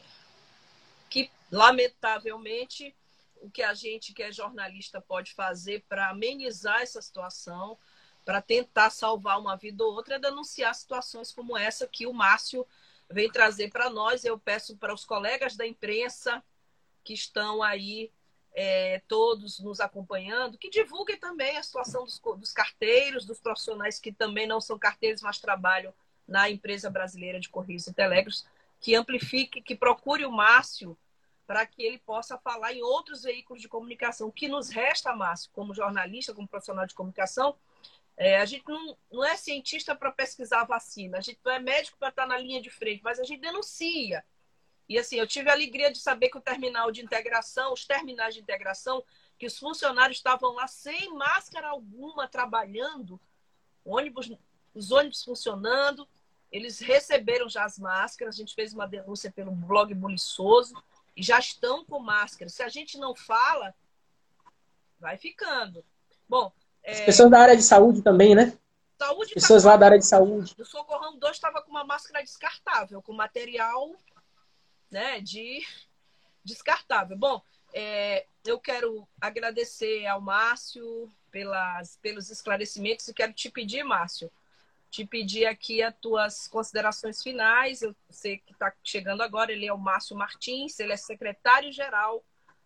Que, 1.08 1.30
lamentavelmente, 1.50 2.94
o 3.40 3.50
que 3.50 3.62
a 3.62 3.72
gente 3.72 4.12
que 4.12 4.22
é 4.22 4.30
jornalista 4.30 5.00
pode 5.00 5.32
fazer 5.32 5.84
para 5.88 6.10
amenizar 6.10 6.82
essa 6.82 7.00
situação, 7.00 7.78
para 8.24 8.42
tentar 8.42 8.90
salvar 8.90 9.40
uma 9.40 9.56
vida 9.56 9.82
ou 9.82 9.94
outra, 9.94 10.16
é 10.16 10.18
denunciar 10.18 10.74
situações 10.74 11.32
como 11.32 11.56
essa 11.56 11.86
que 11.86 12.06
o 12.06 12.12
Márcio 12.12 12.66
vem 13.10 13.30
trazer 13.30 13.70
para 13.70 13.88
nós. 13.88 14.24
Eu 14.24 14.38
peço 14.38 14.76
para 14.76 14.92
os 14.92 15.04
colegas 15.04 15.56
da 15.56 15.66
imprensa 15.66 16.42
que 17.02 17.14
estão 17.14 17.62
aí 17.62 18.12
é, 18.52 19.00
todos 19.08 19.58
nos 19.60 19.80
acompanhando, 19.80 20.58
que 20.58 20.68
divulguem 20.68 21.18
também 21.18 21.56
a 21.56 21.62
situação 21.62 22.04
dos, 22.04 22.20
dos, 22.36 22.52
carteiros, 22.52 23.24
dos 23.24 23.40
profissionais 23.40 23.98
que 23.98 24.12
também 24.12 24.46
não 24.46 24.60
são 24.60 24.78
carteiros, 24.78 25.22
mas 25.22 25.38
trabalham 25.38 25.94
na 26.30 26.48
empresa 26.48 26.88
brasileira 26.88 27.40
de 27.40 27.48
Correios 27.48 27.88
e 27.88 27.92
Telégrafos, 27.92 28.46
que 28.80 28.94
amplifique, 28.94 29.60
que 29.60 29.74
procure 29.74 30.24
o 30.24 30.30
Márcio 30.30 30.96
para 31.46 31.66
que 31.66 31.82
ele 31.82 31.98
possa 31.98 32.38
falar 32.38 32.72
em 32.72 32.80
outros 32.80 33.24
veículos 33.24 33.60
de 33.60 33.68
comunicação. 33.68 34.28
O 34.28 34.32
que 34.32 34.46
nos 34.46 34.70
resta, 34.70 35.14
Márcio, 35.14 35.50
como 35.52 35.74
jornalista, 35.74 36.32
como 36.32 36.46
profissional 36.46 36.86
de 36.86 36.94
comunicação, 36.94 37.56
é, 38.16 38.40
a 38.40 38.44
gente 38.44 38.62
não, 38.68 38.96
não 39.10 39.24
é 39.24 39.36
cientista 39.36 39.94
para 39.94 40.12
pesquisar 40.12 40.60
a 40.60 40.64
vacina, 40.64 41.18
a 41.18 41.20
gente 41.20 41.40
não 41.44 41.50
é 41.50 41.58
médico 41.58 41.98
para 41.98 42.10
estar 42.10 42.26
na 42.26 42.38
linha 42.38 42.62
de 42.62 42.70
frente, 42.70 43.02
mas 43.02 43.18
a 43.18 43.24
gente 43.24 43.40
denuncia. 43.40 44.24
E 44.88 44.98
assim, 44.98 45.16
eu 45.16 45.26
tive 45.26 45.50
a 45.50 45.52
alegria 45.52 45.90
de 45.90 45.98
saber 45.98 46.28
que 46.28 46.38
o 46.38 46.40
terminal 46.40 46.92
de 46.92 47.02
integração, 47.02 47.72
os 47.72 47.84
terminais 47.84 48.34
de 48.34 48.40
integração, 48.40 49.02
que 49.36 49.46
os 49.46 49.58
funcionários 49.58 50.18
estavam 50.18 50.52
lá 50.52 50.68
sem 50.68 51.12
máscara 51.14 51.68
alguma 51.68 52.28
trabalhando, 52.28 53.20
ônibus, 53.84 54.30
os 54.74 54.92
ônibus 54.92 55.24
funcionando, 55.24 56.06
eles 56.50 56.80
receberam 56.80 57.48
já 57.48 57.64
as 57.64 57.78
máscaras, 57.78 58.34
a 58.34 58.38
gente 58.38 58.54
fez 58.54 58.72
uma 58.72 58.86
denúncia 58.86 59.30
pelo 59.30 59.52
blog 59.52 59.94
Buliçoso 59.94 60.74
e 61.16 61.22
já 61.22 61.38
estão 61.38 61.84
com 61.84 61.98
máscara. 62.00 62.48
Se 62.48 62.62
a 62.62 62.68
gente 62.68 62.98
não 62.98 63.14
fala, 63.14 63.74
vai 64.98 65.16
ficando. 65.16 65.84
Bom, 66.28 66.52
as 66.84 67.00
pessoas 67.00 67.30
da 67.30 67.40
área 67.40 67.56
de 67.56 67.62
saúde 67.62 68.02
também, 68.02 68.34
né? 68.34 68.56
Saúde 68.98 69.32
pessoas 69.32 69.62
tá... 69.62 69.70
lá 69.70 69.76
da 69.76 69.86
área 69.86 69.98
de 69.98 70.06
saúde. 70.06 70.54
O 70.58 70.64
Socorrão 70.64 71.18
2 71.18 71.32
estava 71.32 71.62
com 71.62 71.70
uma 71.70 71.84
máscara 71.84 72.22
descartável, 72.22 73.00
com 73.00 73.12
material 73.12 73.94
né, 74.90 75.20
de 75.20 75.64
descartável. 76.44 77.16
Bom, 77.16 77.42
é, 77.72 78.26
eu 78.44 78.58
quero 78.58 79.06
agradecer 79.20 80.06
ao 80.06 80.20
Márcio 80.20 81.10
pelas, 81.30 81.96
pelos 82.02 82.30
esclarecimentos 82.30 83.06
e 83.08 83.14
quero 83.14 83.32
te 83.32 83.50
pedir, 83.50 83.84
Márcio, 83.84 84.30
te 84.90 85.06
pedir 85.06 85.46
aqui 85.46 85.82
as 85.82 85.94
tuas 85.96 86.48
considerações 86.48 87.22
finais. 87.22 87.80
Eu 87.80 87.94
sei 88.10 88.38
que 88.38 88.52
está 88.52 88.72
chegando 88.82 89.22
agora, 89.22 89.52
ele 89.52 89.66
é 89.66 89.72
o 89.72 89.78
Márcio 89.78 90.16
Martins, 90.16 90.78
ele 90.80 90.92
é 90.92 90.96
secretário-geral 90.96 92.24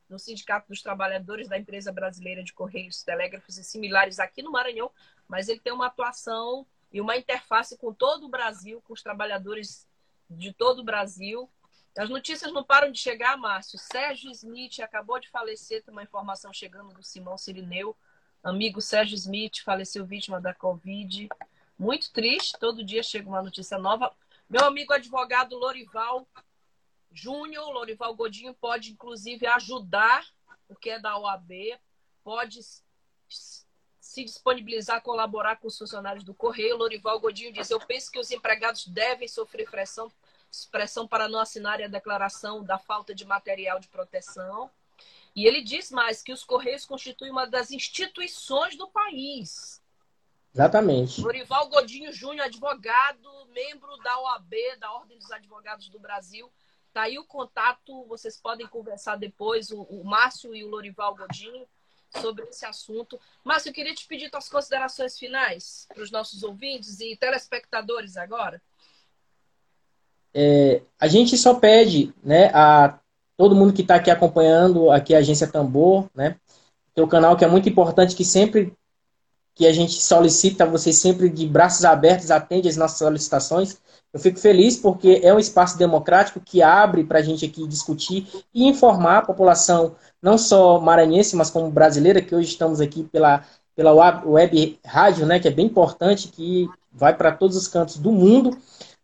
no 0.08 0.18
Sindicato 0.18 0.68
dos 0.68 0.82
Trabalhadores 0.82 1.48
da 1.48 1.58
Empresa 1.58 1.92
Brasileira 1.92 2.42
de 2.42 2.52
Correios, 2.52 3.02
Telégrafos 3.02 3.58
e 3.58 3.64
similares 3.64 4.18
aqui 4.18 4.42
no 4.42 4.52
Maranhão, 4.52 4.90
mas 5.28 5.48
ele 5.48 5.60
tem 5.60 5.72
uma 5.72 5.86
atuação 5.86 6.66
e 6.92 7.00
uma 7.00 7.16
interface 7.16 7.76
com 7.76 7.92
todo 7.92 8.26
o 8.26 8.28
Brasil, 8.28 8.80
com 8.82 8.92
os 8.92 9.02
trabalhadores 9.02 9.86
de 10.30 10.52
todo 10.52 10.80
o 10.80 10.84
Brasil. 10.84 11.50
As 11.96 12.08
notícias 12.08 12.52
não 12.52 12.64
param 12.64 12.90
de 12.90 12.98
chegar, 12.98 13.36
Márcio. 13.36 13.78
Sérgio 13.78 14.30
Smith 14.30 14.80
acabou 14.80 15.18
de 15.20 15.28
falecer, 15.28 15.82
tem 15.82 15.92
uma 15.92 16.02
informação 16.02 16.52
chegando 16.52 16.92
do 16.94 17.02
Simão 17.02 17.36
Sirineu. 17.36 17.96
Amigo 18.42 18.80
Sérgio 18.80 19.14
Smith 19.14 19.62
faleceu 19.64 20.04
vítima 20.04 20.40
da 20.40 20.52
Covid. 20.52 21.28
Muito 21.78 22.12
triste, 22.12 22.58
todo 22.58 22.84
dia 22.84 23.02
chega 23.02 23.28
uma 23.28 23.42
notícia 23.42 23.78
nova. 23.78 24.14
Meu 24.48 24.64
amigo 24.64 24.92
advogado 24.92 25.56
Lorival 25.56 26.26
Júnior, 27.12 27.70
Lorival 27.70 28.14
Godinho 28.14 28.54
pode, 28.54 28.92
inclusive, 28.92 29.46
ajudar 29.46 30.26
o 30.68 30.74
que 30.74 30.90
é 30.90 30.98
da 30.98 31.18
OAB, 31.18 31.78
pode 32.22 32.60
se 33.28 34.24
disponibilizar 34.24 34.96
a 34.96 35.00
colaborar 35.00 35.56
com 35.56 35.66
os 35.66 35.76
funcionários 35.76 36.24
do 36.24 36.34
Correio. 36.34 36.76
Lorival 36.76 37.18
Godinho 37.18 37.52
diz: 37.52 37.70
Eu 37.70 37.80
penso 37.80 38.10
que 38.10 38.18
os 38.18 38.30
empregados 38.30 38.86
devem 38.86 39.26
sofrer 39.26 39.68
pressão, 39.68 40.10
pressão 40.70 41.06
para 41.06 41.28
não 41.28 41.40
assinarem 41.40 41.86
a 41.86 41.88
declaração 41.88 42.62
da 42.62 42.78
falta 42.78 43.14
de 43.14 43.24
material 43.24 43.80
de 43.80 43.88
proteção. 43.88 44.70
E 45.34 45.46
ele 45.46 45.62
diz 45.62 45.90
mais 45.90 46.22
que 46.22 46.32
os 46.32 46.44
Correios 46.44 46.86
constituem 46.86 47.32
uma 47.32 47.46
das 47.46 47.72
instituições 47.72 48.76
do 48.76 48.88
país. 48.88 49.83
Exatamente. 50.54 51.20
Lorival 51.20 51.68
Godinho 51.68 52.12
Júnior, 52.12 52.46
advogado, 52.46 53.28
membro 53.52 53.96
da 53.98 54.20
OAB, 54.20 54.54
da 54.78 54.92
Ordem 54.92 55.18
dos 55.18 55.30
Advogados 55.32 55.88
do 55.88 55.98
Brasil. 55.98 56.48
Tá 56.92 57.02
aí 57.02 57.18
o 57.18 57.24
contato, 57.24 58.04
vocês 58.06 58.36
podem 58.40 58.68
conversar 58.68 59.16
depois, 59.16 59.70
o, 59.70 59.82
o 59.82 60.04
Márcio 60.04 60.54
e 60.54 60.62
o 60.62 60.68
Lorival 60.68 61.16
Godinho, 61.16 61.66
sobre 62.20 62.44
esse 62.44 62.64
assunto. 62.64 63.18
Márcio, 63.42 63.70
eu 63.70 63.74
queria 63.74 63.92
te 63.92 64.06
pedir 64.06 64.30
tuas 64.30 64.48
considerações 64.48 65.18
finais 65.18 65.88
para 65.92 66.04
os 66.04 66.12
nossos 66.12 66.44
ouvintes 66.44 67.00
e 67.00 67.16
telespectadores 67.16 68.16
agora. 68.16 68.62
É, 70.32 70.82
a 71.00 71.08
gente 71.08 71.36
só 71.36 71.54
pede 71.54 72.14
né, 72.22 72.52
a 72.54 73.00
todo 73.36 73.56
mundo 73.56 73.72
que 73.72 73.82
está 73.82 73.96
aqui 73.96 74.10
acompanhando 74.10 74.88
aqui 74.92 75.16
a 75.16 75.18
Agência 75.18 75.48
Tambor, 75.48 76.08
né? 76.14 76.38
Teu 76.94 77.08
canal 77.08 77.36
que 77.36 77.44
é 77.44 77.48
muito 77.48 77.68
importante, 77.68 78.14
que 78.14 78.24
sempre 78.24 78.72
que 79.54 79.66
a 79.66 79.72
gente 79.72 80.02
solicita, 80.02 80.66
vocês 80.66 80.96
sempre 80.96 81.28
de 81.28 81.46
braços 81.46 81.84
abertos 81.84 82.30
atende 82.30 82.68
às 82.68 82.76
nossas 82.76 82.98
solicitações. 82.98 83.76
Eu 84.12 84.18
fico 84.18 84.38
feliz 84.38 84.76
porque 84.76 85.20
é 85.22 85.32
um 85.32 85.38
espaço 85.38 85.78
democrático 85.78 86.40
que 86.40 86.60
abre 86.62 87.04
para 87.04 87.20
a 87.20 87.22
gente 87.22 87.44
aqui 87.44 87.66
discutir 87.66 88.26
e 88.52 88.66
informar 88.66 89.18
a 89.18 89.22
população, 89.22 89.94
não 90.20 90.36
só 90.36 90.80
maranhense, 90.80 91.36
mas 91.36 91.50
como 91.50 91.70
brasileira, 91.70 92.20
que 92.20 92.34
hoje 92.34 92.48
estamos 92.48 92.80
aqui 92.80 93.04
pela, 93.04 93.44
pela 93.76 93.92
web 94.24 94.78
rádio, 94.84 95.24
né, 95.26 95.38
que 95.38 95.48
é 95.48 95.52
bem 95.52 95.66
importante, 95.66 96.28
que 96.28 96.68
vai 96.92 97.14
para 97.14 97.32
todos 97.32 97.56
os 97.56 97.68
cantos 97.68 97.96
do 97.96 98.10
mundo. 98.10 98.56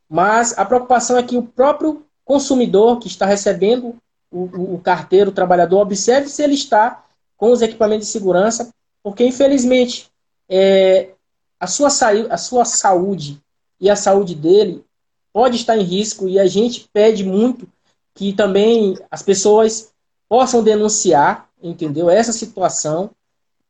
Mas 0.08 0.58
a 0.58 0.64
preocupação 0.64 1.16
é 1.16 1.22
que 1.22 1.36
o 1.36 1.42
próprio 1.42 2.04
consumidor 2.24 2.98
que 2.98 3.06
está 3.06 3.26
recebendo 3.26 3.94
o, 4.30 4.74
o 4.74 4.80
carteiro, 4.80 5.30
o 5.30 5.34
trabalhador, 5.34 5.80
observe 5.80 6.28
se 6.28 6.42
ele 6.42 6.54
está 6.54 7.04
com 7.36 7.50
os 7.52 7.62
equipamentos 7.62 8.06
de 8.06 8.12
segurança, 8.12 8.72
porque 9.02 9.24
infelizmente 9.24 10.09
é, 10.50 11.10
a, 11.58 11.66
sua 11.68 11.88
a 12.28 12.36
sua 12.36 12.64
saúde 12.64 13.40
e 13.80 13.88
a 13.88 13.94
saúde 13.94 14.34
dele 14.34 14.84
pode 15.32 15.56
estar 15.56 15.76
em 15.76 15.84
risco 15.84 16.28
e 16.28 16.40
a 16.40 16.46
gente 16.46 16.88
pede 16.92 17.24
muito 17.24 17.68
que 18.14 18.32
também 18.32 18.98
as 19.10 19.22
pessoas 19.22 19.92
possam 20.28 20.62
denunciar, 20.62 21.48
entendeu? 21.62 22.10
Essa 22.10 22.32
situação, 22.32 23.10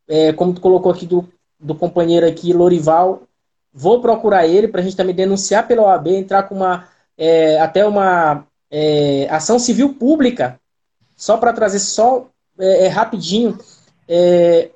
é, 0.09 0.33
como 0.33 0.55
tu 0.55 0.61
colocou 0.61 0.91
aqui 0.91 1.07
do, 1.07 1.29
do 1.59 1.75
companheiro 1.75 2.27
aqui, 2.27 2.53
Lorival, 2.53 3.23
vou 3.73 4.01
procurar 4.01 4.47
ele 4.47 4.67
para 4.67 4.81
a 4.81 4.85
gente 4.85 4.97
também 4.97 5.15
denunciar 5.15 5.69
pela 5.69 5.83
OAB, 5.83 6.09
entrar 6.09 6.45
com 6.45 6.57
uma 6.57 6.89
é, 7.17 7.61
até 7.61 7.85
uma 7.85 8.47
é, 8.71 9.29
ação 9.31 9.59
civil 9.59 9.95
pública, 9.95 10.59
só 11.17 11.37
para 11.37 11.53
trazer 11.53 11.79
só 11.79 12.27
é, 12.59 12.87
é 12.87 12.89
rapidinho, 12.89 13.59
é, 14.09 14.71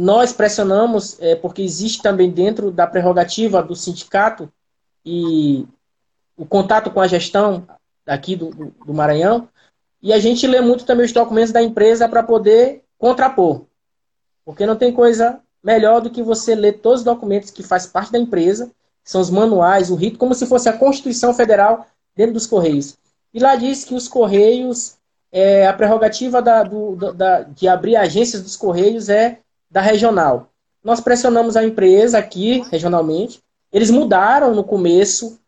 nós 0.00 0.32
pressionamos, 0.32 1.20
é, 1.20 1.34
porque 1.34 1.60
existe 1.60 2.00
também 2.00 2.30
dentro 2.30 2.70
da 2.70 2.86
prerrogativa 2.86 3.62
do 3.62 3.76
sindicato 3.76 4.50
e 5.04 5.66
o 6.38 6.46
contato 6.46 6.90
com 6.90 7.02
a 7.02 7.06
gestão 7.06 7.66
aqui 8.06 8.34
do, 8.34 8.48
do, 8.48 8.74
do 8.86 8.94
Maranhão, 8.94 9.46
e 10.02 10.10
a 10.10 10.18
gente 10.18 10.46
lê 10.46 10.58
muito 10.62 10.86
também 10.86 11.04
os 11.04 11.12
documentos 11.12 11.52
da 11.52 11.62
empresa 11.62 12.08
para 12.08 12.22
poder 12.22 12.82
contrapor. 12.96 13.66
Porque 14.42 14.64
não 14.64 14.74
tem 14.74 14.90
coisa 14.90 15.38
melhor 15.62 16.00
do 16.00 16.08
que 16.08 16.22
você 16.22 16.54
ler 16.54 16.78
todos 16.78 17.00
os 17.00 17.04
documentos 17.04 17.50
que 17.50 17.62
faz 17.62 17.86
parte 17.86 18.10
da 18.10 18.18
empresa, 18.18 18.70
são 19.04 19.20
os 19.20 19.28
manuais, 19.28 19.90
o 19.90 19.96
rito, 19.96 20.18
como 20.18 20.34
se 20.34 20.46
fosse 20.46 20.66
a 20.66 20.78
Constituição 20.78 21.34
Federal 21.34 21.86
dentro 22.16 22.32
dos 22.32 22.46
Correios. 22.46 22.96
E 23.34 23.38
lá 23.38 23.54
diz 23.54 23.84
que 23.84 23.94
os 23.94 24.08
Correios, 24.08 24.96
é, 25.30 25.66
a 25.66 25.74
prerrogativa 25.74 26.40
da, 26.40 26.62
do, 26.62 26.96
da, 27.12 27.42
de 27.42 27.68
abrir 27.68 27.96
agências 27.96 28.42
dos 28.42 28.56
Correios 28.56 29.10
é 29.10 29.40
da 29.70 29.80
regional. 29.80 30.48
Nós 30.82 31.00
pressionamos 31.00 31.56
a 31.56 31.64
empresa 31.64 32.18
aqui, 32.18 32.64
regionalmente. 32.70 33.40
Eles 33.72 33.90
mudaram 33.90 34.54
no 34.54 34.64
começo 34.64 35.38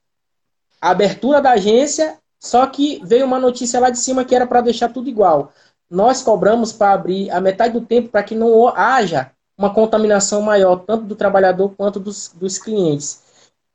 a 0.80 0.90
abertura 0.90 1.40
da 1.40 1.52
agência, 1.52 2.18
só 2.38 2.66
que 2.66 3.00
veio 3.04 3.24
uma 3.24 3.38
notícia 3.38 3.80
lá 3.80 3.90
de 3.90 3.98
cima 3.98 4.24
que 4.24 4.34
era 4.34 4.46
para 4.46 4.60
deixar 4.60 4.90
tudo 4.90 5.08
igual. 5.08 5.52
Nós 5.90 6.22
cobramos 6.22 6.72
para 6.72 6.92
abrir 6.92 7.30
a 7.30 7.40
metade 7.40 7.78
do 7.78 7.84
tempo 7.84 8.08
para 8.08 8.22
que 8.22 8.34
não 8.34 8.68
haja 8.68 9.30
uma 9.56 9.72
contaminação 9.72 10.42
maior, 10.42 10.76
tanto 10.76 11.04
do 11.04 11.14
trabalhador 11.14 11.74
quanto 11.76 12.00
dos, 12.00 12.32
dos 12.34 12.58
clientes. 12.58 13.22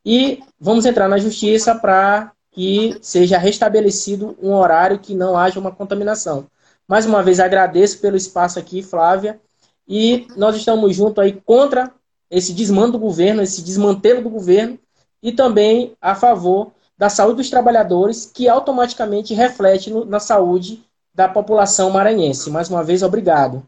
E 0.06 0.44
vamos 0.60 0.86
entrar 0.86 1.08
na 1.08 1.18
justiça 1.18 1.76
para 1.76 2.32
que 2.52 2.98
seja 3.02 3.38
restabelecido 3.38 4.38
um 4.42 4.54
horário 4.54 5.00
que 5.00 5.14
não 5.14 5.38
haja 5.38 5.60
uma 5.60 5.72
contaminação. 5.72 6.48
Mais 6.88 7.06
uma 7.06 7.22
vez 7.22 7.40
agradeço 7.40 8.00
pelo 8.00 8.18
espaço 8.18 8.58
aqui, 8.58 8.82
Flávia, 8.82 9.40
e 9.88 10.28
nós 10.36 10.56
estamos 10.56 10.96
juntos 10.96 11.24
aí 11.24 11.34
contra 11.34 11.94
esse 12.30 12.54
desmando 12.54 12.94
do 12.94 13.00
governo, 13.00 13.42
esse 13.42 13.62
desmantelo 13.62 14.22
do 14.22 14.30
governo, 14.30 14.78
e 15.24 15.32
também 15.32 15.96
a 16.02 16.14
favor 16.14 16.72
da 16.98 17.10
saúde 17.10 17.38
dos 17.38 17.50
trabalhadores, 17.50 18.26
que 18.26 18.50
automaticamente 18.50 19.34
reflete 19.34 19.90
no, 19.90 20.04
na 20.04 20.20
saúde 20.20 20.84
da 21.14 21.28
população 21.28 21.90
maranhense. 21.90 22.50
Mais 22.50 22.70
uma 22.70 22.84
vez, 22.84 23.02
obrigado. 23.02 23.68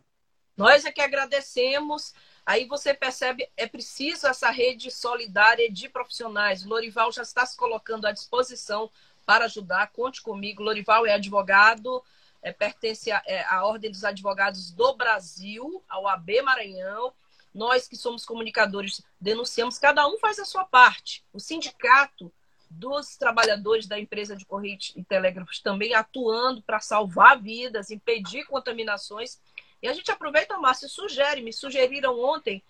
Nós 0.58 0.84
é 0.84 0.92
que 0.92 1.02
agradecemos. 1.02 2.14
Aí 2.46 2.66
você 2.66 2.94
percebe, 2.94 3.48
é 3.56 3.68
preciso 3.68 4.28
essa 4.28 4.50
rede 4.50 4.92
solidária 4.92 5.72
de 5.72 5.88
profissionais. 5.88 6.66
O 6.66 6.70
Lorival 6.70 7.12
já 7.12 7.22
está 7.22 7.46
se 7.46 7.56
colocando 7.56 8.06
à 8.06 8.12
disposição 8.12 8.90
para 9.26 9.46
ajudar. 9.46 9.92
Conte 9.92 10.22
comigo. 10.22 10.64
Lorival 10.64 11.06
é 11.06 11.14
advogado, 11.14 12.04
é, 12.42 12.52
pertence 12.52 13.12
à, 13.12 13.22
é, 13.26 13.46
Ordem 13.62 13.92
dos 13.92 14.04
Advogados 14.04 14.72
do 14.72 14.96
Brasil, 14.96 15.84
ao 15.88 16.08
AB 16.08 16.42
Maranhão. 16.42 17.14
Nós 17.54 17.88
que 17.88 17.96
somos 17.96 18.26
comunicadores 18.26 19.02
denunciamos, 19.20 19.80
cada 19.80 20.08
um 20.08 20.18
faz 20.20 20.40
a 20.40 20.46
sua 20.46 20.66
parte. 20.66 21.24
O 21.34 21.40
sindicato 21.40 22.32
dos 22.70 23.18
trabalhadores 23.18 23.88
da 23.88 24.00
empresa 24.00 24.36
de 24.36 24.46
Correios 24.46 24.94
e 24.96 25.04
Telégrafos 25.04 25.60
também 25.60 25.96
atuando 25.96 26.62
para 26.62 26.80
salvar 26.80 27.42
vidas, 27.42 27.90
impedir 27.90 28.46
contaminações 28.46 29.40
e 29.82 29.88
a 29.88 29.94
gente 29.94 30.12
aproveita, 30.12 30.58
Márcio, 30.58 30.88
e 30.88 30.90
sugere, 30.90 31.42
me 31.42 31.54
sugeriram 31.54 32.20
ontem, 32.20 32.62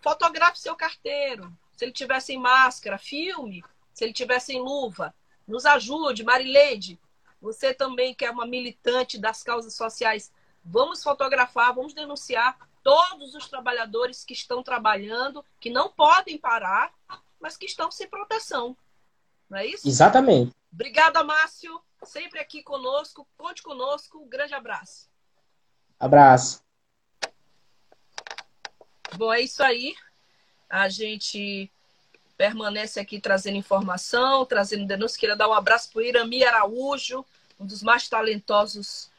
fotografe 0.00 0.58
seu 0.58 0.74
carteiro. 0.74 1.52
Se 1.76 1.84
ele 1.84 1.92
tiver 1.92 2.20
sem 2.20 2.38
máscara, 2.38 2.98
filme. 2.98 3.64
Se 3.94 4.04
ele 4.04 4.12
tiver 4.12 4.40
sem 4.40 4.60
luva, 4.60 5.14
nos 5.46 5.64
ajude. 5.64 6.24
Marileide, 6.24 6.98
você 7.40 7.72
também 7.72 8.14
que 8.14 8.24
é 8.24 8.30
uma 8.30 8.46
militante 8.46 9.18
das 9.18 9.42
causas 9.42 9.74
sociais, 9.74 10.32
vamos 10.64 11.02
fotografar, 11.02 11.74
vamos 11.74 11.94
denunciar 11.94 12.58
todos 12.82 13.34
os 13.34 13.48
trabalhadores 13.48 14.24
que 14.24 14.32
estão 14.32 14.62
trabalhando, 14.62 15.44
que 15.60 15.70
não 15.70 15.90
podem 15.90 16.38
parar, 16.38 16.92
mas 17.40 17.56
que 17.56 17.66
estão 17.66 17.90
sem 17.90 18.08
proteção. 18.08 18.76
Não 19.48 19.58
é 19.58 19.66
isso? 19.66 19.88
Exatamente. 19.88 20.54
Obrigada, 20.72 21.24
Márcio. 21.24 21.80
Sempre 22.02 22.38
aqui 22.38 22.62
conosco. 22.62 23.26
Conte 23.36 23.62
conosco. 23.62 24.18
Um 24.18 24.28
grande 24.28 24.54
abraço. 24.54 25.08
Abraço. 25.98 26.62
Bom, 29.16 29.32
é 29.32 29.40
isso 29.40 29.62
aí. 29.62 29.94
A 30.68 30.88
gente 30.88 31.72
permanece 32.38 33.00
aqui 33.00 33.20
trazendo 33.20 33.56
informação, 33.56 34.46
trazendo 34.46 34.86
denúncia. 34.86 35.18
Queria 35.18 35.36
dar 35.36 35.48
um 35.48 35.52
abraço 35.52 35.90
para 35.92 35.98
o 35.98 36.02
Irami 36.02 36.44
Araújo, 36.44 37.26
um 37.58 37.66
dos 37.66 37.82
mais 37.82 38.08
talentosos 38.08 39.10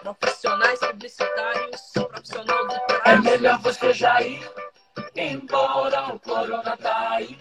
profissionais 0.00 0.78
publicitários, 0.78 1.80
profissional 1.92 2.66
É 3.04 3.16
melhor 3.16 3.58
você 3.58 3.92
já 3.92 4.22
ir 4.22 4.48
embora, 5.16 6.14
o 6.14 6.20
corona 6.20 6.76
tá 6.76 7.10
aí. 7.10 7.36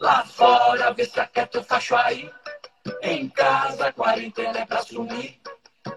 Lá 0.00 0.24
fora, 0.24 0.92
vê 0.92 1.04
se 1.04 1.18
aquieta 1.20 1.60
o 1.60 1.64
facho 1.64 1.94
aí. 1.94 2.30
Em 3.02 3.28
casa, 3.28 3.92
quarentena 3.92 4.58
é 4.58 4.66
pra 4.66 4.82
sumir 4.82 5.40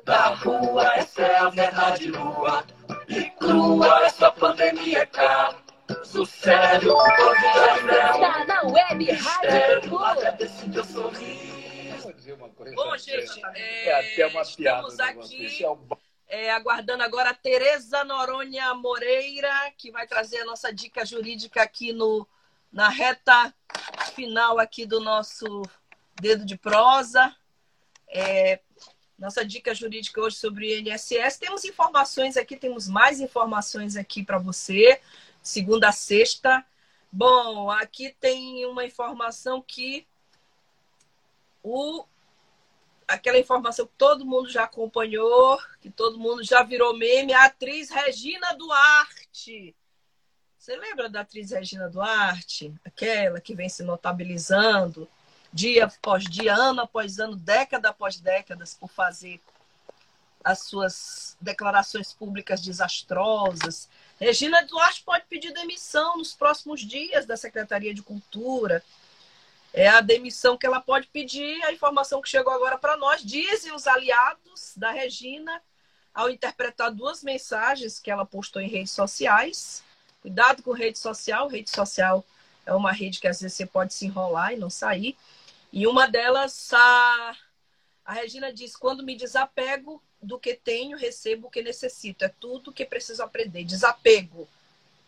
da 0.05 0.28
rua, 0.36 0.93
essa 0.95 1.22
é 1.22 1.38
a 1.38 1.49
verdade 1.49 2.07
nua 2.07 2.64
e 3.07 3.30
crua, 3.32 4.05
essa 4.05 4.32
pandemia 4.32 4.99
é 4.99 5.05
caso 5.05 5.61
sério, 6.26 6.96
Está 8.14 8.46
na 8.46 8.62
web 8.64 9.12
Rádio 9.12 10.86
sorriso. 10.86 11.62
Bom, 12.76 12.98
gente, 12.98 13.42
é, 13.56 13.88
é 13.88 14.14
até 14.14 14.28
uma 14.28 14.42
estamos 14.42 15.00
aqui 15.00 15.66
é, 16.28 16.50
aguardando 16.52 17.04
agora 17.04 17.32
a 17.32 17.34
Tereza 17.34 18.06
Noronha 18.06 18.74
Moreira, 18.74 19.52
que 19.78 19.92
vai 19.92 20.08
trazer 20.08 20.39
a 20.39 20.46
nossa 20.46 20.72
dica 20.74 21.06
jurídica 21.06 21.62
aqui 21.62 21.92
no, 21.92 22.26
na 22.72 22.88
reta 22.88 23.54
final 24.16 24.58
aqui 24.58 24.86
do 24.86 25.02
nosso 25.02 25.62
dedo 26.22 26.46
de 26.46 26.58
prosa. 26.58 27.36
É, 28.08 28.62
nossa 29.20 29.46
dica 29.46 29.76
jurídica 29.76 30.22
hoje 30.22 30.38
sobre 30.38 30.66
o 30.66 30.80
INSS. 30.80 31.38
Temos 31.38 31.66
informações 31.66 32.38
aqui, 32.38 32.56
temos 32.56 32.88
mais 32.88 33.20
informações 33.20 33.98
aqui 33.98 34.24
para 34.24 34.38
você. 34.38 35.02
Segunda 35.42 35.89
a 35.89 35.92
sexta. 35.92 36.66
Bom, 37.12 37.70
aqui 37.70 38.16
tem 38.20 38.66
uma 38.66 38.86
informação 38.86 39.62
que 39.62 40.08
o 41.64 42.06
aquela 43.08 43.38
informação 43.38 43.86
que 43.86 43.94
todo 43.98 44.26
mundo 44.26 44.50
já 44.50 44.64
acompanhou, 44.64 45.60
que 45.82 45.89
todo 45.89 46.18
mundo 46.18 46.44
já 46.44 46.64
virou 46.64 46.98
meme, 46.98 47.34
a 47.34 47.46
atriz 47.46 47.89
Regina 47.89 48.56
Duarte. 48.56 49.76
Você 50.58 50.78
lembra 50.78 51.10
da 51.10 51.22
atriz 51.22 51.52
Regina 51.52 51.89
Duarte? 51.89 52.74
Aquela 52.86 53.42
que 53.42 53.54
vem 53.54 53.68
se 53.68 53.84
notabilizando 53.84 55.10
dia 55.52 55.86
após 55.86 56.24
dia, 56.24 56.56
ano 56.56 56.82
após 56.82 57.20
ano, 57.20 57.36
década 57.36 57.89
após 57.89 58.20
décadas, 58.20 58.74
por 58.74 58.89
fazer 58.89 59.42
as 60.44 60.60
suas 60.60 61.38
declarações 61.42 62.14
públicas 62.14 62.62
desastrosas. 62.62 63.89
Regina 64.22 64.64
Duarte 64.64 65.04
pode 65.04 65.26
pedir 65.26 65.52
demissão 65.52 66.18
nos 66.18 66.34
próximos 66.34 66.82
dias 66.82 67.26
da 67.26 67.36
Secretaria 67.36 67.94
de 67.94 68.04
Cultura 68.04 68.84
é 69.74 69.88
a 69.88 70.02
demissão 70.02 70.58
que 70.58 70.66
ela 70.66 70.82
pode 70.82 71.08
pedir. 71.08 71.64
A 71.64 71.74
informação 71.74 72.22
que 72.22 72.30
chegou 72.30 72.54
agora 72.54 72.78
para 72.78 72.98
nós 72.98 73.24
dizem 73.24 73.74
os 73.74 73.88
aliados 73.88 74.74
da 74.76 74.92
Regina 74.92 75.62
ao 76.14 76.30
interpretar 76.30 76.92
duas 76.92 77.24
mensagens 77.24 77.98
que 77.98 78.12
ela 78.12 78.26
postou 78.26 78.62
em 78.62 78.68
redes 78.68 78.92
sociais. 78.92 79.84
Cuidado 80.22 80.62
com 80.62 80.72
rede 80.72 81.00
social. 81.00 81.48
Rede 81.48 81.70
social 81.70 82.24
é 82.66 82.74
uma 82.74 82.92
rede 82.92 83.20
que 83.20 83.28
às 83.28 83.42
vezes 83.42 83.58
você 83.58 83.66
pode 83.66 83.94
se 83.94 84.06
enrolar 84.06 84.54
e 84.54 84.58
não 84.58 84.70
sair. 84.70 85.18
E 85.72 85.88
uma 85.88 86.06
delas, 86.06 86.72
a, 86.74 87.36
a 88.06 88.14
Regina 88.14 88.52
diz: 88.52 88.76
quando 88.76 89.04
me 89.04 89.16
desapego 89.16 90.04
do 90.22 90.40
que 90.40 90.54
tenho, 90.54 90.98
recebo 90.98 91.48
o 91.48 91.52
que 91.52 91.62
necessito. 91.62 92.24
É 92.24 92.30
tudo 92.30 92.72
que 92.72 92.86
preciso 92.86 93.24
aprender. 93.24 93.64
Desapego, 93.64 94.48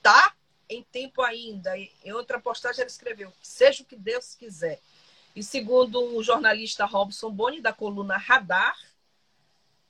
tá? 0.02 0.36
em 0.70 0.84
tempo 0.84 1.22
ainda. 1.22 1.78
Em 1.78 2.12
outra 2.12 2.40
postagem 2.40 2.82
ela 2.82 2.90
escreveu: 2.90 3.32
seja 3.42 3.84
o 3.84 3.86
que 3.86 3.96
Deus 3.96 4.36
quiser. 4.36 4.80
E 5.36 5.44
segundo 5.44 6.16
o 6.16 6.24
jornalista 6.24 6.86
Robson 6.86 7.32
Boni, 7.32 7.62
da 7.62 7.74
coluna 7.74 8.18
Radar, 8.18 8.78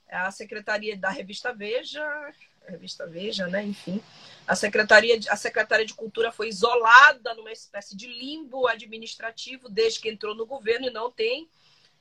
a 0.09 0.31
secretaria 0.31 0.95
da 0.95 1.09
revista 1.09 1.53
Veja, 1.53 2.33
revista 2.65 3.05
Veja, 3.05 3.47
né? 3.47 3.63
Enfim, 3.63 4.01
a 4.47 4.55
secretaria, 4.55 5.19
a 5.29 5.35
secretaria 5.35 5.85
de 5.85 5.93
Cultura 5.93 6.31
foi 6.31 6.47
isolada 6.47 7.33
numa 7.33 7.51
espécie 7.51 7.95
de 7.95 8.07
limbo 8.07 8.67
administrativo 8.67 9.69
desde 9.69 9.99
que 9.99 10.09
entrou 10.09 10.33
no 10.33 10.45
governo 10.45 10.87
e 10.87 10.91
não 10.91 11.11
tem 11.11 11.49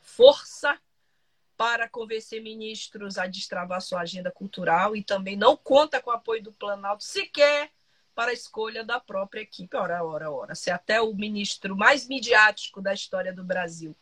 força 0.01 0.79
para 1.63 1.89
convencer 1.89 2.43
ministros 2.43 3.19
a 3.19 3.29
destravar 3.29 3.81
sua 3.81 4.01
agenda 4.01 4.33
cultural 4.33 4.97
e 4.97 5.05
também 5.05 5.37
não 5.37 5.57
conta 5.57 6.03
com 6.03 6.11
o 6.11 6.13
apoio 6.13 6.43
do 6.43 6.51
Planalto 6.53 7.05
sequer 7.05 7.71
para 8.17 8.33
a 8.33 8.35
escolha 8.35 8.83
da 8.83 8.99
própria 8.99 9.43
equipe. 9.43 9.77
Ora, 9.77 10.03
ora, 10.03 10.29
ora. 10.29 10.57
Se 10.57 10.73
até 10.73 11.01
o 11.01 11.15
ministro 11.15 11.77
mais 11.77 12.09
midiático 12.09 12.83
da 12.83 12.93
história 12.93 13.33
do 13.33 13.45
Brasil, 13.45 13.95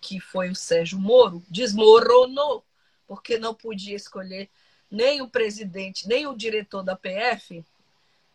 que 0.00 0.18
foi 0.18 0.48
o 0.48 0.54
Sérgio 0.54 0.98
Moro, 0.98 1.44
desmoronou, 1.46 2.64
porque 3.06 3.36
não 3.36 3.52
podia 3.52 3.96
escolher 3.96 4.48
nem 4.90 5.20
o 5.20 5.28
presidente, 5.28 6.08
nem 6.08 6.26
o 6.26 6.34
diretor 6.34 6.82
da 6.82 6.96
PF, 6.96 7.62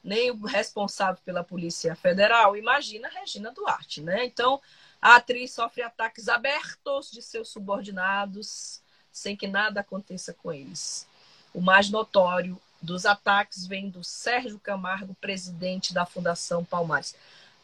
nem 0.04 0.30
o 0.30 0.46
responsável 0.46 1.20
pela 1.26 1.44
Polícia 1.44 1.96
Federal. 1.96 2.56
Imagina 2.56 3.10
Regina 3.10 3.52
Duarte, 3.52 4.04
né? 4.04 4.26
Então, 4.26 4.62
a 5.02 5.16
atriz 5.16 5.52
sofre 5.52 5.82
ataques 5.82 6.28
abertos 6.28 7.12
de 7.12 7.22
seus 7.22 7.50
subordinados, 7.50 8.82
sem 9.12 9.36
que 9.36 9.48
nada 9.48 9.82
aconteça 9.82 10.34
com 10.34 10.52
eles. 10.52 11.08
O 11.54 11.62
mais 11.62 11.90
notório 11.90 12.60
dos 12.82 13.06
ataques 13.06 13.66
vem 13.66 13.90
do 13.90 14.04
Sérgio 14.04 14.60
Camargo, 14.60 15.16
presidente 15.16 15.94
da 15.94 16.06
Fundação 16.06 16.64
Palmares. 16.64 17.16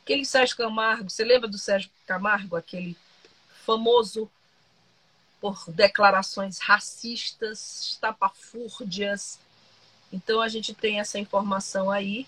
Aquele 0.04 0.26
Sérgio 0.26 0.58
Camargo, 0.58 1.10
você 1.10 1.24
lembra 1.24 1.48
do 1.48 1.58
Sérgio 1.58 1.90
Camargo, 2.06 2.56
aquele 2.56 2.98
famoso 3.66 4.30
por 5.42 5.70
declarações 5.72 6.60
racistas, 6.60 7.82
estapafúrdias. 7.90 9.40
Então 10.12 10.42
a 10.42 10.48
gente 10.48 10.74
tem 10.74 11.00
essa 11.00 11.20
informação 11.20 11.92
aí 11.92 12.28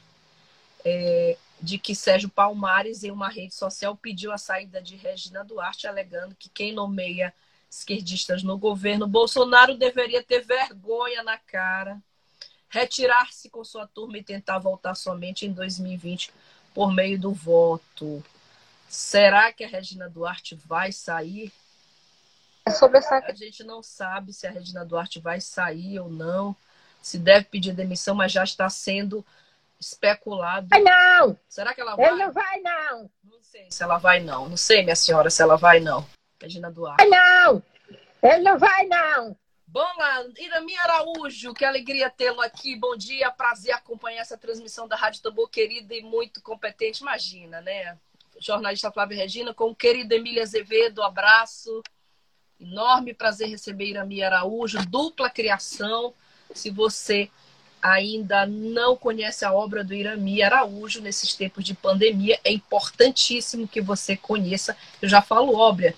é, 0.85 1.37
de 1.61 1.77
que 1.77 1.95
Sérgio 1.95 2.29
Palmares, 2.29 3.03
em 3.03 3.11
uma 3.11 3.29
rede 3.29 3.53
social, 3.53 3.95
pediu 3.95 4.31
a 4.31 4.37
saída 4.37 4.81
de 4.81 4.95
Regina 4.95 5.43
Duarte, 5.43 5.87
alegando 5.87 6.35
que 6.35 6.49
quem 6.49 6.71
nomeia 6.71 7.33
esquerdistas 7.69 8.43
no 8.43 8.57
governo 8.57 9.07
Bolsonaro 9.07 9.75
deveria 9.75 10.23
ter 10.23 10.45
vergonha 10.45 11.23
na 11.23 11.37
cara 11.37 12.01
retirar-se 12.69 13.49
com 13.49 13.63
sua 13.63 13.87
turma 13.87 14.17
e 14.17 14.23
tentar 14.23 14.59
voltar 14.59 14.95
somente 14.95 15.45
em 15.45 15.51
2020 15.51 16.31
por 16.73 16.93
meio 16.93 17.19
do 17.19 17.31
voto. 17.31 18.23
Será 18.89 19.51
que 19.51 19.63
a 19.63 19.67
Regina 19.67 20.09
Duarte 20.09 20.55
vai 20.55 20.91
sair? 20.91 21.51
É 22.65 22.71
sobre 22.71 22.99
essa... 22.99 23.17
A 23.17 23.33
gente 23.33 23.63
não 23.63 23.81
sabe 23.81 24.33
se 24.33 24.45
a 24.45 24.51
Regina 24.51 24.85
Duarte 24.85 25.19
vai 25.19 25.39
sair 25.39 25.99
ou 25.99 26.09
não, 26.09 26.55
se 27.01 27.17
deve 27.17 27.45
pedir 27.45 27.73
demissão, 27.73 28.13
mas 28.13 28.31
já 28.31 28.43
está 28.43 28.69
sendo 28.69 29.25
especulado. 29.79 30.67
Vai 30.69 30.81
não! 30.81 31.37
Será 31.47 31.73
que 31.73 31.81
ela 31.81 31.95
vai? 31.95 32.05
Ele 32.07 32.25
não 32.25 32.31
vai, 32.31 32.59
não! 32.61 33.11
Não 33.23 33.41
sei 33.41 33.67
se 33.69 33.83
ela 33.83 33.97
vai, 33.97 34.19
não. 34.19 34.49
Não 34.49 34.57
sei, 34.57 34.83
minha 34.83 34.95
senhora, 34.95 35.29
se 35.29 35.41
ela 35.41 35.55
vai, 35.55 35.79
não. 35.79 36.07
Regina 36.41 36.71
Duarte. 36.71 36.97
Vai 36.97 37.09
não! 37.09 37.63
Ele 38.21 38.43
não 38.43 38.57
vai, 38.57 38.85
não! 38.87 39.37
Bom 39.69 39.87
lá, 39.97 40.25
Irami 40.39 40.77
Araújo, 40.77 41.53
que 41.53 41.65
alegria 41.65 42.09
tê-lo 42.09 42.41
aqui. 42.41 42.75
Bom 42.75 42.95
dia, 42.95 43.29
prazer 43.29 43.73
acompanhar 43.73 44.21
essa 44.21 44.37
transmissão 44.37 44.87
da 44.87 44.95
Rádio 44.95 45.21
Tambor, 45.21 45.49
querida 45.49 45.93
e 45.93 46.01
muito 46.01 46.41
competente. 46.41 47.01
Imagina, 47.01 47.61
né? 47.61 47.97
Jornalista 48.39 48.91
Flávia 48.91 49.17
Regina, 49.17 49.53
com 49.53 49.65
o 49.65 49.75
querido 49.75 50.13
Emília 50.13 50.43
Azevedo, 50.43 51.03
abraço. 51.03 51.83
Enorme 52.59 53.13
prazer 53.13 53.49
receber 53.49 53.87
Irami 53.87 54.23
Araújo, 54.23 54.79
dupla 54.87 55.29
criação. 55.29 56.13
Se 56.53 56.71
você 56.71 57.29
ainda 57.87 58.45
não 58.45 58.95
conhece 58.95 59.45
a 59.45 59.53
obra 59.53 59.83
do 59.83 59.93
Irami 59.93 60.41
Araújo 60.41 61.01
nesses 61.01 61.33
tempos 61.33 61.63
de 61.63 61.73
pandemia, 61.73 62.39
é 62.43 62.51
importantíssimo 62.51 63.67
que 63.67 63.81
você 63.81 64.17
conheça. 64.17 64.75
Eu 65.01 65.07
já 65.07 65.21
falo 65.21 65.55
obra, 65.55 65.93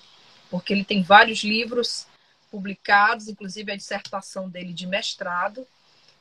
porque 0.50 0.72
ele 0.72 0.84
tem 0.84 1.02
vários 1.02 1.42
livros 1.42 2.06
publicados, 2.50 3.28
inclusive 3.28 3.72
a 3.72 3.76
dissertação 3.76 4.48
dele 4.48 4.72
de 4.72 4.86
mestrado, 4.86 5.66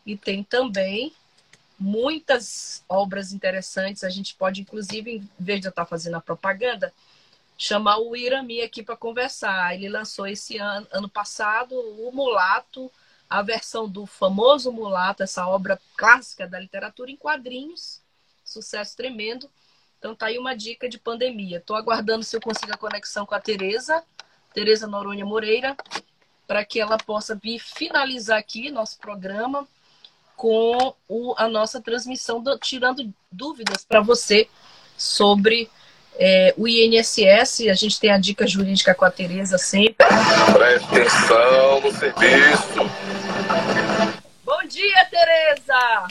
e 0.06 0.16
tem 0.16 0.44
também 0.44 1.14
muitas 1.78 2.84
obras 2.88 3.32
interessantes. 3.32 4.04
A 4.04 4.10
gente 4.10 4.36
pode, 4.36 4.62
inclusive, 4.62 5.18
em 5.18 5.30
vez 5.40 5.62
de 5.62 5.68
eu 5.68 5.72
estar 5.72 5.86
fazendo 5.86 6.16
a 6.16 6.22
propaganda, 6.22 6.94
chamar 7.58 7.98
o 7.98 8.16
Irami 8.16 8.62
aqui 8.62 8.84
para 8.84 8.96
conversar. 8.96 9.76
Ele 9.76 9.90
lançou 9.90 10.28
esse 10.28 10.58
ano, 10.58 10.88
ano 10.92 11.10
passado, 11.10 11.76
o 11.76 12.12
Mulato, 12.12 12.92
a 13.30 13.42
versão 13.42 13.88
do 13.88 14.06
famoso 14.06 14.72
Mulato, 14.72 15.24
essa 15.24 15.48
obra 15.48 15.80
clássica 15.96 16.48
da 16.48 16.60
literatura 16.60 17.12
em 17.12 17.16
quadrinhos, 17.16 18.02
sucesso 18.44 18.98
tremendo. 18.98 19.50
Então 20.00 20.16
tá 20.16 20.28
aí 20.28 20.40
uma 20.40 20.56
dica 20.56 20.90
de 20.90 20.98
pandemia. 20.98 21.58
Estou 21.58 21.76
aguardando 21.76 22.24
se 22.24 22.36
eu 22.36 22.42
consigo 22.42 22.74
a 22.74 22.78
conexão 22.78 23.26
com 23.26 23.36
a 23.36 23.40
Tereza, 23.40 24.04
Tereza 24.54 24.88
Noronha 24.88 25.26
Moreira, 25.26 25.76
para 26.48 26.66
que 26.66 26.80
ela 26.80 26.98
possa 26.98 27.36
vir 27.36 27.60
finalizar 27.60 28.40
aqui 28.40 28.72
nosso 28.72 28.98
programa 28.98 29.68
com 30.36 30.96
o, 31.08 31.36
a 31.38 31.48
nossa 31.48 31.82
transmissão, 31.82 32.42
do, 32.42 32.58
tirando 32.58 33.14
dúvidas 33.30 33.86
para 33.86 34.00
você 34.00 34.48
sobre 34.98 35.70
é, 36.18 36.54
o 36.58 36.68
INSS. 36.68 37.68
A 37.70 37.74
gente 37.74 38.00
tem 38.00 38.10
a 38.10 38.18
dica 38.18 38.48
jurídica 38.48 38.96
com 38.96 39.06
a 39.06 39.12
Tereza 39.12 39.58
sempre. 39.58 40.08
Preste 40.54 40.88
atenção 40.88 41.82
no 41.82 41.92
serviço. 41.92 43.19
Bom 44.70 44.76
dia, 44.76 45.06
Tereza! 45.06 46.08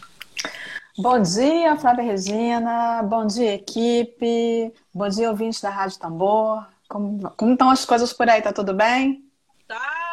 Bom 0.98 1.22
dia, 1.22 1.76
Flávia 1.76 2.02
Regina. 2.02 3.04
Bom 3.04 3.24
dia, 3.24 3.54
equipe. 3.54 4.74
Bom 4.92 5.08
dia, 5.08 5.30
ouvintes 5.30 5.60
da 5.60 5.70
Rádio 5.70 6.00
Tambor. 6.00 6.66
Como, 6.88 7.30
como 7.36 7.52
estão 7.52 7.70
as 7.70 7.84
coisas 7.84 8.12
por 8.12 8.28
aí? 8.28 8.42
Tá 8.42 8.52
tudo 8.52 8.74
bem? 8.74 9.24
Tá 9.68 10.08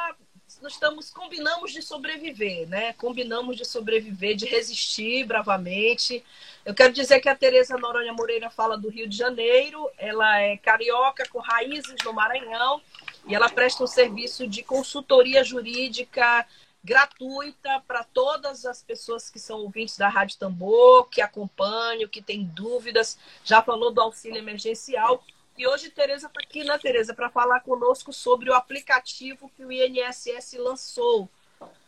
nós 0.65 0.73
estamos 0.73 1.11
combinamos 1.11 1.71
de 1.71 1.81
sobreviver, 1.83 2.67
né? 2.67 2.93
Combinamos 2.93 3.55
de 3.55 3.63
sobreviver, 3.63 4.35
de 4.35 4.47
resistir 4.47 5.23
bravamente. 5.23 6.23
Eu 6.65 6.73
quero 6.73 6.91
dizer 6.91 7.19
que 7.19 7.29
a 7.29 7.35
Tereza 7.35 7.77
Noronha 7.77 8.13
Moreira 8.13 8.49
fala 8.49 8.75
do 8.75 8.89
Rio 8.89 9.07
de 9.07 9.15
Janeiro, 9.15 9.87
ela 9.95 10.39
é 10.39 10.57
carioca 10.57 11.23
com 11.29 11.37
raízes 11.37 11.95
no 12.03 12.13
Maranhão 12.13 12.81
e 13.27 13.35
ela 13.35 13.47
presta 13.47 13.83
um 13.83 13.87
serviço 13.87 14.47
de 14.47 14.63
consultoria 14.63 15.43
jurídica 15.43 16.47
gratuita 16.85 17.81
para 17.87 18.03
todas 18.03 18.63
as 18.63 18.83
pessoas 18.83 19.29
que 19.29 19.39
são 19.39 19.61
ouvintes 19.61 19.97
da 19.97 20.07
Rádio 20.07 20.37
Tambor, 20.37 21.09
que 21.09 21.19
acompanham, 21.19 22.07
que 22.07 22.21
têm 22.21 22.45
dúvidas. 22.45 23.17
Já 23.43 23.61
falou 23.63 23.91
do 23.91 23.99
auxílio 23.99 24.37
emergencial. 24.37 25.23
E 25.57 25.65
hoje 25.67 25.89
Tereza 25.89 26.27
está 26.27 26.39
aqui, 26.41 26.63
né, 26.63 26.77
Tereza, 26.77 27.13
para 27.13 27.29
falar 27.29 27.61
conosco 27.61 28.13
sobre 28.13 28.49
o 28.49 28.53
aplicativo 28.53 29.49
que 29.55 29.65
o 29.65 29.71
INSS 29.71 30.53
lançou. 30.59 31.27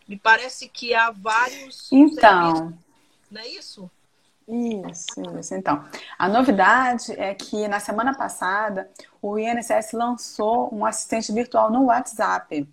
Me 0.08 0.18
parece 0.18 0.68
que 0.68 0.96
há 0.96 1.12
vários. 1.12 1.92
Então. 1.92 2.74
Não 3.30 3.42
é 3.42 3.48
isso? 3.48 3.92
Isso, 4.48 5.22
isso. 5.38 5.54
Então, 5.54 5.84
a 6.18 6.30
novidade 6.30 7.12
é 7.12 7.36
que 7.36 7.68
na 7.68 7.82
semana 7.82 8.16
passada 8.18 8.90
o 9.22 9.38
INSS 9.38 9.92
lançou 9.92 10.74
um 10.74 10.86
assistente 10.86 11.32
virtual 11.34 11.70
no 11.70 11.86
WhatsApp. 11.86 12.66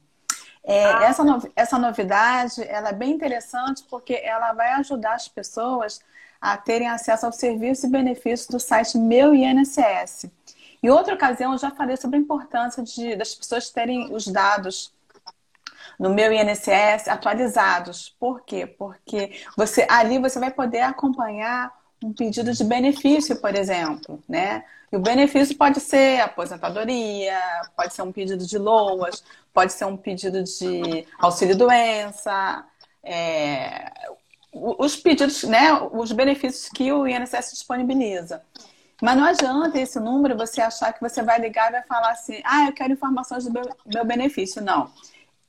É, 0.64 0.84
Ah. 0.84 1.04
essa, 1.04 1.22
no- 1.24 1.52
essa 1.54 1.78
novidade 1.78 2.62
ela 2.66 2.88
é 2.90 2.92
bem 2.92 3.10
interessante 3.12 3.84
porque 3.90 4.14
ela 4.14 4.52
vai 4.54 4.72
ajudar 4.74 5.14
as 5.14 5.28
pessoas 5.28 6.00
a 6.40 6.56
terem 6.56 6.88
acesso 6.88 7.26
aos 7.26 7.36
serviços 7.36 7.84
e 7.84 7.88
benefícios 7.88 8.48
do 8.48 8.58
site 8.60 8.96
Meu 8.98 9.34
INSS. 9.34 10.30
Em 10.82 10.90
outra 10.90 11.14
ocasião, 11.14 11.52
eu 11.52 11.58
já 11.58 11.70
falei 11.70 11.96
sobre 11.96 12.16
a 12.18 12.20
importância 12.20 12.82
de, 12.82 13.16
das 13.16 13.34
pessoas 13.34 13.70
terem 13.70 14.12
os 14.14 14.26
dados 14.26 14.92
no 15.98 16.10
meu 16.10 16.32
INSS 16.32 17.08
atualizados. 17.08 18.14
Por 18.18 18.42
quê? 18.42 18.66
Porque 18.66 19.42
você 19.56 19.86
ali 19.88 20.18
você 20.18 20.38
vai 20.38 20.50
poder 20.50 20.80
acompanhar 20.80 21.72
um 22.04 22.12
pedido 22.12 22.52
de 22.52 22.62
benefício, 22.64 23.36
por 23.36 23.54
exemplo, 23.54 24.22
né? 24.28 24.64
E 24.92 24.96
o 24.96 25.00
benefício 25.00 25.56
pode 25.56 25.80
ser 25.80 26.20
aposentadoria, 26.20 27.40
pode 27.76 27.94
ser 27.94 28.02
um 28.02 28.12
pedido 28.12 28.46
de 28.46 28.58
loas, 28.58 29.24
pode 29.52 29.72
ser 29.72 29.86
um 29.86 29.96
pedido 29.96 30.42
de 30.42 31.06
auxílio-doença, 31.18 32.64
é, 33.02 33.90
os 34.52 34.96
pedidos, 34.96 35.42
né? 35.44 35.72
Os 35.92 36.12
benefícios 36.12 36.68
que 36.68 36.92
o 36.92 37.06
INSS 37.06 37.52
disponibiliza. 37.52 38.42
Mas 39.02 39.16
não 39.16 39.24
adianta 39.24 39.78
esse 39.80 39.98
número 39.98 40.36
você 40.36 40.60
achar 40.60 40.92
que 40.92 41.00
você 41.00 41.22
vai 41.22 41.40
ligar 41.40 41.68
e 41.70 41.72
vai 41.72 41.82
falar 41.82 42.12
assim, 42.12 42.40
ah, 42.44 42.66
eu 42.66 42.72
quero 42.72 42.92
informações 42.92 43.44
do 43.44 43.52
meu, 43.52 43.64
meu 43.86 44.04
benefício. 44.04 44.62
Não. 44.62 44.90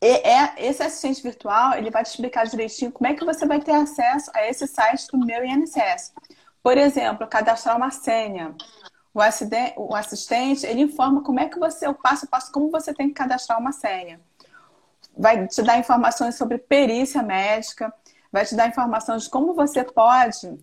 E 0.01 0.07
é, 0.07 0.53
esse 0.57 0.81
assistente 0.83 1.21
virtual, 1.21 1.77
ele 1.77 1.89
vai 1.89 2.03
te 2.03 2.07
explicar 2.07 2.45
direitinho 2.45 2.91
como 2.91 3.07
é 3.07 3.13
que 3.13 3.25
você 3.25 3.45
vai 3.45 3.59
ter 3.59 3.73
acesso 3.73 4.31
a 4.33 4.47
esse 4.47 4.67
site 4.67 5.07
do 5.11 5.17
meu 5.17 5.43
INSS. 5.45 6.13
Por 6.65 6.79
exemplo, 6.79 7.27
cadastrar 7.27 7.77
uma 7.77 7.91
senha. 7.91 8.55
O, 9.13 9.19
o 9.83 9.95
assistente, 9.95 10.65
ele 10.65 10.81
informa 10.81 11.21
como 11.21 11.39
é 11.39 11.47
que 11.47 11.59
você, 11.59 11.87
o 11.87 11.93
passo 11.93 12.25
a 12.25 12.27
passo, 12.27 12.51
como 12.51 12.71
você 12.71 12.91
tem 12.91 13.09
que 13.09 13.13
cadastrar 13.13 13.59
uma 13.59 13.71
senha. 13.71 14.19
Vai 15.15 15.47
te 15.47 15.61
dar 15.61 15.77
informações 15.77 16.33
sobre 16.33 16.57
perícia 16.57 17.21
médica, 17.21 17.93
vai 18.31 18.47
te 18.47 18.55
dar 18.55 18.67
informações 18.67 19.25
de 19.25 19.29
como 19.29 19.53
você 19.53 19.83
pode 19.83 20.57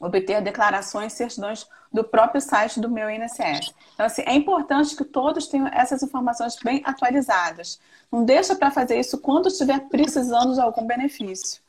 obter 0.00 0.40
declarações 0.40 1.12
e 1.12 1.16
certidões 1.16 1.68
do 1.92 2.02
próprio 2.02 2.40
site 2.40 2.80
do 2.80 2.88
meu 2.88 3.10
INSS. 3.10 3.74
Então, 3.92 4.06
assim, 4.06 4.22
é 4.24 4.32
importante 4.32 4.96
que 4.96 5.04
todos 5.04 5.46
tenham 5.46 5.68
essas 5.68 6.02
informações 6.02 6.56
bem 6.64 6.80
atualizadas. 6.86 7.78
Não 8.10 8.24
deixa 8.24 8.56
para 8.56 8.70
fazer 8.70 8.98
isso 8.98 9.18
quando 9.18 9.48
estiver 9.48 9.80
precisando 9.90 10.54
de 10.54 10.60
algum 10.60 10.86
benefício. 10.86 11.60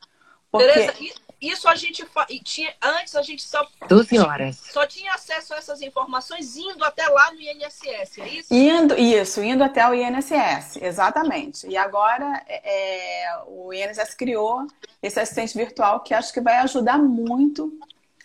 Porque 0.50 0.66
Tereza, 0.66 0.94
isso 1.50 1.68
a 1.68 1.76
gente 1.76 2.06
fa- 2.06 2.26
e 2.30 2.40
tinha 2.40 2.74
antes 2.82 3.16
a 3.16 3.22
gente 3.22 3.44
só 3.44 3.66
12 3.88 4.18
horas. 4.18 4.58
só 4.72 4.86
tinha 4.86 5.14
acesso 5.14 5.54
a 5.54 5.58
essas 5.58 5.82
informações 5.82 6.56
indo 6.58 6.84
até 6.84 7.08
lá 7.08 7.32
no 7.32 7.40
INSS, 7.42 8.18
é 8.20 8.28
isso? 8.30 8.54
Indo, 8.54 8.96
isso, 8.98 9.44
indo 9.44 9.64
até 9.64 9.88
o 9.88 9.94
INSS, 9.94 10.78
exatamente. 10.82 11.68
E 11.68 11.76
agora 11.78 12.44
é, 12.48 13.24
é, 13.26 13.44
o 13.48 13.74
INSS 13.74 14.14
criou 14.16 14.66
esse 15.02 15.20
assistente 15.20 15.58
virtual 15.58 16.00
que 16.02 16.14
acho 16.14 16.34
que 16.34 16.42
vai 16.42 16.58
ajudar 16.58 16.98
muito 16.98 17.72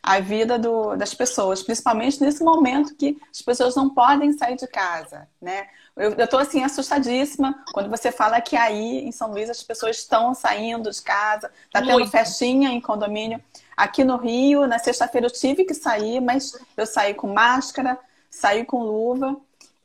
a 0.02 0.18
vida 0.18 0.58
do- 0.58 0.96
das 0.96 1.12
pessoas, 1.12 1.62
principalmente 1.62 2.22
nesse 2.22 2.42
momento 2.42 2.94
que 2.96 3.18
as 3.30 3.42
pessoas 3.42 3.76
não 3.76 3.90
podem 3.90 4.32
sair 4.32 4.56
de 4.56 4.66
casa, 4.66 5.28
né? 5.40 5.68
Eu, 5.96 6.26
tô 6.26 6.38
assim 6.38 6.62
assustadíssima 6.62 7.62
quando 7.72 7.90
você 7.90 8.10
fala 8.10 8.40
que 8.40 8.56
aí 8.56 9.04
em 9.04 9.12
São 9.12 9.30
Luís 9.30 9.50
as 9.50 9.62
pessoas 9.62 9.96
estão 9.98 10.34
saindo 10.34 10.90
de 10.90 11.02
casa, 11.02 11.50
tá 11.70 11.82
tendo 11.82 12.06
festinha 12.06 12.70
em 12.70 12.80
condomínio. 12.80 13.42
Aqui 13.76 14.04
no 14.04 14.16
Rio, 14.16 14.66
na 14.66 14.78
sexta-feira 14.78 15.26
eu 15.26 15.30
tive 15.30 15.64
que 15.64 15.74
sair, 15.74 16.20
mas 16.20 16.58
eu 16.76 16.86
saí 16.86 17.14
com 17.14 17.32
máscara, 17.32 17.98
saí 18.30 18.64
com 18.64 18.82
luva. 18.82 19.36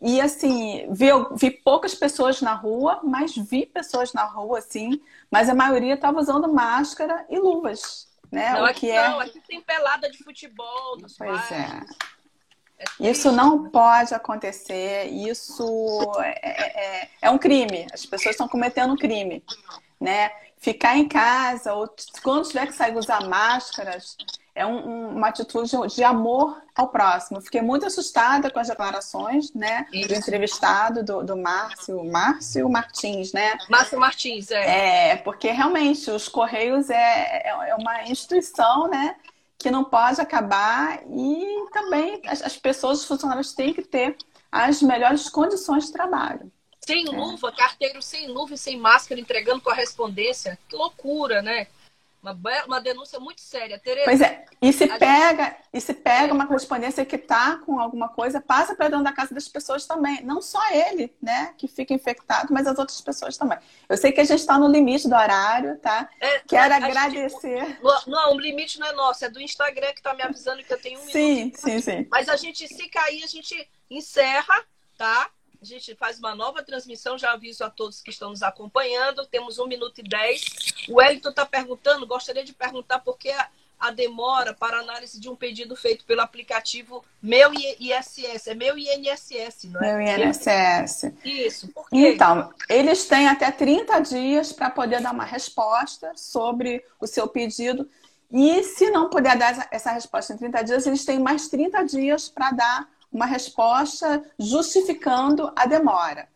E 0.02 0.22
assim, 0.22 0.86
vi, 0.92 1.08
vi 1.36 1.50
poucas 1.50 1.96
pessoas 1.96 2.42
na 2.42 2.54
rua, 2.54 3.00
mas 3.04 3.36
vi 3.36 3.66
pessoas 3.66 4.14
na 4.14 4.24
rua, 4.24 4.62
sim. 4.62 5.02
Mas 5.32 5.50
a 5.50 5.56
maioria 5.56 5.96
estava 5.96 6.20
usando 6.20 6.52
máscara 6.52 7.26
e 7.30 7.40
luvas, 7.40 8.08
né? 8.32 8.54
Não, 8.54 8.62
o 8.62 8.66
aqui 8.66 8.82
que 8.82 8.92
é. 8.92 9.10
não, 9.10 9.20
aqui 9.20 9.42
tem 9.48 9.62
pelada 9.62 10.10
de 10.10 10.18
futebol 10.24 10.98
dos 10.98 11.18
Pois 11.18 11.42
pais. 11.42 11.52
é. 11.52 12.15
É 12.78 13.10
Isso 13.10 13.32
não 13.32 13.70
pode 13.70 14.14
acontecer. 14.14 15.06
Isso 15.06 16.02
é, 16.22 17.02
é- 17.04 17.10
é 17.22 17.30
um 17.32 17.38
crime. 17.38 17.88
As 17.94 18.06
pessoas 18.06 18.34
estão 18.34 18.48
cometendo 18.48 18.94
um 18.94 18.98
crime, 18.98 19.44
né? 20.00 20.32
Ficar 20.58 20.98
em 20.98 21.08
casa 21.08 21.74
ou 21.74 21.88
quando 22.24 22.48
tiver 22.48 22.66
que 22.68 22.74
sair 22.74 22.96
usar 22.98 23.22
máscaras 23.28 24.18
é 24.56 24.66
um- 24.66 24.88
um- 24.88 25.10
uma 25.18 25.28
atitude 25.28 25.70
de 25.94 26.04
amor 26.04 26.62
ao 26.74 26.88
próximo. 26.88 27.42
Fiquei 27.42 27.62
muito 27.62 27.86
assustada 27.86 28.50
com 28.50 28.58
as 28.60 28.70
declarações, 28.70 29.54
né, 29.54 29.86
do 29.92 29.98
Isso. 29.98 30.14
entrevistado 30.16 31.04
do, 31.04 31.24
do 31.24 31.36
Márcio, 31.38 32.04
Márcio 32.06 32.70
Martins, 32.70 33.32
né? 33.34 33.58
Márcio 33.70 34.00
Martins, 34.00 34.50
é. 34.52 35.12
É, 35.12 35.16
porque 35.18 35.52
realmente 35.52 36.10
os 36.10 36.28
Correios 36.30 36.90
é, 36.90 36.96
é 36.96 37.70
é 37.70 37.76
uma 37.76 38.04
instituição, 38.04 38.88
né, 38.88 39.16
que 39.66 39.72
não 39.72 39.84
pode 39.84 40.22
acabar 40.22 41.02
e 41.10 41.66
também 41.74 42.22
as, 42.28 42.40
as 42.44 42.56
pessoas, 42.56 43.00
os 43.00 43.06
funcionários 43.06 43.52
têm 43.52 43.74
que 43.74 43.82
ter 43.82 44.16
as 44.52 44.80
melhores 44.80 45.28
condições 45.28 45.88
de 45.88 45.92
trabalho. 45.92 46.52
Sem 46.82 47.04
luva, 47.06 47.52
carteiro 47.52 48.00
sem 48.00 48.28
luva 48.28 48.54
e 48.54 48.60
sem 48.60 48.78
máscara 48.78 49.20
entregando 49.20 49.62
correspondência. 49.62 50.56
Que 50.70 50.76
loucura, 50.76 51.42
né? 51.42 51.66
Uma, 52.34 52.66
uma 52.66 52.82
denúncia 52.82 53.20
muito 53.20 53.42
séria. 53.42 53.78
Tereza, 53.80 54.06
Pois 54.06 54.22
é, 54.22 54.46
e 54.62 54.74
se 54.74 54.84
A 54.84 54.88
gente- 54.88 55.00
pega, 55.00 55.58
e 55.74 55.80
se 55.82 55.94
pega 55.94 56.34
uma 56.34 56.48
correspondência 56.48 57.06
que 57.06 57.16
está 57.16 57.58
com 57.58 57.80
alguma 57.80 58.10
coisa, 58.10 58.42
passa 58.42 58.76
para 58.76 58.90
dentro 58.90 59.04
da 59.04 59.12
casa 59.14 59.34
das 59.34 59.48
pessoas 59.48 59.86
também. 59.86 60.24
Não 60.24 60.42
só 60.42 60.62
ele, 60.72 61.14
né, 61.22 61.54
que 61.58 61.68
fica 61.68 61.94
infectado, 61.94 62.54
mas 62.54 62.66
as 62.68 62.78
outras 62.80 63.00
pessoas 63.02 63.38
também. 63.38 63.58
Eu 63.88 63.98
sei 63.98 64.12
que 64.12 64.22
a 64.22 64.24
gente 64.24 64.40
está 64.40 64.58
no 64.58 64.68
limite 64.68 65.08
do 65.08 65.16
horário, 65.16 65.78
tá? 65.80 66.10
é, 66.20 66.40
Quero 66.40 66.74
a 66.74 66.80
gente- 66.80 66.90
agradecer. 66.90 67.80
Não, 67.82 68.02
Não, 68.08 68.34
o 68.36 68.40
limite 68.40 68.80
não 68.80 68.88
é 68.88 68.94
nosso, 68.94 69.24
é 69.26 69.30
do 69.30 69.42
Instagram 69.42 69.94
que 69.94 70.02
tá 70.02 70.14
me 70.14 70.22
avisando 70.24 70.64
que 70.64 70.74
eu 70.74 70.82
tenho 70.82 71.00
um 71.00 71.04
Sim, 71.08 71.36
minuto. 71.36 71.58
sim, 71.60 71.80
sim. 71.82 72.08
Mas 72.10 72.30
a 72.30 72.36
gente, 72.36 72.68
se 72.68 72.90
cair, 72.90 73.24
a 73.24 73.28
gente 73.28 73.70
encerra, 73.90 74.64
tá? 74.98 75.30
A 75.66 75.68
gente 75.68 75.96
faz 75.96 76.20
uma 76.20 76.36
nova 76.36 76.62
transmissão, 76.62 77.18
já 77.18 77.32
aviso 77.34 77.64
a 77.64 77.72
todos 77.72 78.00
que 78.00 78.12
estão 78.12 78.30
nos 78.30 78.44
acompanhando. 78.44 79.26
Temos 79.26 79.58
um 79.58 79.66
minuto 79.66 79.98
e 79.98 80.04
dez. 80.04 80.44
O 80.88 80.98
Wellington 80.98 81.30
está 81.32 81.44
perguntando, 81.44 82.06
gostaria 82.06 82.44
de 82.44 82.54
perguntar 82.54 83.00
por 83.00 83.18
que 83.18 83.32
a, 83.32 83.48
a 83.80 83.90
demora 83.90 84.54
para 84.54 84.78
análise 84.78 85.20
de 85.20 85.28
um 85.28 85.36
pedido 85.36 85.76
feito 85.76 86.06
pelo 86.06 86.22
aplicativo 86.22 87.04
Meu 87.20 87.52
ISS. 87.52 88.46
É 88.50 88.54
meu 88.54 88.78
INSS, 88.78 89.64
não 89.72 89.82
é? 89.84 89.98
Meu 89.98 90.02
INSS. 90.30 91.12
Isso. 91.26 91.68
Por 91.70 91.90
quê? 91.90 92.10
Então, 92.14 92.54
eles 92.70 93.06
têm 93.08 93.28
até 93.28 93.50
30 93.50 94.00
dias 94.02 94.54
para 94.54 94.70
poder 94.70 95.02
dar 95.02 95.14
uma 95.14 95.26
resposta 95.26 96.12
sobre 96.16 96.86
o 97.02 97.08
seu 97.08 97.28
pedido. 97.28 97.90
E 98.32 98.62
se 98.62 98.92
não 98.92 99.10
puder 99.10 99.36
dar 99.36 99.50
essa- 99.52 99.68
essa 99.72 99.92
resposta 99.94 100.32
em 100.32 100.38
30 100.38 100.62
dias, 100.62 100.86
eles 100.86 101.04
têm 101.04 101.18
mais 101.18 101.48
30 101.48 101.82
dias 101.84 102.30
para 102.30 102.52
dar 102.52 102.95
uma 103.16 103.26
resposta 103.26 104.24
justificando 104.38 105.52
a 105.56 105.66
demora. 105.66 106.28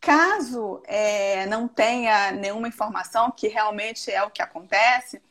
Caso 0.00 0.82
é, 0.84 1.46
não 1.46 1.68
tenha 1.68 2.32
nenhuma 2.32 2.66
informação, 2.66 3.30
que 3.30 3.46
realmente 3.46 4.10
é 4.10 4.22
o 4.24 4.30
que 4.30 4.42
acontece, 4.42 5.22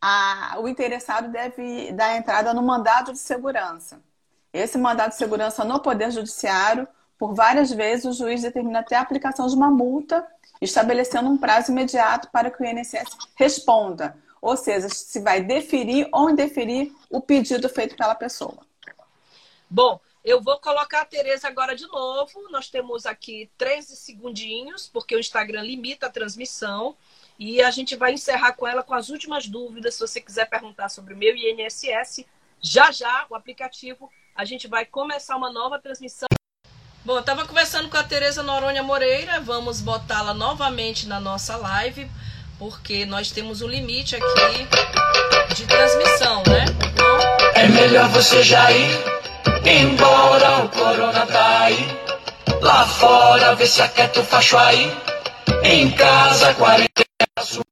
a- 0.00 0.56
o 0.60 0.68
interessado 0.68 1.28
deve 1.28 1.90
dar 1.92 2.16
entrada 2.16 2.54
no 2.54 2.62
mandado 2.62 3.12
de 3.12 3.18
segurança. 3.18 4.00
Esse 4.52 4.78
mandado 4.78 5.10
de 5.10 5.16
segurança 5.16 5.64
no 5.64 5.80
Poder 5.80 6.10
Judiciário, 6.12 6.86
por 7.18 7.34
várias 7.34 7.72
vezes, 7.72 8.04
o 8.04 8.12
juiz 8.12 8.42
determina 8.42 8.78
até 8.78 8.94
a 8.96 9.00
aplicação 9.00 9.48
de 9.48 9.56
uma 9.56 9.70
multa, 9.70 10.24
estabelecendo 10.60 11.28
um 11.28 11.36
prazo 11.36 11.72
imediato 11.72 12.30
para 12.30 12.48
que 12.48 12.62
o 12.62 12.64
INSS 12.64 13.10
responda. 13.34 14.16
Ou 14.40 14.56
seja, 14.56 14.88
se 14.88 15.18
vai 15.20 15.40
deferir 15.42 16.08
ou 16.12 16.30
indeferir 16.30 16.92
o 17.10 17.20
pedido 17.20 17.68
feito 17.68 17.96
pela 17.96 18.14
pessoa. 18.14 18.58
Bom, 19.68 20.00
eu 20.28 20.42
vou 20.42 20.58
colocar 20.58 21.00
a 21.00 21.04
Tereza 21.06 21.48
agora 21.48 21.74
de 21.74 21.86
novo. 21.86 22.50
Nós 22.50 22.68
temos 22.68 23.06
aqui 23.06 23.50
13 23.56 23.96
segundinhos, 23.96 24.86
porque 24.86 25.16
o 25.16 25.18
Instagram 25.18 25.62
limita 25.62 26.06
a 26.06 26.10
transmissão. 26.10 26.94
E 27.38 27.62
a 27.62 27.70
gente 27.70 27.96
vai 27.96 28.12
encerrar 28.12 28.52
com 28.52 28.66
ela 28.66 28.82
com 28.82 28.92
as 28.92 29.08
últimas 29.08 29.46
dúvidas. 29.48 29.94
Se 29.94 30.00
você 30.00 30.20
quiser 30.20 30.44
perguntar 30.50 30.90
sobre 30.90 31.14
o 31.14 31.16
meu 31.16 31.34
INSS, 31.34 32.26
já 32.60 32.92
já 32.92 33.24
o 33.30 33.34
aplicativo, 33.34 34.10
a 34.34 34.44
gente 34.44 34.68
vai 34.68 34.84
começar 34.84 35.34
uma 35.34 35.50
nova 35.50 35.78
transmissão. 35.78 36.28
Bom, 37.06 37.14
eu 37.14 37.20
estava 37.20 37.46
conversando 37.46 37.88
com 37.88 37.96
a 37.96 38.04
Tereza 38.04 38.42
Noronha 38.42 38.82
Moreira. 38.82 39.40
Vamos 39.40 39.80
botá-la 39.80 40.34
novamente 40.34 41.06
na 41.06 41.18
nossa 41.18 41.56
live, 41.56 42.06
porque 42.58 43.06
nós 43.06 43.30
temos 43.30 43.62
um 43.62 43.68
limite 43.68 44.14
aqui 44.14 45.54
de 45.54 45.66
transmissão, 45.66 46.42
né? 46.46 46.66
Então, 46.92 47.18
É 47.54 47.66
melhor 47.68 48.10
você 48.10 48.42
já 48.42 48.70
ir 48.70 49.17
embora, 49.68 50.64
o 50.64 50.68
corona 50.68 51.26
tá 51.26 51.60
aí. 51.64 51.78
Lá 52.60 52.86
fora, 52.86 53.54
vê 53.54 53.66
se 53.66 53.82
aquieta 53.82 54.20
o 54.20 54.24
facho 54.24 54.56
aí. 54.56 54.90
Em 55.64 55.90
casa, 55.92 56.54
quarentena, 56.54 57.08
sua 57.40 57.64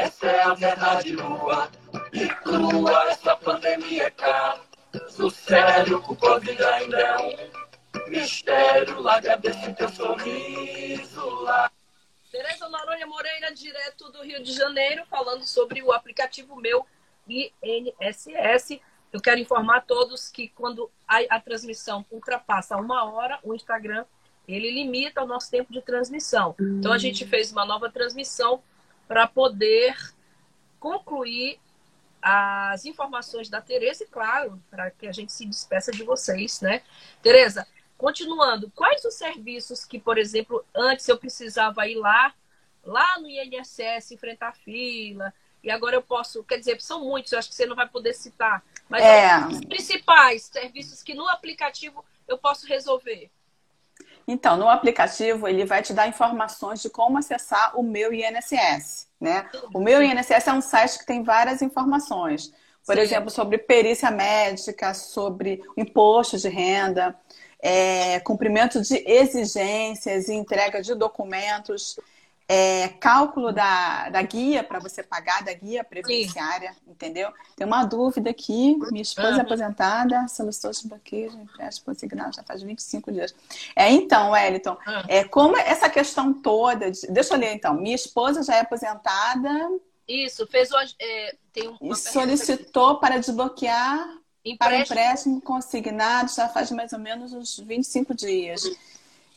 essa 0.00 0.26
é 0.26 0.42
a 0.42 0.54
verdade 0.54 1.12
nua 1.12 1.70
e 2.12 2.28
crua, 2.28 3.04
essa 3.10 3.36
pandemia. 3.36 4.04
é 4.04 4.10
caso 4.10 5.30
sério, 5.30 5.98
o 5.98 6.16
Covid 6.16 6.62
ainda 6.64 6.98
é 6.98 7.18
um 7.18 8.10
mistério. 8.10 9.00
Larga 9.00 9.36
desse 9.36 9.72
teu 9.74 9.88
sorriso 9.88 11.28
lá. 11.42 11.70
Tereza 12.30 12.68
Noronha 12.68 13.06
Moreira, 13.06 13.52
direto 13.52 14.10
do 14.12 14.22
Rio 14.22 14.42
de 14.42 14.52
Janeiro, 14.52 15.04
falando 15.06 15.44
sobre 15.44 15.82
o 15.82 15.92
aplicativo 15.92 16.54
meu 16.56 16.86
INSS. 17.28 18.80
Eu 19.12 19.20
quero 19.20 19.40
informar 19.40 19.78
a 19.78 19.80
todos 19.80 20.28
que 20.28 20.48
quando 20.48 20.90
a, 21.10 21.36
a 21.36 21.40
transmissão 21.40 22.06
ultrapassa 22.08 22.76
uma 22.76 23.04
hora, 23.04 23.40
o 23.42 23.52
Instagram 23.52 24.04
ele 24.46 24.70
limita 24.70 25.22
o 25.22 25.26
nosso 25.26 25.50
tempo 25.50 25.72
de 25.72 25.82
transmissão. 25.82 26.54
Então 26.58 26.92
a 26.92 26.98
gente 26.98 27.26
fez 27.26 27.52
uma 27.52 27.64
nova 27.64 27.90
transmissão 27.90 28.62
para 29.06 29.26
poder 29.26 29.96
concluir 30.78 31.58
as 32.22 32.84
informações 32.84 33.48
da 33.48 33.60
Tereza 33.60 34.04
e, 34.04 34.06
claro, 34.06 34.60
para 34.70 34.90
que 34.90 35.06
a 35.06 35.12
gente 35.12 35.32
se 35.32 35.46
despeça 35.46 35.90
de 35.90 36.02
vocês, 36.02 36.60
né? 36.60 36.82
Tereza, 37.22 37.66
continuando, 37.96 38.70
quais 38.74 39.04
os 39.04 39.14
serviços 39.14 39.84
que, 39.84 39.98
por 39.98 40.18
exemplo, 40.18 40.64
antes 40.74 41.08
eu 41.08 41.16
precisava 41.18 41.86
ir 41.86 41.96
lá, 41.96 42.34
lá 42.84 43.18
no 43.20 43.28
INSS, 43.28 44.12
enfrentar 44.12 44.52
fila, 44.52 45.32
e 45.62 45.70
agora 45.70 45.96
eu 45.96 46.02
posso, 46.02 46.42
quer 46.44 46.58
dizer, 46.58 46.80
são 46.80 47.04
muitos, 47.04 47.32
eu 47.32 47.38
acho 47.38 47.48
que 47.48 47.54
você 47.54 47.66
não 47.66 47.76
vai 47.76 47.88
poder 47.88 48.14
citar, 48.14 48.64
mas 48.90 49.02
É. 49.02 49.46
os 49.46 49.64
principais 49.64 50.42
serviços 50.42 51.02
que 51.02 51.14
no 51.14 51.26
aplicativo 51.28 52.04
eu 52.28 52.36
posso 52.36 52.66
resolver. 52.66 53.30
Então, 54.26 54.56
no 54.56 54.68
aplicativo, 54.68 55.48
ele 55.48 55.64
vai 55.64 55.82
te 55.82 55.92
dar 55.92 56.06
informações 56.06 56.82
de 56.82 56.90
como 56.90 57.18
acessar 57.18 57.78
o 57.78 57.82
meu 57.82 58.12
INSS, 58.12 59.08
né? 59.20 59.48
O 59.72 59.80
meu 59.80 60.02
INSS 60.02 60.46
é 60.48 60.52
um 60.52 60.60
site 60.60 60.98
que 60.98 61.06
tem 61.06 61.22
várias 61.22 61.62
informações. 61.62 62.52
Por 62.84 62.96
Sim. 62.96 63.02
exemplo, 63.02 63.30
sobre 63.30 63.58
perícia 63.58 64.10
médica, 64.10 64.94
sobre 64.94 65.62
imposto 65.76 66.38
de 66.38 66.48
renda, 66.48 67.16
é, 67.62 68.20
cumprimento 68.20 68.80
de 68.80 68.96
exigências 69.06 70.28
e 70.28 70.34
entrega 70.34 70.80
de 70.80 70.94
documentos, 70.94 71.98
é, 72.52 72.88
cálculo 72.88 73.52
da, 73.52 74.08
da 74.08 74.20
guia 74.22 74.64
para 74.64 74.80
você 74.80 75.04
pagar, 75.04 75.44
da 75.44 75.52
guia 75.54 75.84
previdenciária, 75.84 76.74
entendeu? 76.84 77.30
Tem 77.54 77.64
uma 77.64 77.84
dúvida 77.84 78.28
aqui, 78.30 78.76
minha 78.90 79.02
esposa 79.02 79.36
é 79.38 79.40
aposentada, 79.42 80.26
solicitou 80.26 80.72
desbloqueio 80.72 81.30
de 81.30 81.36
empréstimo 81.36 81.86
consignado 81.86 82.34
já 82.34 82.42
faz 82.42 82.60
25 82.60 83.12
dias. 83.12 83.32
É, 83.76 83.88
então, 83.90 84.32
Wellington, 84.32 84.76
Ah. 84.84 85.04
é, 85.06 85.22
como 85.22 85.56
essa 85.56 85.88
questão 85.88 86.32
toda, 86.32 86.90
de- 86.90 87.06
deixa 87.08 87.34
eu 87.34 87.38
ler 87.38 87.54
então, 87.54 87.74
minha 87.74 87.94
esposa 87.94 88.42
já 88.42 88.56
é 88.56 88.60
aposentada 88.62 89.48
Isso, 90.08 90.44
fez 90.48 90.72
hoje. 90.72 90.96
é, 91.00 91.36
tem 91.52 91.68
uma 91.80 91.94
e 91.94 91.96
solicitou 91.96 92.98
para 92.98 93.16
desbloquear 93.18 94.00
aqui. 94.00 94.56
para 94.58 94.76
empréstimo. 94.78 94.80
empréstimo 94.98 95.40
consignado 95.42 96.32
já 96.34 96.48
faz 96.48 96.70
mais 96.72 96.92
ou 96.92 96.98
menos 96.98 97.32
uns 97.32 97.58
25 97.60 98.12
dias. 98.12 98.62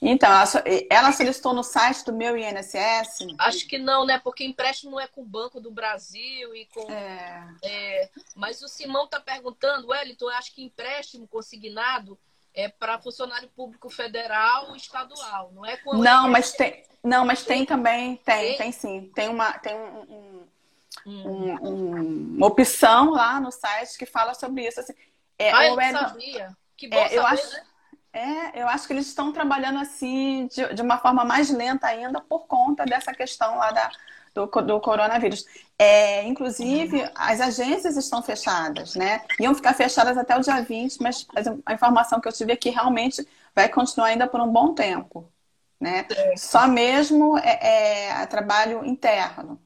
Então, 0.06 0.30
ela, 0.30 0.46
so- 0.46 0.60
ela 0.90 1.12
solicitou 1.12 1.54
no 1.54 1.64
site 1.64 2.04
do 2.06 2.12
meu 2.14 2.36
INSS. 2.38 3.20
Acho 3.40 3.68
que 3.68 3.78
não, 3.78 4.06
né? 4.06 4.20
Porque 4.20 4.44
empréstimo 4.44 4.92
não 4.92 5.00
é 5.00 5.08
com 5.08 5.22
o 5.22 5.26
Banco 5.26 5.62
do 5.62 5.72
Brasil 5.72 6.54
e 6.56 6.66
com. 6.66 6.92
É, 6.92 7.56
é, 7.64 8.10
mas 8.36 8.62
o 8.62 8.68
Simão 8.68 9.06
está 9.06 9.20
perguntando, 9.20 9.88
Wellington, 9.88 10.26
eu 10.26 10.36
acho 10.36 10.54
que 10.54 10.64
empréstimo 10.64 11.28
consignado 11.28 12.20
é 12.54 12.68
para 12.68 13.00
funcionário 13.00 13.48
público 13.56 13.90
federal 13.90 14.76
e 14.76 14.78
estadual, 14.78 15.52
não 15.56 15.66
é 15.66 15.76
com 15.78 15.98
não, 15.98 16.30
mas 16.30 16.52
tem, 16.52 16.84
não, 17.04 17.26
mas 17.26 17.44
tem 17.44 17.66
também, 17.66 18.16
tem, 18.18 18.36
Tem? 18.50 18.58
tem 18.58 18.72
sim. 18.72 19.12
Tem 19.16 19.28
uma, 19.30 19.54
tem 19.58 19.74
um- 19.74 20.02
um- 20.02 20.48
Hum. 21.06 21.24
um- 21.26 21.68
um- 21.70 22.36
uma 22.38 22.48
opção 22.48 23.10
lá 23.10 23.40
no 23.40 23.52
site 23.52 23.98
que 23.98 24.06
fala 24.06 24.34
sobre 24.36 24.68
isso. 24.68 24.80
Assim, 24.80 24.94
é, 25.40 25.52
Ah, 25.52 25.66
eu 25.66 25.70
não 25.72 25.78
Wellington- 25.78 26.08
sabia. 26.10 26.58
Que 26.78 26.88
bom 26.88 26.98
É, 26.98 27.06
eu 27.18 27.22
saber, 27.24 27.34
acho- 27.42 27.52
né? 27.54 27.64
É, 28.14 28.62
eu 28.62 28.68
acho 28.68 28.86
que 28.86 28.94
eles 28.94 29.08
estão 29.08 29.34
trabalhando 29.34 29.80
assim 29.80 30.48
de, 30.48 30.74
de 30.76 30.82
uma 30.84 31.00
forma 31.00 31.26
mais 31.26 31.50
lenta 31.50 31.88
ainda 31.88 32.22
por 32.22 32.46
conta 32.46 32.86
dessa 32.86 33.12
questão 33.12 33.58
lá 33.58 33.72
da, 33.72 33.92
do, 34.36 34.46
do 34.46 34.80
coronavírus. 34.80 35.44
É, 35.80 36.24
inclusive, 36.24 37.10
as 37.16 37.42
agências 37.42 37.98
estão 37.98 38.22
fechadas, 38.22 38.94
né? 38.96 39.24
Iam 39.40 39.56
ficar 39.56 39.74
fechadas 39.74 40.16
até 40.16 40.38
o 40.38 40.42
dia 40.42 40.62
20, 40.62 41.02
mas 41.02 41.26
a 41.66 41.74
informação 41.74 42.22
que 42.22 42.28
eu 42.28 42.32
tive 42.32 42.54
é 42.54 42.56
que 42.56 42.70
realmente 42.70 43.28
vai 43.56 43.68
continuar 43.68 44.08
ainda 44.10 44.28
por 44.28 44.40
um 44.40 44.48
bom 44.48 44.76
tempo, 44.76 45.28
né? 45.80 46.06
Só 46.38 46.68
mesmo 46.68 47.36
é, 47.40 48.22
é 48.22 48.26
trabalho 48.28 48.86
interno, 48.86 49.60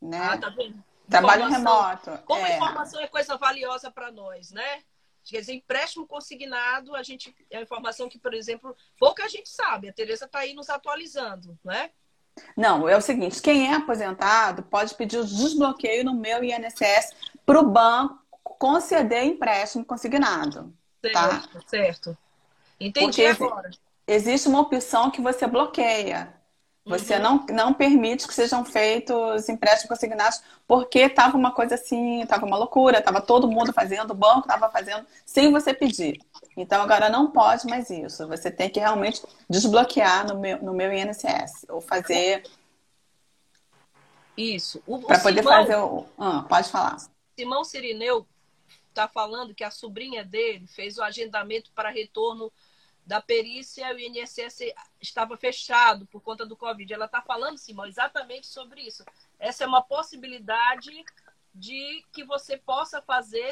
né? 0.00 0.20
Ah, 0.22 0.38
tá 0.38 0.50
vendo? 0.50 0.82
Trabalho 1.10 1.48
Informação- 1.48 1.82
remoto. 1.82 2.22
Como 2.24 2.46
é. 2.46 2.56
informação 2.56 3.00
é 3.00 3.08
coisa 3.08 3.36
valiosa 3.36 3.90
para 3.90 4.12
nós, 4.12 4.52
né? 4.52 4.82
Quer 5.28 5.40
dizer, 5.40 5.52
empréstimo 5.52 6.06
consignado, 6.06 6.96
a 6.96 7.02
gente 7.02 7.34
é 7.50 7.58
uma 7.58 7.62
informação 7.62 8.08
que, 8.08 8.18
por 8.18 8.32
exemplo, 8.32 8.74
pouca 8.98 9.28
gente 9.28 9.50
sabe. 9.50 9.88
A 9.88 9.92
Tereza 9.92 10.24
está 10.24 10.38
aí 10.38 10.54
nos 10.54 10.70
atualizando, 10.70 11.58
né? 11.62 11.90
Não, 12.56 12.88
é 12.88 12.96
o 12.96 13.00
seguinte: 13.00 13.42
quem 13.42 13.70
é 13.70 13.74
aposentado 13.74 14.62
pode 14.62 14.94
pedir 14.94 15.18
o 15.18 15.26
desbloqueio 15.26 16.02
no 16.04 16.14
meu 16.14 16.42
INSS 16.42 17.14
para 17.44 17.60
o 17.60 17.68
banco 17.68 18.18
conceder 18.42 19.24
empréstimo 19.24 19.84
consignado. 19.84 20.74
Tá. 21.12 21.42
Certo, 21.42 21.68
certo. 21.68 22.18
Entendi 22.80 23.22
Porque- 23.22 23.44
agora. 23.44 23.70
Existe 24.06 24.48
uma 24.48 24.60
opção 24.60 25.10
que 25.10 25.20
você 25.20 25.46
bloqueia. 25.46 26.34
Você 26.88 27.16
Uhum. 27.16 27.22
não, 27.22 27.46
não 27.50 27.74
permite 27.74 28.26
que 28.26 28.34
sejam 28.34 28.64
feitos 28.64 29.48
empréstimos 29.48 29.88
consignados, 29.90 30.40
porque 30.66 31.00
estava 31.00 31.36
uma 31.36 31.52
coisa 31.52 31.74
assim, 31.74 32.22
estava 32.22 32.46
uma 32.46 32.56
loucura, 32.56 32.98
estava 32.98 33.20
todo 33.20 33.46
mundo 33.46 33.72
fazendo, 33.72 34.12
o 34.12 34.14
banco 34.14 34.40
estava 34.40 34.70
fazendo, 34.70 35.06
sem 35.26 35.52
você 35.52 35.74
pedir. 35.74 36.20
Então 36.56 36.80
agora 36.82 37.08
não 37.08 37.30
pode 37.30 37.66
mais 37.66 37.90
isso. 37.90 38.26
Você 38.28 38.50
tem 38.50 38.70
que 38.70 38.80
realmente 38.80 39.22
desbloquear 39.48 40.26
no 40.26 40.38
meu, 40.40 40.62
no 40.62 40.72
meu 40.72 40.92
INSS, 40.92 41.66
ou 41.68 41.80
fazer 41.80 42.42
Isso. 44.36 44.80
Para 45.06 45.18
poder 45.18 45.42
Simão, 45.42 45.52
fazer 45.66 45.76
o. 45.76 46.06
Ah, 46.16 46.44
pode 46.48 46.68
falar. 46.70 46.96
Simão 47.36 47.64
Sirineu 47.64 48.26
está 48.88 49.08
falando 49.08 49.54
que 49.54 49.64
a 49.64 49.70
sobrinha 49.70 50.24
dele 50.24 50.66
fez 50.66 50.96
o 50.98 51.02
agendamento 51.02 51.70
para 51.72 51.90
retorno 51.90 52.52
da 53.08 53.22
perícia 53.22 53.90
o 53.94 53.98
INSS 53.98 54.60
estava 55.00 55.34
fechado 55.38 56.06
por 56.12 56.20
conta 56.20 56.44
do 56.44 56.54
Covid. 56.54 56.92
Ela 56.92 57.06
está 57.06 57.22
falando, 57.22 57.56
Simão, 57.56 57.86
exatamente 57.86 58.46
sobre 58.46 58.82
isso. 58.82 59.02
Essa 59.40 59.64
é 59.64 59.66
uma 59.66 59.80
possibilidade 59.80 60.90
de 61.54 62.04
que 62.12 62.22
você 62.22 62.58
possa 62.58 63.00
fazer 63.00 63.50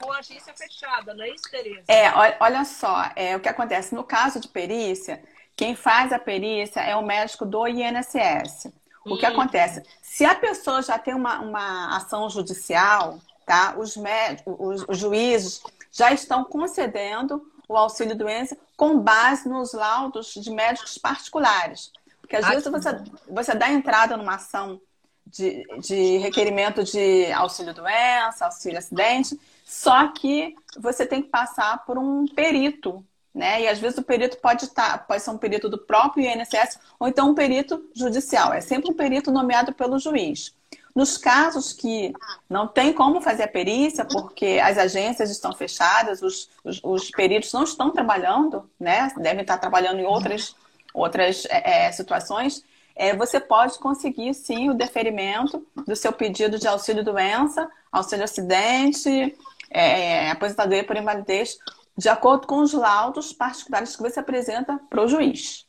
com 0.00 0.12
a 0.12 0.18
agência 0.18 0.54
fechada, 0.54 1.12
não 1.14 1.24
é 1.24 1.30
isso, 1.30 1.50
Tereza? 1.50 1.82
É, 1.88 2.12
olha, 2.38 2.64
só, 2.64 3.10
é, 3.16 3.34
o 3.34 3.40
que 3.40 3.48
acontece 3.48 3.92
no 3.92 4.04
caso 4.04 4.38
de 4.38 4.46
perícia, 4.46 5.20
quem 5.56 5.74
faz 5.74 6.12
a 6.12 6.18
perícia 6.18 6.80
é 6.80 6.94
o 6.94 7.02
médico 7.04 7.44
do 7.44 7.66
INSS. 7.66 8.72
O 9.04 9.16
que 9.16 9.26
Hum. 9.26 9.30
acontece? 9.30 9.82
Se 10.00 10.24
a 10.24 10.34
pessoa 10.36 10.80
já 10.80 10.96
tem 10.96 11.14
uma, 11.14 11.40
uma 11.40 11.96
ação 11.96 12.30
judicial, 12.30 13.18
tá? 13.44 13.74
Os 13.76 13.96
médicos, 13.96 14.54
os, 14.60 14.84
os 14.88 14.98
juízes 14.98 15.60
já 15.90 16.12
estão 16.12 16.44
concedendo 16.44 17.50
o 17.68 17.76
auxílio 17.76 18.16
doença 18.16 18.56
com 18.76 19.00
base 19.00 19.48
nos 19.48 19.72
laudos 19.72 20.34
de 20.34 20.50
médicos 20.50 20.98
particulares. 20.98 21.92
Porque 22.20 22.36
às 22.36 22.44
Ah, 22.44 22.50
vezes 22.50 22.68
você, 22.68 22.90
você 23.28 23.54
dá 23.54 23.70
entrada 23.70 24.16
numa 24.16 24.34
ação 24.36 24.80
de, 25.26 25.64
de 25.80 26.18
requerimento 26.18 26.84
de 26.84 27.32
auxílio 27.32 27.74
doença, 27.74 28.46
auxílio 28.46 28.78
acidente, 28.78 29.40
só 29.64 30.08
que 30.08 30.54
você 30.78 31.06
tem 31.06 31.22
que 31.22 31.28
passar 31.28 31.84
por 31.84 31.98
um 31.98 32.26
perito, 32.26 33.04
né? 33.34 33.62
E 33.62 33.68
às 33.68 33.78
vezes 33.78 33.98
o 33.98 34.02
perito 34.02 34.38
pode 34.38 34.64
estar, 34.64 35.06
pode 35.06 35.22
ser 35.22 35.30
um 35.30 35.38
perito 35.38 35.68
do 35.68 35.78
próprio 35.78 36.24
INSS 36.24 36.78
ou 36.98 37.08
então 37.08 37.30
um 37.30 37.34
perito 37.34 37.90
judicial. 37.94 38.52
É 38.52 38.60
sempre 38.60 38.90
um 38.90 38.94
perito 38.94 39.32
nomeado 39.32 39.72
pelo 39.74 39.98
juiz. 39.98 40.55
Nos 40.96 41.18
casos 41.18 41.74
que 41.74 42.14
não 42.48 42.66
tem 42.66 42.90
como 42.90 43.20
fazer 43.20 43.42
a 43.42 43.48
perícia, 43.48 44.02
porque 44.06 44.58
as 44.62 44.78
agências 44.78 45.30
estão 45.30 45.52
fechadas, 45.52 46.22
os, 46.22 46.48
os, 46.64 46.80
os 46.82 47.10
peritos 47.10 47.52
não 47.52 47.64
estão 47.64 47.90
trabalhando, 47.90 48.66
né? 48.80 49.12
Devem 49.18 49.42
estar 49.42 49.58
trabalhando 49.58 50.00
em 50.00 50.06
outras, 50.06 50.56
outras 50.94 51.46
é, 51.50 51.88
é, 51.88 51.92
situações. 51.92 52.64
É, 52.96 53.14
você 53.14 53.38
pode 53.38 53.78
conseguir 53.78 54.32
sim 54.32 54.70
o 54.70 54.74
deferimento 54.74 55.66
do 55.86 55.94
seu 55.94 56.14
pedido 56.14 56.58
de 56.58 56.66
auxílio 56.66 57.04
doença, 57.04 57.68
auxílio 57.92 58.24
acidente, 58.24 59.36
é, 59.70 60.30
aposentadoria 60.30 60.82
por 60.82 60.96
invalidez, 60.96 61.58
de 61.94 62.08
acordo 62.08 62.46
com 62.46 62.60
os 62.62 62.72
laudos 62.72 63.34
particulares 63.34 63.94
que 63.94 64.02
você 64.02 64.20
apresenta 64.20 64.80
para 64.88 65.02
o 65.02 65.08
juiz. 65.08 65.66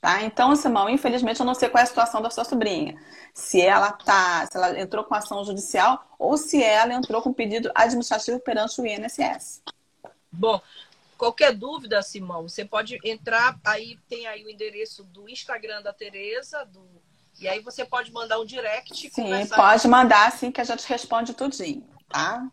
Tá? 0.00 0.22
Então, 0.22 0.54
Simão, 0.54 0.88
infelizmente 0.88 1.40
eu 1.40 1.46
não 1.46 1.54
sei 1.54 1.68
qual 1.68 1.80
é 1.80 1.84
a 1.84 1.86
situação 1.86 2.20
da 2.20 2.30
sua 2.30 2.44
sobrinha. 2.44 3.00
Se 3.32 3.60
ela 3.60 3.92
tá, 3.92 4.46
se 4.46 4.56
ela 4.56 4.78
entrou 4.78 5.04
com 5.04 5.14
ação 5.14 5.44
judicial 5.44 6.06
ou 6.18 6.36
se 6.36 6.62
ela 6.62 6.94
entrou 6.94 7.22
com 7.22 7.32
pedido 7.32 7.70
administrativo 7.74 8.38
perante 8.40 8.80
o 8.80 8.86
INSS. 8.86 9.62
Bom, 10.30 10.60
qualquer 11.16 11.52
dúvida, 11.54 12.02
Simão, 12.02 12.48
você 12.48 12.64
pode 12.64 12.98
entrar, 13.04 13.58
aí 13.64 13.98
tem 14.08 14.26
aí 14.26 14.44
o 14.44 14.50
endereço 14.50 15.02
do 15.04 15.28
Instagram 15.28 15.82
da 15.82 15.92
Tereza, 15.92 16.64
do... 16.66 16.86
e 17.40 17.48
aí 17.48 17.60
você 17.60 17.84
pode 17.84 18.12
mandar 18.12 18.38
um 18.38 18.44
direct 18.44 19.10
Sim, 19.10 19.46
pode 19.54 19.88
mandar 19.88 20.30
sim 20.32 20.52
que 20.52 20.60
a 20.60 20.64
gente 20.64 20.86
responde 20.86 21.34
tudinho, 21.34 21.86
tá? 22.08 22.46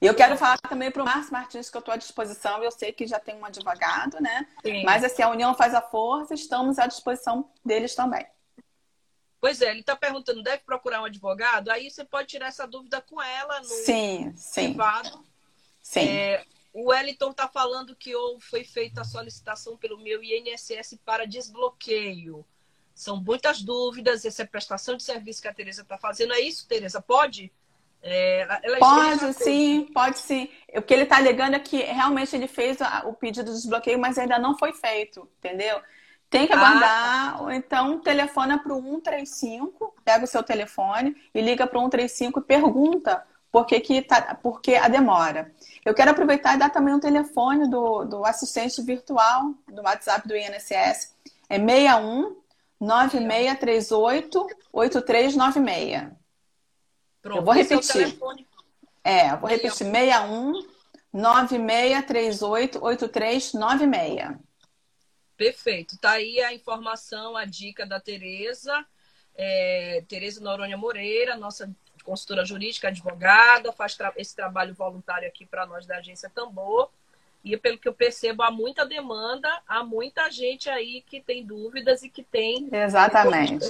E 0.00 0.06
eu 0.06 0.14
quero 0.14 0.36
falar 0.36 0.58
também 0.58 0.90
para 0.90 1.02
o 1.02 1.04
Márcio 1.06 1.32
Martins 1.32 1.70
que 1.70 1.76
eu 1.76 1.78
estou 1.78 1.94
à 1.94 1.96
disposição. 1.96 2.62
Eu 2.62 2.70
sei 2.70 2.92
que 2.92 3.06
já 3.06 3.18
tem 3.18 3.34
um 3.34 3.44
advogado, 3.44 4.20
né? 4.20 4.46
Sim. 4.62 4.84
Mas 4.84 5.02
assim, 5.02 5.22
a 5.22 5.30
união 5.30 5.54
faz 5.54 5.74
a 5.74 5.80
força, 5.80 6.34
estamos 6.34 6.78
à 6.78 6.86
disposição 6.86 7.50
deles 7.64 7.94
também. 7.94 8.26
Pois 9.40 9.62
é, 9.62 9.70
ele 9.70 9.80
está 9.80 9.94
perguntando, 9.94 10.42
deve 10.42 10.62
procurar 10.64 11.00
um 11.00 11.04
advogado? 11.04 11.70
Aí 11.70 11.90
você 11.90 12.04
pode 12.04 12.28
tirar 12.28 12.48
essa 12.48 12.66
dúvida 12.66 13.00
com 13.00 13.22
ela 13.22 13.60
no 13.60 13.64
Sim, 13.64 14.32
sim, 14.36 14.72
privado. 14.72 15.24
sim. 15.82 16.00
É, 16.00 16.44
o 16.72 16.88
Wellington 16.90 17.30
está 17.30 17.48
falando 17.48 17.96
que 17.96 18.14
ou 18.14 18.38
foi 18.38 18.64
feita 18.64 19.00
a 19.00 19.04
solicitação 19.04 19.76
pelo 19.78 19.98
meu 19.98 20.22
INSS 20.22 20.98
para 21.04 21.26
desbloqueio. 21.26 22.44
São 22.94 23.16
muitas 23.22 23.62
dúvidas, 23.62 24.24
essa 24.24 24.42
é 24.42 24.44
a 24.44 24.48
prestação 24.48 24.96
de 24.96 25.02
serviço 25.02 25.40
que 25.40 25.48
a 25.48 25.54
Tereza 25.54 25.82
está 25.82 25.96
fazendo. 25.96 26.32
É 26.32 26.40
isso, 26.40 26.66
Tereza? 26.66 27.00
Pode? 27.00 27.52
É, 28.02 28.46
Pode 28.78 29.32
fez. 29.34 29.34
sim, 29.34 29.88
pode 29.92 30.18
sim. 30.18 30.48
O 30.76 30.82
que 30.82 30.92
ele 30.92 31.04
está 31.04 31.16
alegando 31.16 31.56
é 31.56 31.58
que 31.58 31.78
realmente 31.78 32.34
ele 32.36 32.46
fez 32.46 32.78
o 33.04 33.12
pedido 33.14 33.46
de 33.50 33.56
desbloqueio, 33.56 33.98
mas 33.98 34.18
ainda 34.18 34.38
não 34.38 34.56
foi 34.58 34.72
feito, 34.72 35.28
entendeu? 35.38 35.80
Tem 36.28 36.46
que 36.46 36.52
Ah, 36.52 36.52
aguardar, 36.52 37.42
ou 37.42 37.50
então 37.50 37.98
telefona 38.00 38.58
para 38.58 38.74
o 38.74 38.82
135, 38.82 39.94
pega 40.04 40.24
o 40.24 40.26
seu 40.28 40.42
telefone 40.42 41.16
e 41.34 41.40
liga 41.40 41.66
para 41.66 41.78
o 41.78 41.82
135 41.82 42.40
e 42.40 42.42
pergunta 42.44 43.24
por 43.50 43.64
que, 43.64 43.80
que 43.80 44.02
tá, 44.02 44.34
por 44.34 44.60
que 44.60 44.74
a 44.76 44.88
demora. 44.88 45.52
Eu 45.84 45.94
quero 45.94 46.10
aproveitar 46.10 46.54
e 46.54 46.58
dar 46.58 46.70
também 46.70 46.94
o 46.94 47.00
telefone 47.00 47.70
do, 47.70 48.04
do 48.04 48.24
assistente 48.26 48.82
virtual 48.82 49.54
do 49.68 49.82
WhatsApp 49.82 50.26
do 50.28 50.36
INSS. 50.36 51.14
É 51.48 51.58
61 51.58 52.36
9638 52.80 54.54
8396. 54.72 56.25
Pronto, 57.26 57.38
Eu 57.38 57.44
vou 57.44 57.54
é 57.54 57.56
repetir. 57.56 58.18
É, 59.02 59.32
eu 59.32 59.38
vou 59.38 59.50
repetir: 59.50 59.72
61 59.72 60.64
9638 61.12 62.78
8396. 62.80 64.38
Perfeito. 65.36 65.98
Tá 65.98 66.12
aí 66.12 66.40
a 66.40 66.54
informação, 66.54 67.36
a 67.36 67.44
dica 67.44 67.84
da 67.84 67.98
Tereza. 67.98 68.86
É, 69.34 70.04
Tereza 70.08 70.40
Noronha 70.40 70.76
Moreira, 70.76 71.36
nossa 71.36 71.68
consultora 72.04 72.44
jurídica, 72.44 72.88
advogada, 72.88 73.72
faz 73.72 73.96
tra- 73.96 74.14
esse 74.16 74.34
trabalho 74.34 74.72
voluntário 74.72 75.26
aqui 75.26 75.44
para 75.44 75.66
nós 75.66 75.84
da 75.84 75.96
agência 75.96 76.30
Tambor. 76.30 76.88
E 77.44 77.56
pelo 77.56 77.78
que 77.78 77.88
eu 77.88 77.92
percebo, 77.92 78.42
há 78.44 78.50
muita 78.50 78.86
demanda, 78.86 79.48
há 79.66 79.82
muita 79.82 80.30
gente 80.30 80.70
aí 80.70 81.02
que 81.02 81.20
tem 81.20 81.44
dúvidas 81.44 82.02
e 82.02 82.08
que 82.08 82.22
tem 82.22 82.68
Exatamente. 82.72 83.66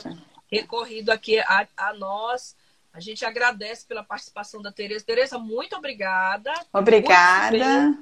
recorrido 0.51 1.11
aqui 1.11 1.39
a, 1.41 1.67
a 1.77 1.95
nós. 1.95 2.55
A 2.97 3.01
gente 3.01 3.27
agradece 3.27 3.85
pela 3.85 4.03
participação 4.03 4.63
da 4.63 4.73
Tereza. 4.73 5.05
Tereza, 5.05 5.39
muito 5.39 5.77
obrigada. 5.77 6.51
Obrigada. 6.73 7.95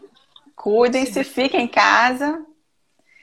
Cuidem-se, 0.54 1.24
fiquem 1.24 1.62
em 1.62 1.68
casa 1.68 2.46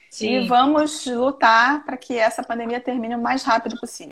e 0.07 0.13
Sim, 0.13 0.47
vamos 0.47 1.05
lutar 1.05 1.85
para 1.85 1.95
que 1.95 2.17
essa 2.17 2.43
pandemia 2.43 2.81
termine 2.81 3.15
o 3.15 3.21
mais 3.21 3.43
rápido 3.43 3.79
possível. 3.79 4.11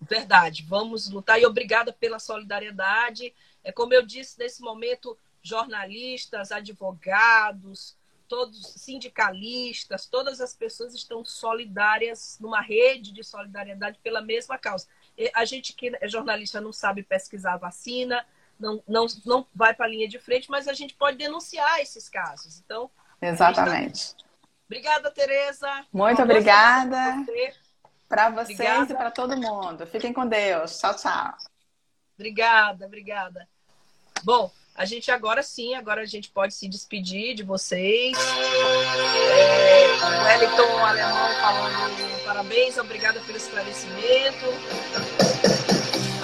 verdade. 0.00 0.66
Vamos 0.68 1.08
lutar 1.08 1.40
e 1.40 1.46
obrigada 1.46 1.92
pela 1.92 2.18
solidariedade. 2.18 3.32
É 3.62 3.70
como 3.70 3.94
eu 3.94 4.04
disse 4.04 4.36
nesse 4.36 4.60
momento, 4.60 5.16
jornalistas, 5.40 6.50
advogados, 6.50 7.96
todos 8.26 8.74
sindicalistas, 8.78 10.06
todas 10.06 10.40
as 10.40 10.56
pessoas 10.56 10.92
estão 10.92 11.24
solidárias 11.24 12.36
numa 12.40 12.60
rede 12.60 13.12
de 13.12 13.22
solidariedade 13.22 14.00
pela 14.02 14.20
mesma 14.20 14.58
causa. 14.58 14.88
A 15.34 15.44
gente 15.44 15.72
que 15.72 15.96
é 16.00 16.08
jornalista 16.08 16.60
não 16.60 16.72
sabe 16.72 17.02
pesquisar 17.02 17.54
a 17.54 17.58
vacina, 17.58 18.24
não, 18.58 18.82
não, 18.86 19.06
não 19.24 19.46
vai 19.54 19.74
para 19.74 19.86
a 19.86 19.88
linha 19.88 20.08
de 20.08 20.18
frente, 20.18 20.50
mas 20.50 20.68
a 20.68 20.72
gente 20.72 20.94
pode 20.94 21.16
denunciar 21.16 21.80
esses 21.80 22.08
casos. 22.08 22.60
Então, 22.64 22.90
Exatamente. 23.20 24.14
obrigada, 24.66 25.10
Tereza. 25.10 25.86
Muito 25.92 26.22
obrigada. 26.22 26.96
pra 26.96 27.24
você. 27.24 27.54
Para 28.08 28.30
vocês 28.30 28.58
Obrigada. 28.58 28.92
e 28.92 28.96
para 28.96 29.10
todo 29.10 29.36
mundo. 29.36 29.86
Fiquem 29.86 30.12
com 30.12 30.26
Deus. 30.26 30.78
Tchau, 30.78 30.96
tchau. 30.96 31.32
Obrigada, 32.16 32.86
obrigada. 32.86 33.48
Bom, 34.24 34.50
a 34.80 34.86
gente 34.86 35.10
agora 35.10 35.42
sim, 35.42 35.74
agora 35.74 36.00
a 36.00 36.06
gente 36.06 36.30
pode 36.30 36.54
se 36.54 36.66
despedir 36.66 37.34
de 37.34 37.42
vocês. 37.42 38.16
É, 38.16 39.86
o 40.06 40.24
Wellington 40.24 40.86
Alemão 40.86 41.34
falando 41.38 42.24
parabéns, 42.24 42.78
obrigada 42.78 43.20
pelo 43.20 43.36
esclarecimento. 43.36 44.46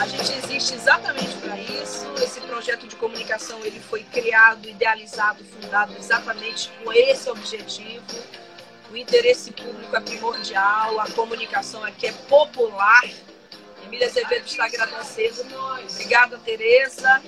A 0.00 0.06
gente 0.06 0.32
existe 0.32 0.72
exatamente 0.72 1.36
para 1.36 1.60
isso. 1.60 2.06
Esse 2.14 2.40
projeto 2.40 2.86
de 2.86 2.96
comunicação 2.96 3.62
ele 3.62 3.78
foi 3.78 4.02
criado, 4.04 4.66
idealizado, 4.66 5.44
fundado 5.44 5.94
exatamente 5.98 6.70
com 6.82 6.90
esse 6.94 7.28
objetivo. 7.28 8.06
O 8.90 8.96
interesse 8.96 9.52
público 9.52 9.94
é 9.94 10.00
primordial, 10.00 10.98
a 10.98 11.10
comunicação 11.10 11.84
aqui 11.84 12.06
é 12.06 12.12
popular. 12.12 13.04
Emília 13.84 14.06
Azevedo 14.06 14.46
está 14.46 14.64
agradecendo. 14.64 15.44
Obrigada, 15.90 16.38
Tereza. 16.38 17.22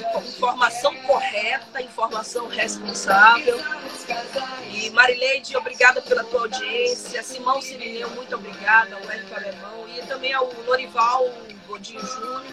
Informação 0.00 0.94
correta, 1.02 1.80
informação 1.80 2.48
responsável. 2.48 3.58
E 4.72 4.90
Marileide, 4.90 5.56
obrigada 5.56 6.02
pela 6.02 6.24
tua 6.24 6.42
audiência. 6.42 7.22
Simão 7.22 7.60
Sirineu, 7.62 8.10
muito 8.10 8.34
obrigada. 8.34 8.96
O 8.96 9.10
Érico 9.10 9.34
Alemão. 9.34 9.88
E 9.88 10.02
também 10.06 10.32
ao 10.32 10.52
Lorival 10.66 11.32
Godinho 11.66 12.00
Júnior. 12.00 12.44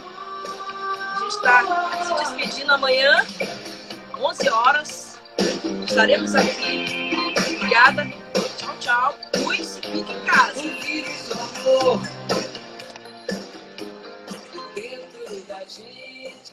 A 1.16 1.20
gente 1.20 1.36
está 1.36 2.04
se 2.06 2.14
despedindo 2.14 2.72
amanhã, 2.72 3.26
11 4.20 4.50
horas. 4.50 5.20
Estaremos 5.88 6.36
aqui. 6.36 7.12
Obrigada. 7.56 8.06
Tchau, 8.58 8.76
tchau. 8.80 9.16
Cuide-se, 9.44 9.82
fique 9.82 10.12
em 10.12 10.26
casa. 10.26 10.62